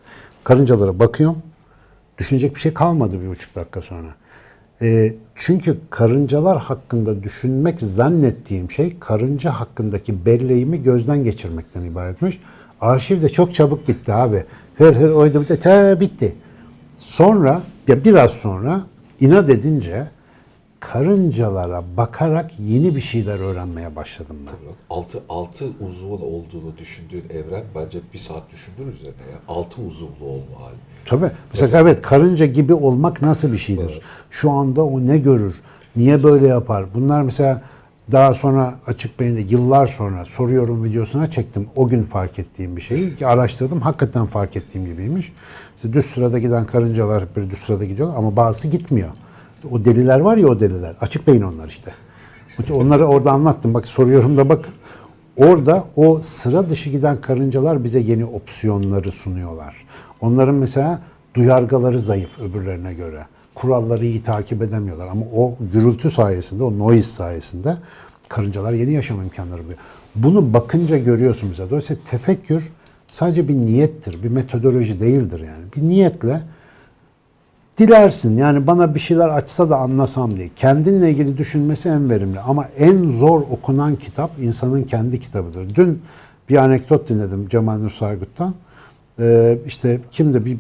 Karıncalara 0.45 0.99
bakıyorum. 0.99 1.39
Düşünecek 2.19 2.55
bir 2.55 2.61
şey 2.61 2.75
kalmadı 2.75 3.21
bir 3.23 3.29
buçuk 3.29 3.55
dakika 3.55 3.81
sonra. 3.81 4.09
Ee, 4.83 5.15
çünkü 5.35 5.79
karıncalar 5.91 6.59
hakkında 6.59 7.23
düşünmek 7.23 7.81
zannettiğim 7.81 8.71
şey 8.71 8.99
karınca 9.01 9.53
hakkındaki 9.53 10.27
belleğimi 10.27 10.83
gözden 10.83 11.25
geçirmekten 11.25 11.83
ibaretmiş. 11.83 12.41
Arşiv 12.81 13.23
de 13.23 13.29
çok 13.29 13.55
çabuk 13.55 13.89
bitti 13.89 14.13
abi. 14.13 14.45
Hır 14.77 14.97
hır 14.97 15.11
oydu 15.11 15.41
bitti. 15.41 15.61
Te 15.61 16.01
bitti. 16.01 16.35
Sonra 16.99 17.63
ya 17.89 18.05
biraz 18.05 18.31
sonra 18.31 18.81
inat 19.21 19.51
edince 19.51 20.07
karıncalara 20.81 21.85
bakarak 21.97 22.51
yeni 22.61 22.97
bir 22.97 23.01
şeyler 23.01 23.39
öğrenmeye 23.41 23.97
başladım 23.97 24.37
ben. 24.47 24.53
Altı, 24.91 25.21
altı 25.29 25.65
uzvun 25.89 26.21
olduğunu 26.21 26.77
düşündüğün 26.79 27.25
evren 27.31 27.65
bence 27.75 27.99
bir 28.15 28.19
saat 28.19 28.43
düşündür 28.53 28.93
üzerine 28.93 29.23
ya. 29.33 29.39
Altı 29.49 29.83
uzuvlu 29.83 30.25
olma 30.25 30.61
hali. 30.61 30.77
Tabii. 31.07 31.31
Mesela, 31.55 31.81
evet 31.81 32.03
karınca 32.03 32.47
gibi 32.47 32.75
olmak 32.75 33.23
nasıl 33.23 33.53
bir 33.53 33.57
şeydir? 33.59 34.01
Şu 34.31 34.51
anda 34.51 34.85
o 34.85 35.07
ne 35.07 35.19
görür? 35.19 35.55
Niye 35.97 36.23
böyle 36.23 36.47
yapar? 36.47 36.85
Bunlar 36.95 37.23
mesela 37.23 37.63
Daha 38.13 38.35
sonra 38.35 38.75
Açık 38.87 39.21
Beyin'de 39.21 39.41
yıllar 39.41 39.87
sonra 39.87 40.25
soruyorum 40.25 40.85
videosuna 40.85 41.31
çektim. 41.31 41.69
O 41.77 41.89
gün 41.89 42.03
fark 42.03 42.39
ettiğim 42.39 42.77
bir 42.77 42.81
şeyi 42.81 43.17
ki 43.17 43.27
araştırdım. 43.27 43.81
Hakikaten 43.81 44.27
fark 44.27 44.57
ettiğim 44.57 44.87
gibiymiş. 44.87 45.33
İşte 45.77 45.93
düz 45.93 46.07
sırada 46.07 46.39
giden 46.39 46.67
karıncalar 46.67 47.25
böyle 47.37 47.51
düz 47.51 47.59
sırada 47.59 47.85
gidiyor 47.85 48.13
ama 48.17 48.37
bazısı 48.37 48.69
gitmiyor. 48.69 49.09
O 49.73 49.85
deliler 49.85 50.21
var 50.21 50.37
ya 50.37 50.47
o 50.47 50.61
deliler. 50.61 50.95
Açık 51.01 51.27
Beyin 51.27 51.43
onlar. 51.43 51.69
İşte 51.69 51.91
Onları 52.73 53.07
orada 53.07 53.33
anlattım. 53.33 53.75
Bak 53.75 53.87
soruyorum 53.87 54.37
da 54.37 54.49
bakın. 54.49 54.75
Orada 55.37 55.85
o 55.97 56.23
sıra 56.23 56.69
dışı 56.69 56.91
giden 56.91 57.21
karıncalar 57.21 57.85
bize 57.85 58.01
yeni 58.01 58.25
opsiyonları 58.25 59.11
sunuyorlar. 59.11 59.77
Onların 60.21 60.55
mesela 60.55 61.03
duyargaları 61.35 61.99
zayıf 61.99 62.39
öbürlerine 62.39 62.95
göre. 62.95 63.27
Kuralları 63.55 64.05
iyi 64.07 64.23
takip 64.23 64.63
edemiyorlar 64.63 65.07
ama 65.07 65.27
o 65.37 65.55
gürültü 65.73 66.11
sayesinde, 66.11 66.63
o 66.63 66.79
noise 66.79 67.13
sayesinde 67.13 67.77
karıncalar 68.29 68.73
yeni 68.73 68.93
yaşam 68.93 69.23
imkanları 69.23 69.65
buluyor. 69.65 69.79
Bunu 70.15 70.55
bakınca 70.55 70.99
görüyorsun 70.99 71.49
mesela. 71.49 71.71
Dolayısıyla 71.71 72.03
tefekkür 72.11 72.73
sadece 73.09 73.49
bir 73.49 73.55
niyettir, 73.55 74.23
bir 74.23 74.29
metodoloji 74.29 75.01
değildir 75.01 75.41
yani. 75.41 75.65
Bir 75.77 75.89
niyetle 75.89 76.41
dilersin. 77.79 78.39
Yani 78.39 78.67
bana 78.67 78.95
bir 78.95 79.01
şeyler 79.01 79.29
açsa 79.29 79.71
da 79.71 79.77
anlasam 79.77 80.37
diye. 80.37 80.51
Kendinle 80.57 81.11
ilgili 81.11 81.39
düşünmesi 81.39 81.89
en 81.89 82.11
verimli. 82.11 82.41
Ama 82.41 82.69
en 82.79 83.09
zor 83.09 83.41
okunan 83.41 83.97
kitap 83.97 84.31
insanın 84.43 84.83
kendi 84.83 85.21
kitabıdır. 85.21 85.75
Dün 85.75 86.03
bir 86.49 86.57
anekdot 86.57 87.09
dinledim 87.09 87.49
Cemal 87.49 87.79
Nur 87.79 87.91
Sargut'tan. 87.91 88.55
Ee, 89.21 89.59
işte 89.67 90.01
kimde 90.11 90.45
bir, 90.45 90.59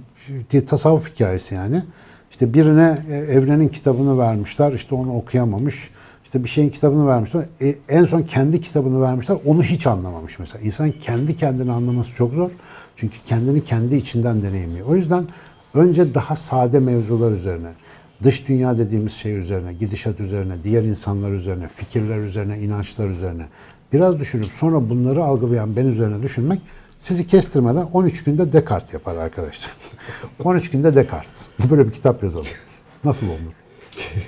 bir 0.52 0.66
tasavvuf 0.66 1.14
hikayesi 1.14 1.54
yani. 1.54 1.82
İşte 2.30 2.54
birine 2.54 2.98
e, 3.10 3.16
evrenin 3.16 3.68
kitabını 3.68 4.18
vermişler. 4.18 4.72
İşte 4.72 4.94
onu 4.94 5.16
okuyamamış. 5.16 5.90
İşte 6.24 6.44
bir 6.44 6.48
şeyin 6.48 6.70
kitabını 6.70 7.06
vermişler. 7.06 7.44
E, 7.60 7.74
en 7.88 8.04
son 8.04 8.22
kendi 8.22 8.60
kitabını 8.60 9.02
vermişler. 9.02 9.38
Onu 9.46 9.62
hiç 9.62 9.86
anlamamış 9.86 10.38
mesela. 10.38 10.64
İnsan 10.64 10.92
kendi 11.00 11.36
kendini 11.36 11.72
anlaması 11.72 12.14
çok 12.14 12.34
zor. 12.34 12.50
Çünkü 12.96 13.18
kendini 13.26 13.64
kendi 13.64 13.96
içinden 13.96 14.42
deneyimliyor. 14.42 14.86
O 14.86 14.96
yüzden 14.96 15.24
önce 15.78 16.14
daha 16.14 16.36
sade 16.36 16.80
mevzular 16.80 17.30
üzerine, 17.30 17.72
dış 18.24 18.48
dünya 18.48 18.78
dediğimiz 18.78 19.12
şey 19.12 19.32
üzerine, 19.32 19.72
gidişat 19.72 20.20
üzerine, 20.20 20.54
diğer 20.64 20.82
insanlar 20.82 21.30
üzerine, 21.30 21.68
fikirler 21.68 22.18
üzerine, 22.18 22.58
inançlar 22.58 23.08
üzerine 23.08 23.46
biraz 23.92 24.20
düşünüp 24.20 24.52
sonra 24.52 24.90
bunları 24.90 25.24
algılayan 25.24 25.76
ben 25.76 25.86
üzerine 25.86 26.22
düşünmek 26.22 26.60
sizi 26.98 27.26
kestirmeden 27.26 27.88
13 27.92 28.24
günde 28.24 28.52
Descartes 28.52 28.94
yapar 28.94 29.16
arkadaşlar. 29.16 29.70
13 30.44 30.70
günde 30.70 30.94
Descartes. 30.94 31.48
Böyle 31.70 31.86
bir 31.86 31.92
kitap 31.92 32.22
yazalım. 32.22 32.46
Nasıl 33.04 33.26
olur? 33.26 33.52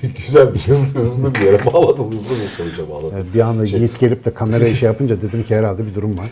Güzel 0.17 0.55
bir 0.55 0.61
hızlı 0.61 1.01
hızlı 1.01 1.35
bir 1.35 1.41
yere 1.41 1.67
bağladım. 1.67 2.07
Hızlı 2.07 2.31
bir 2.43 2.49
sonuca 2.49 2.91
bağladım. 2.91 3.19
Yani 3.19 3.35
bir 3.35 3.41
anda 3.41 3.65
Yiğit 3.65 4.01
gelip 4.01 4.25
de 4.25 4.35
kamerayı 4.35 4.75
şey 4.75 4.87
yapınca 4.87 5.21
dedim 5.21 5.43
ki 5.43 5.57
herhalde 5.57 5.87
bir 5.87 5.95
durum 5.95 6.19
var. 6.19 6.27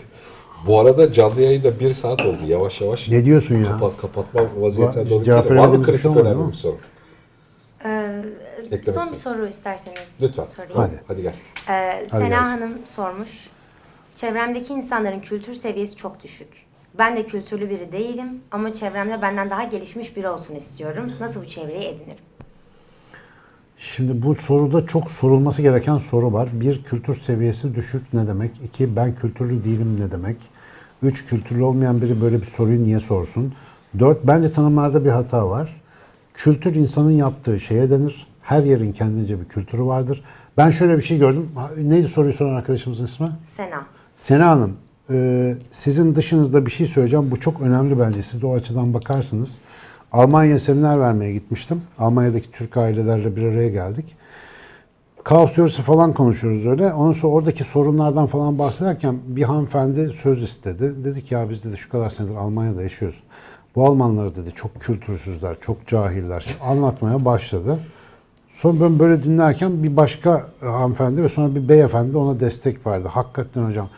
Bu 0.67 0.79
arada 0.79 1.13
canlı 1.13 1.41
yayında 1.41 1.79
bir 1.79 1.93
saat 1.93 2.25
oldu. 2.25 2.37
Yavaş 2.47 2.81
yavaş 2.81 3.09
Ne 3.09 3.25
diyorsun 3.25 3.55
ya? 3.55 3.65
kapat, 3.67 3.97
kapatma 3.97 4.41
vaziyetine 4.57 5.03
Va- 5.03 5.09
doğru 5.09 5.19
gidiyor. 5.19 5.55
Var 5.55 5.67
mı 5.67 5.83
kritik 5.83 6.01
şey 6.01 6.11
olmadı 6.11 6.29
önemli 6.29 6.47
bir 6.47 6.53
soru? 6.53 6.77
Ee, 7.85 8.21
Eklemek 8.65 8.89
son 8.89 9.11
bir 9.11 9.17
soru 9.17 9.47
isterseniz 9.47 9.99
Lütfen. 10.21 10.43
sorayım. 10.43 10.73
Hadi. 10.75 11.03
Hadi 11.07 11.21
gel. 11.21 11.33
Ee, 11.69 11.73
Hadi 11.99 12.09
Sena 12.09 12.27
gelsin. 12.27 12.49
Hanım 12.49 12.73
sormuş. 12.95 13.49
Çevremdeki 14.15 14.73
insanların 14.73 15.19
kültür 15.19 15.55
seviyesi 15.55 15.95
çok 15.95 16.23
düşük. 16.23 16.47
Ben 16.97 17.15
de 17.17 17.23
kültürlü 17.23 17.69
biri 17.69 17.91
değilim 17.91 18.41
ama 18.51 18.73
çevremde 18.73 19.21
benden 19.21 19.49
daha 19.49 19.63
gelişmiş 19.63 20.15
biri 20.17 20.29
olsun 20.29 20.55
istiyorum. 20.55 21.11
Nasıl 21.19 21.41
bu 21.41 21.47
çevreyi 21.47 21.83
edinirim? 21.87 22.23
Şimdi 23.81 24.21
bu 24.21 24.35
soruda 24.35 24.87
çok 24.87 25.11
sorulması 25.11 25.61
gereken 25.61 25.97
soru 25.97 26.33
var. 26.33 26.49
Bir, 26.53 26.83
kültür 26.83 27.15
seviyesi 27.15 27.75
düşük 27.75 28.13
ne 28.13 28.27
demek? 28.27 28.51
İki, 28.63 28.95
ben 28.95 29.15
kültürlü 29.15 29.63
değilim 29.63 29.99
ne 29.99 30.11
demek? 30.11 30.37
Üç, 31.03 31.25
kültürlü 31.25 31.63
olmayan 31.63 32.01
biri 32.01 32.21
böyle 32.21 32.41
bir 32.41 32.45
soruyu 32.45 32.83
niye 32.83 32.99
sorsun? 32.99 33.53
Dört, 33.99 34.27
bence 34.27 34.51
tanımlarda 34.51 35.05
bir 35.05 35.09
hata 35.09 35.49
var. 35.49 35.81
Kültür 36.33 36.75
insanın 36.75 37.11
yaptığı 37.11 37.59
şeye 37.59 37.89
denir. 37.89 38.27
Her 38.41 38.63
yerin 38.63 38.91
kendince 38.91 39.39
bir 39.39 39.45
kültürü 39.45 39.83
vardır. 39.83 40.23
Ben 40.57 40.69
şöyle 40.69 40.97
bir 40.97 41.01
şey 41.01 41.17
gördüm. 41.17 41.49
Neydi 41.77 42.07
soruyu 42.07 42.33
soran 42.33 42.55
arkadaşımızın 42.55 43.05
ismi? 43.05 43.29
Sena. 43.55 43.85
Sena 44.17 44.47
Hanım, 44.47 44.73
e, 45.09 45.55
sizin 45.71 46.15
dışınızda 46.15 46.65
bir 46.65 46.71
şey 46.71 46.87
söyleyeceğim. 46.87 47.31
Bu 47.31 47.39
çok 47.39 47.61
önemli 47.61 47.99
bence. 47.99 48.21
Siz 48.21 48.41
de 48.41 48.45
o 48.45 48.55
açıdan 48.55 48.93
bakarsınız. 48.93 49.57
Almanya 50.13 50.59
seminer 50.59 50.99
vermeye 50.99 51.33
gitmiştim. 51.33 51.81
Almanya'daki 51.99 52.51
Türk 52.51 52.77
ailelerle 52.77 53.35
bir 53.35 53.43
araya 53.43 53.69
geldik. 53.69 54.15
Kaos 55.23 55.53
teorisi 55.53 55.81
falan 55.81 56.13
konuşuyoruz 56.13 56.67
öyle. 56.67 56.93
Ondan 56.93 57.11
sonra 57.11 57.33
oradaki 57.33 57.63
sorunlardan 57.63 58.25
falan 58.25 58.59
bahsederken 58.59 59.17
bir 59.27 59.43
hanımefendi 59.43 60.09
söz 60.09 60.43
istedi. 60.43 60.93
Dedi 61.03 61.23
ki 61.23 61.33
ya 61.33 61.49
biz 61.49 61.63
dedi 61.63 61.77
şu 61.77 61.89
kadar 61.89 62.09
senedir 62.09 62.35
Almanya'da 62.35 62.83
yaşıyoruz. 62.83 63.23
Bu 63.75 63.85
Almanlar 63.85 64.35
dedi 64.35 64.51
çok 64.51 64.81
kültürsüzler, 64.81 65.55
çok 65.61 65.87
cahiller. 65.87 66.39
Şimdi 66.39 66.63
anlatmaya 66.63 67.25
başladı. 67.25 67.79
Sonra 68.49 68.81
ben 68.81 68.99
böyle 68.99 69.23
dinlerken 69.23 69.83
bir 69.83 69.97
başka 69.97 70.47
hanımefendi 70.61 71.23
ve 71.23 71.29
sonra 71.29 71.55
bir 71.55 71.69
beyefendi 71.69 72.17
ona 72.17 72.39
destek 72.39 72.87
verdi. 72.87 73.07
Hakikaten 73.07 73.63
hocam. 73.63 73.89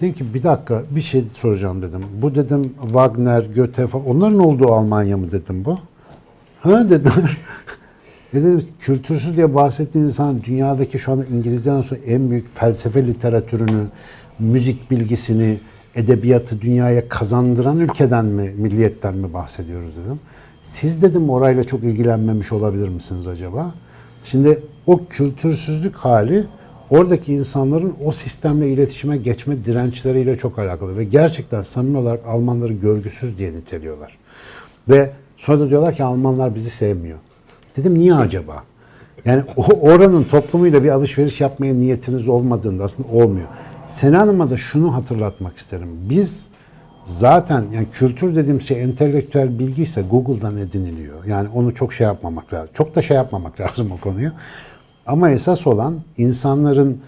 Dedim 0.00 0.14
ki 0.14 0.34
bir 0.34 0.42
dakika 0.42 0.82
bir 0.90 1.00
şey 1.00 1.28
soracağım 1.28 1.82
dedim. 1.82 2.00
Bu 2.22 2.34
dedim 2.34 2.74
Wagner, 2.82 3.46
Goethe 3.56 3.86
falan 3.86 4.06
onların 4.06 4.38
olduğu 4.38 4.72
Almanya 4.72 5.16
mı 5.16 5.32
dedim 5.32 5.64
bu? 5.64 5.76
Ha 6.60 6.90
dediler. 6.90 7.36
Ne 8.32 8.42
dedim 8.44 8.62
kültürsüz 8.78 9.36
diye 9.36 9.54
bahsettiğin 9.54 10.04
insan 10.04 10.42
dünyadaki 10.42 10.98
şu 10.98 11.12
anda 11.12 11.24
İngilizceden 11.24 11.80
sonra 11.80 12.00
en 12.06 12.30
büyük 12.30 12.54
felsefe 12.54 13.06
literatürünü, 13.06 13.86
müzik 14.38 14.90
bilgisini, 14.90 15.58
edebiyatı 15.94 16.60
dünyaya 16.60 17.08
kazandıran 17.08 17.78
ülkeden 17.78 18.24
mi, 18.24 18.54
milliyetten 18.56 19.14
mi 19.14 19.34
bahsediyoruz 19.34 19.96
dedim. 19.96 20.20
Siz 20.60 21.02
dedim 21.02 21.30
orayla 21.30 21.64
çok 21.64 21.84
ilgilenmemiş 21.84 22.52
olabilir 22.52 22.88
misiniz 22.88 23.28
acaba? 23.28 23.74
Şimdi 24.22 24.62
o 24.86 25.06
kültürsüzlük 25.06 25.96
hali 25.96 26.46
oradaki 26.90 27.34
insanların 27.34 27.94
o 28.04 28.12
sistemle 28.12 28.70
iletişime 28.70 29.16
geçme 29.16 29.64
dirençleriyle 29.64 30.38
çok 30.38 30.58
alakalı 30.58 30.96
ve 30.96 31.04
gerçekten 31.04 31.60
samimi 31.60 31.98
olarak 31.98 32.26
Almanları 32.26 32.72
görgüsüz 32.72 33.38
diye 33.38 33.52
niteliyorlar. 33.52 34.18
Ve 34.88 35.10
sonra 35.36 35.60
da 35.60 35.68
diyorlar 35.68 35.94
ki 35.94 36.04
Almanlar 36.04 36.54
bizi 36.54 36.70
sevmiyor. 36.70 37.18
Dedim 37.76 37.98
niye 37.98 38.14
acaba? 38.14 38.62
Yani 39.24 39.42
oranın 39.80 40.24
toplumuyla 40.24 40.84
bir 40.84 40.88
alışveriş 40.88 41.40
yapmaya 41.40 41.74
niyetiniz 41.74 42.28
olmadığında 42.28 42.84
aslında 42.84 43.08
olmuyor. 43.08 43.46
Sena 43.86 44.18
Hanım'a 44.18 44.50
da 44.50 44.56
şunu 44.56 44.94
hatırlatmak 44.94 45.56
isterim. 45.56 45.88
Biz 46.10 46.46
zaten 47.04 47.64
yani 47.74 47.86
kültür 47.92 48.34
dediğim 48.34 48.60
şey 48.60 48.82
entelektüel 48.82 49.58
bilgi 49.58 49.82
ise 49.82 50.02
Google'dan 50.10 50.56
ediniliyor. 50.56 51.24
Yani 51.24 51.48
onu 51.54 51.74
çok 51.74 51.92
şey 51.92 52.06
yapmamak 52.06 52.52
lazım. 52.52 52.70
Çok 52.74 52.96
da 52.96 53.02
şey 53.02 53.16
yapmamak 53.16 53.60
lazım 53.60 53.92
o 53.92 54.00
konuyu. 54.00 54.32
Ama 55.06 55.30
esas 55.30 55.66
olan 55.66 56.00
insanların 56.18 57.00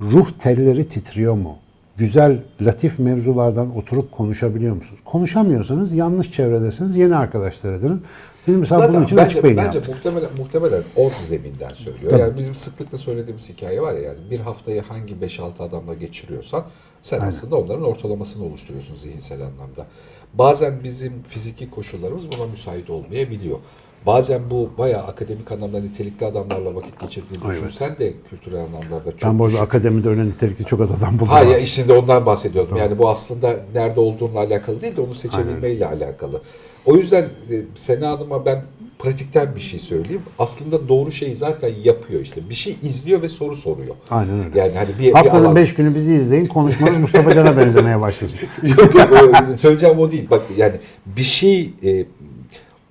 ruh 0.00 0.30
telleri 0.40 0.88
titriyor 0.88 1.34
mu? 1.34 1.58
Güzel, 1.96 2.42
latif 2.60 2.98
mevzulardan 2.98 3.76
oturup 3.76 4.12
konuşabiliyor 4.12 4.76
musunuz? 4.76 5.00
Konuşamıyorsanız 5.04 5.92
yanlış 5.92 6.32
çevredesiniz, 6.32 6.96
yeni 6.96 7.16
arkadaşlar 7.16 7.72
edinin. 7.72 8.02
Biz 8.46 8.56
mesela 8.56 8.80
Zaten 8.80 8.94
bunun 8.94 9.04
için 9.04 9.18
bence, 9.18 9.26
açık 9.26 9.44
beyin 9.44 9.56
bence 9.56 9.78
yaptık. 9.78 9.94
muhtemelen, 9.94 10.30
muhtemelen 10.38 10.82
o 10.96 11.10
zeminden 11.28 11.72
söylüyor. 11.74 12.10
Tabii. 12.10 12.20
Yani 12.20 12.36
bizim 12.36 12.54
sıklıkla 12.54 12.98
söylediğimiz 12.98 13.48
hikaye 13.48 13.82
var 13.82 13.94
ya 13.94 14.00
yani 14.00 14.18
bir 14.30 14.40
haftayı 14.40 14.82
hangi 14.82 15.14
5-6 15.14 15.62
adamla 15.62 15.94
geçiriyorsan 15.94 16.64
sen 17.02 17.20
aslında 17.20 17.56
onların 17.56 17.84
ortalamasını 17.84 18.44
oluşturuyorsun 18.44 18.96
zihinsel 18.96 19.40
anlamda. 19.40 19.86
Bazen 20.34 20.84
bizim 20.84 21.22
fiziki 21.22 21.70
koşullarımız 21.70 22.24
buna 22.32 22.46
müsait 22.46 22.90
olmayabiliyor. 22.90 23.58
Bazen 24.06 24.40
bu 24.50 24.70
bayağı 24.78 25.02
akademik 25.02 25.52
anlamda 25.52 25.80
nitelikli 25.80 26.26
adamlarla 26.26 26.74
vakit 26.74 27.00
geçirdiğini 27.00 27.42
Evet. 27.46 27.56
düşünsen 27.56 27.98
de 27.98 28.12
kültürel 28.30 28.58
anlamlarda 28.60 29.12
çok 29.18 29.22
Ben 29.30 29.38
bu 29.38 29.44
arada 29.44 29.52
düşük. 29.54 29.66
akademide 29.68 30.08
öyle 30.08 30.24
nitelikli 30.26 30.64
çok 30.64 30.80
az 30.80 30.92
adam 30.92 31.14
buldum. 31.14 31.28
Ha 31.28 31.42
ya 31.42 31.58
işte 31.58 31.92
ondan 31.92 32.26
bahsediyordum. 32.26 32.76
Yani 32.76 32.98
bu 32.98 33.08
aslında 33.10 33.56
nerede 33.74 34.00
olduğunla 34.00 34.38
alakalı 34.40 34.80
değil 34.80 34.96
de 34.96 35.00
onu 35.00 35.14
seçebilmeyle 35.14 35.86
alakalı. 35.86 36.42
O 36.86 36.96
yüzden 36.96 37.22
e, 37.22 37.54
Sena 37.74 38.08
Hanım'a 38.10 38.46
ben 38.46 38.62
pratikten 38.98 39.54
bir 39.56 39.60
şey 39.60 39.80
söyleyeyim. 39.80 40.22
Aslında 40.38 40.88
doğru 40.88 41.12
şeyi 41.12 41.36
zaten 41.36 41.72
yapıyor 41.84 42.20
işte. 42.20 42.40
Bir 42.50 42.54
şey 42.54 42.76
izliyor 42.82 43.22
ve 43.22 43.28
soru 43.28 43.56
soruyor. 43.56 43.94
Aynen 44.10 44.44
öyle. 44.44 44.58
Yani 44.58 44.72
hani 44.74 44.88
bir, 44.98 45.12
Haftanın 45.12 45.44
alan- 45.44 45.56
5 45.56 45.74
günü 45.74 45.94
bizi 45.94 46.14
izleyin. 46.14 46.46
Konuşmanız 46.46 46.98
Mustafa 47.00 47.34
Can'a 47.34 47.56
benzemeye 47.56 48.00
başlasın. 48.00 48.38
yok 48.62 48.94
yok 48.94 49.08
söyleyeceğim 49.56 49.98
o 49.98 50.10
değil. 50.10 50.26
Bak 50.30 50.42
yani 50.56 50.74
bir 51.06 51.22
şey 51.22 51.70
e, 51.84 52.04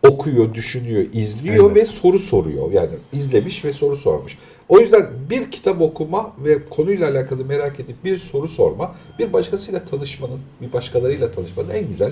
okuyor, 0.10 0.54
düşünüyor, 0.54 1.06
izliyor 1.14 1.72
Evet. 1.72 1.76
ve 1.76 1.86
soru 1.86 2.20
soruyor. 2.20 2.72
Yani 2.72 2.90
izlemiş 3.14 3.66
ve 3.66 3.74
soru 3.74 3.96
sormuş. 3.96 4.38
O 4.70 4.80
yüzden 4.80 5.08
bir 5.30 5.52
kitap 5.52 5.82
okuma 5.82 6.34
ve 6.44 6.70
konuyla 6.70 7.10
alakalı 7.10 7.46
merak 7.46 7.80
edip 7.80 8.04
bir 8.04 8.18
soru 8.18 8.48
sorma, 8.48 8.96
bir 9.20 9.34
başkasıyla 9.34 9.86
tanışmanın, 9.86 10.40
bir 10.62 10.74
başkalarıyla 10.74 11.32
tanışmanın 11.32 11.70
en 11.70 11.88
güzel 11.88 12.12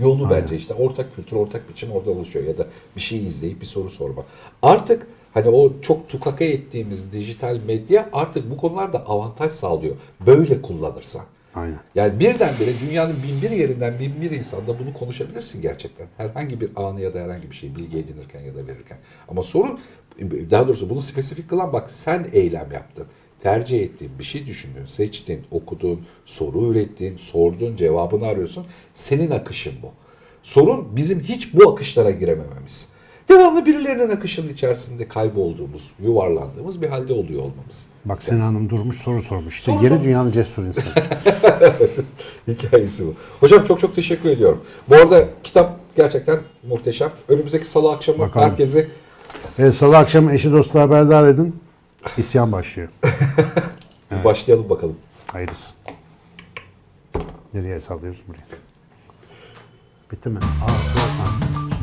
yolu 0.00 0.30
bence 0.30 0.56
işte 0.56 0.74
ortak 0.74 1.16
kültür, 1.16 1.36
ortak 1.36 1.68
biçim 1.68 1.90
orada 1.90 2.10
oluşuyor 2.10 2.44
ya 2.44 2.58
da 2.58 2.66
bir 2.96 3.00
şey 3.00 3.26
izleyip 3.26 3.60
bir 3.60 3.66
soru 3.66 3.90
sorma. 3.90 4.24
Artık 4.62 5.06
Hani 5.34 5.48
o 5.48 5.72
çok 5.82 6.08
tukaka 6.08 6.44
ettiğimiz 6.44 7.12
dijital 7.12 7.60
medya 7.66 8.08
artık 8.12 8.50
bu 8.50 8.56
konularda 8.56 9.06
avantaj 9.06 9.52
sağlıyor. 9.52 9.96
Böyle 10.26 10.62
kullanırsan. 10.62 11.22
Aynen. 11.54 11.78
Yani 11.94 12.20
birdenbire 12.20 12.72
dünyanın 12.86 13.16
bin 13.22 13.42
bir 13.42 13.50
yerinden 13.50 13.98
bin 13.98 14.20
bir 14.20 14.30
insanda 14.30 14.78
bunu 14.78 14.92
konuşabilirsin 14.92 15.62
gerçekten. 15.62 16.06
Herhangi 16.16 16.60
bir 16.60 16.70
anı 16.76 17.00
ya 17.00 17.14
da 17.14 17.18
herhangi 17.18 17.50
bir 17.50 17.56
şey 17.56 17.76
bilgi 17.76 17.98
edinirken 17.98 18.40
ya 18.40 18.54
da 18.54 18.66
verirken. 18.66 18.98
Ama 19.28 19.42
sorun 19.42 19.80
daha 20.50 20.68
doğrusu 20.68 20.90
bunu 20.90 21.00
spesifik 21.00 21.50
kılan 21.50 21.72
bak 21.72 21.90
sen 21.90 22.26
eylem 22.32 22.72
yaptın. 22.72 23.06
Tercih 23.40 23.82
ettiğin 23.82 24.18
bir 24.18 24.24
şey 24.24 24.46
düşündün, 24.46 24.86
seçtin, 24.86 25.42
okudun, 25.50 26.06
soru 26.26 26.70
ürettin, 26.70 27.16
sordun, 27.16 27.76
cevabını 27.76 28.26
arıyorsun. 28.26 28.66
Senin 28.94 29.30
akışın 29.30 29.74
bu. 29.82 29.92
Sorun 30.42 30.96
bizim 30.96 31.20
hiç 31.20 31.54
bu 31.54 31.70
akışlara 31.70 32.10
giremememiz. 32.10 32.88
Devamlı 33.34 33.66
birilerinin 33.66 34.10
akışının 34.10 34.48
içerisinde 34.52 35.08
kaybolduğumuz, 35.08 35.90
yuvarlandığımız 36.02 36.82
bir 36.82 36.88
halde 36.88 37.12
oluyor 37.12 37.42
olmamız. 37.42 37.86
Bak 38.04 38.22
Sena 38.22 38.44
Hanım 38.44 38.70
durmuş 38.70 38.96
soru 38.96 39.20
sormuş. 39.20 39.56
İşte 39.58 39.72
Soru 39.72 39.84
yeni 39.84 39.96
sor. 39.96 40.04
dünyanın 40.04 40.30
cesur 40.30 40.64
insanı. 40.64 40.94
Hikayesi 42.48 43.06
bu. 43.06 43.14
Hocam 43.40 43.64
çok 43.64 43.80
çok 43.80 43.94
teşekkür 43.94 44.30
ediyorum. 44.30 44.64
Bu 44.88 44.94
arada 44.94 45.28
kitap 45.44 45.76
gerçekten 45.96 46.40
muhteşem. 46.68 47.10
Önümüzdeki 47.28 47.66
salı 47.66 47.92
akşamı 47.92 48.18
Bakalım. 48.18 48.50
herkesi 48.50 48.88
Evet, 49.58 49.74
Salı 49.74 49.96
akşamı 49.98 50.32
eşi 50.32 50.52
dostu 50.52 50.80
haberdar 50.80 51.28
edin. 51.28 51.56
İsyan 52.16 52.52
başlıyor. 52.52 52.88
bir 54.10 54.24
başlayalım 54.24 54.70
bakalım. 54.70 54.96
Hayırlısı. 55.26 55.70
Nereye 57.54 57.80
sallıyoruz 57.80 58.22
buraya? 58.28 58.46
Bitti 60.12 60.28
mi? 60.28 60.38
Aa. 60.38 61.73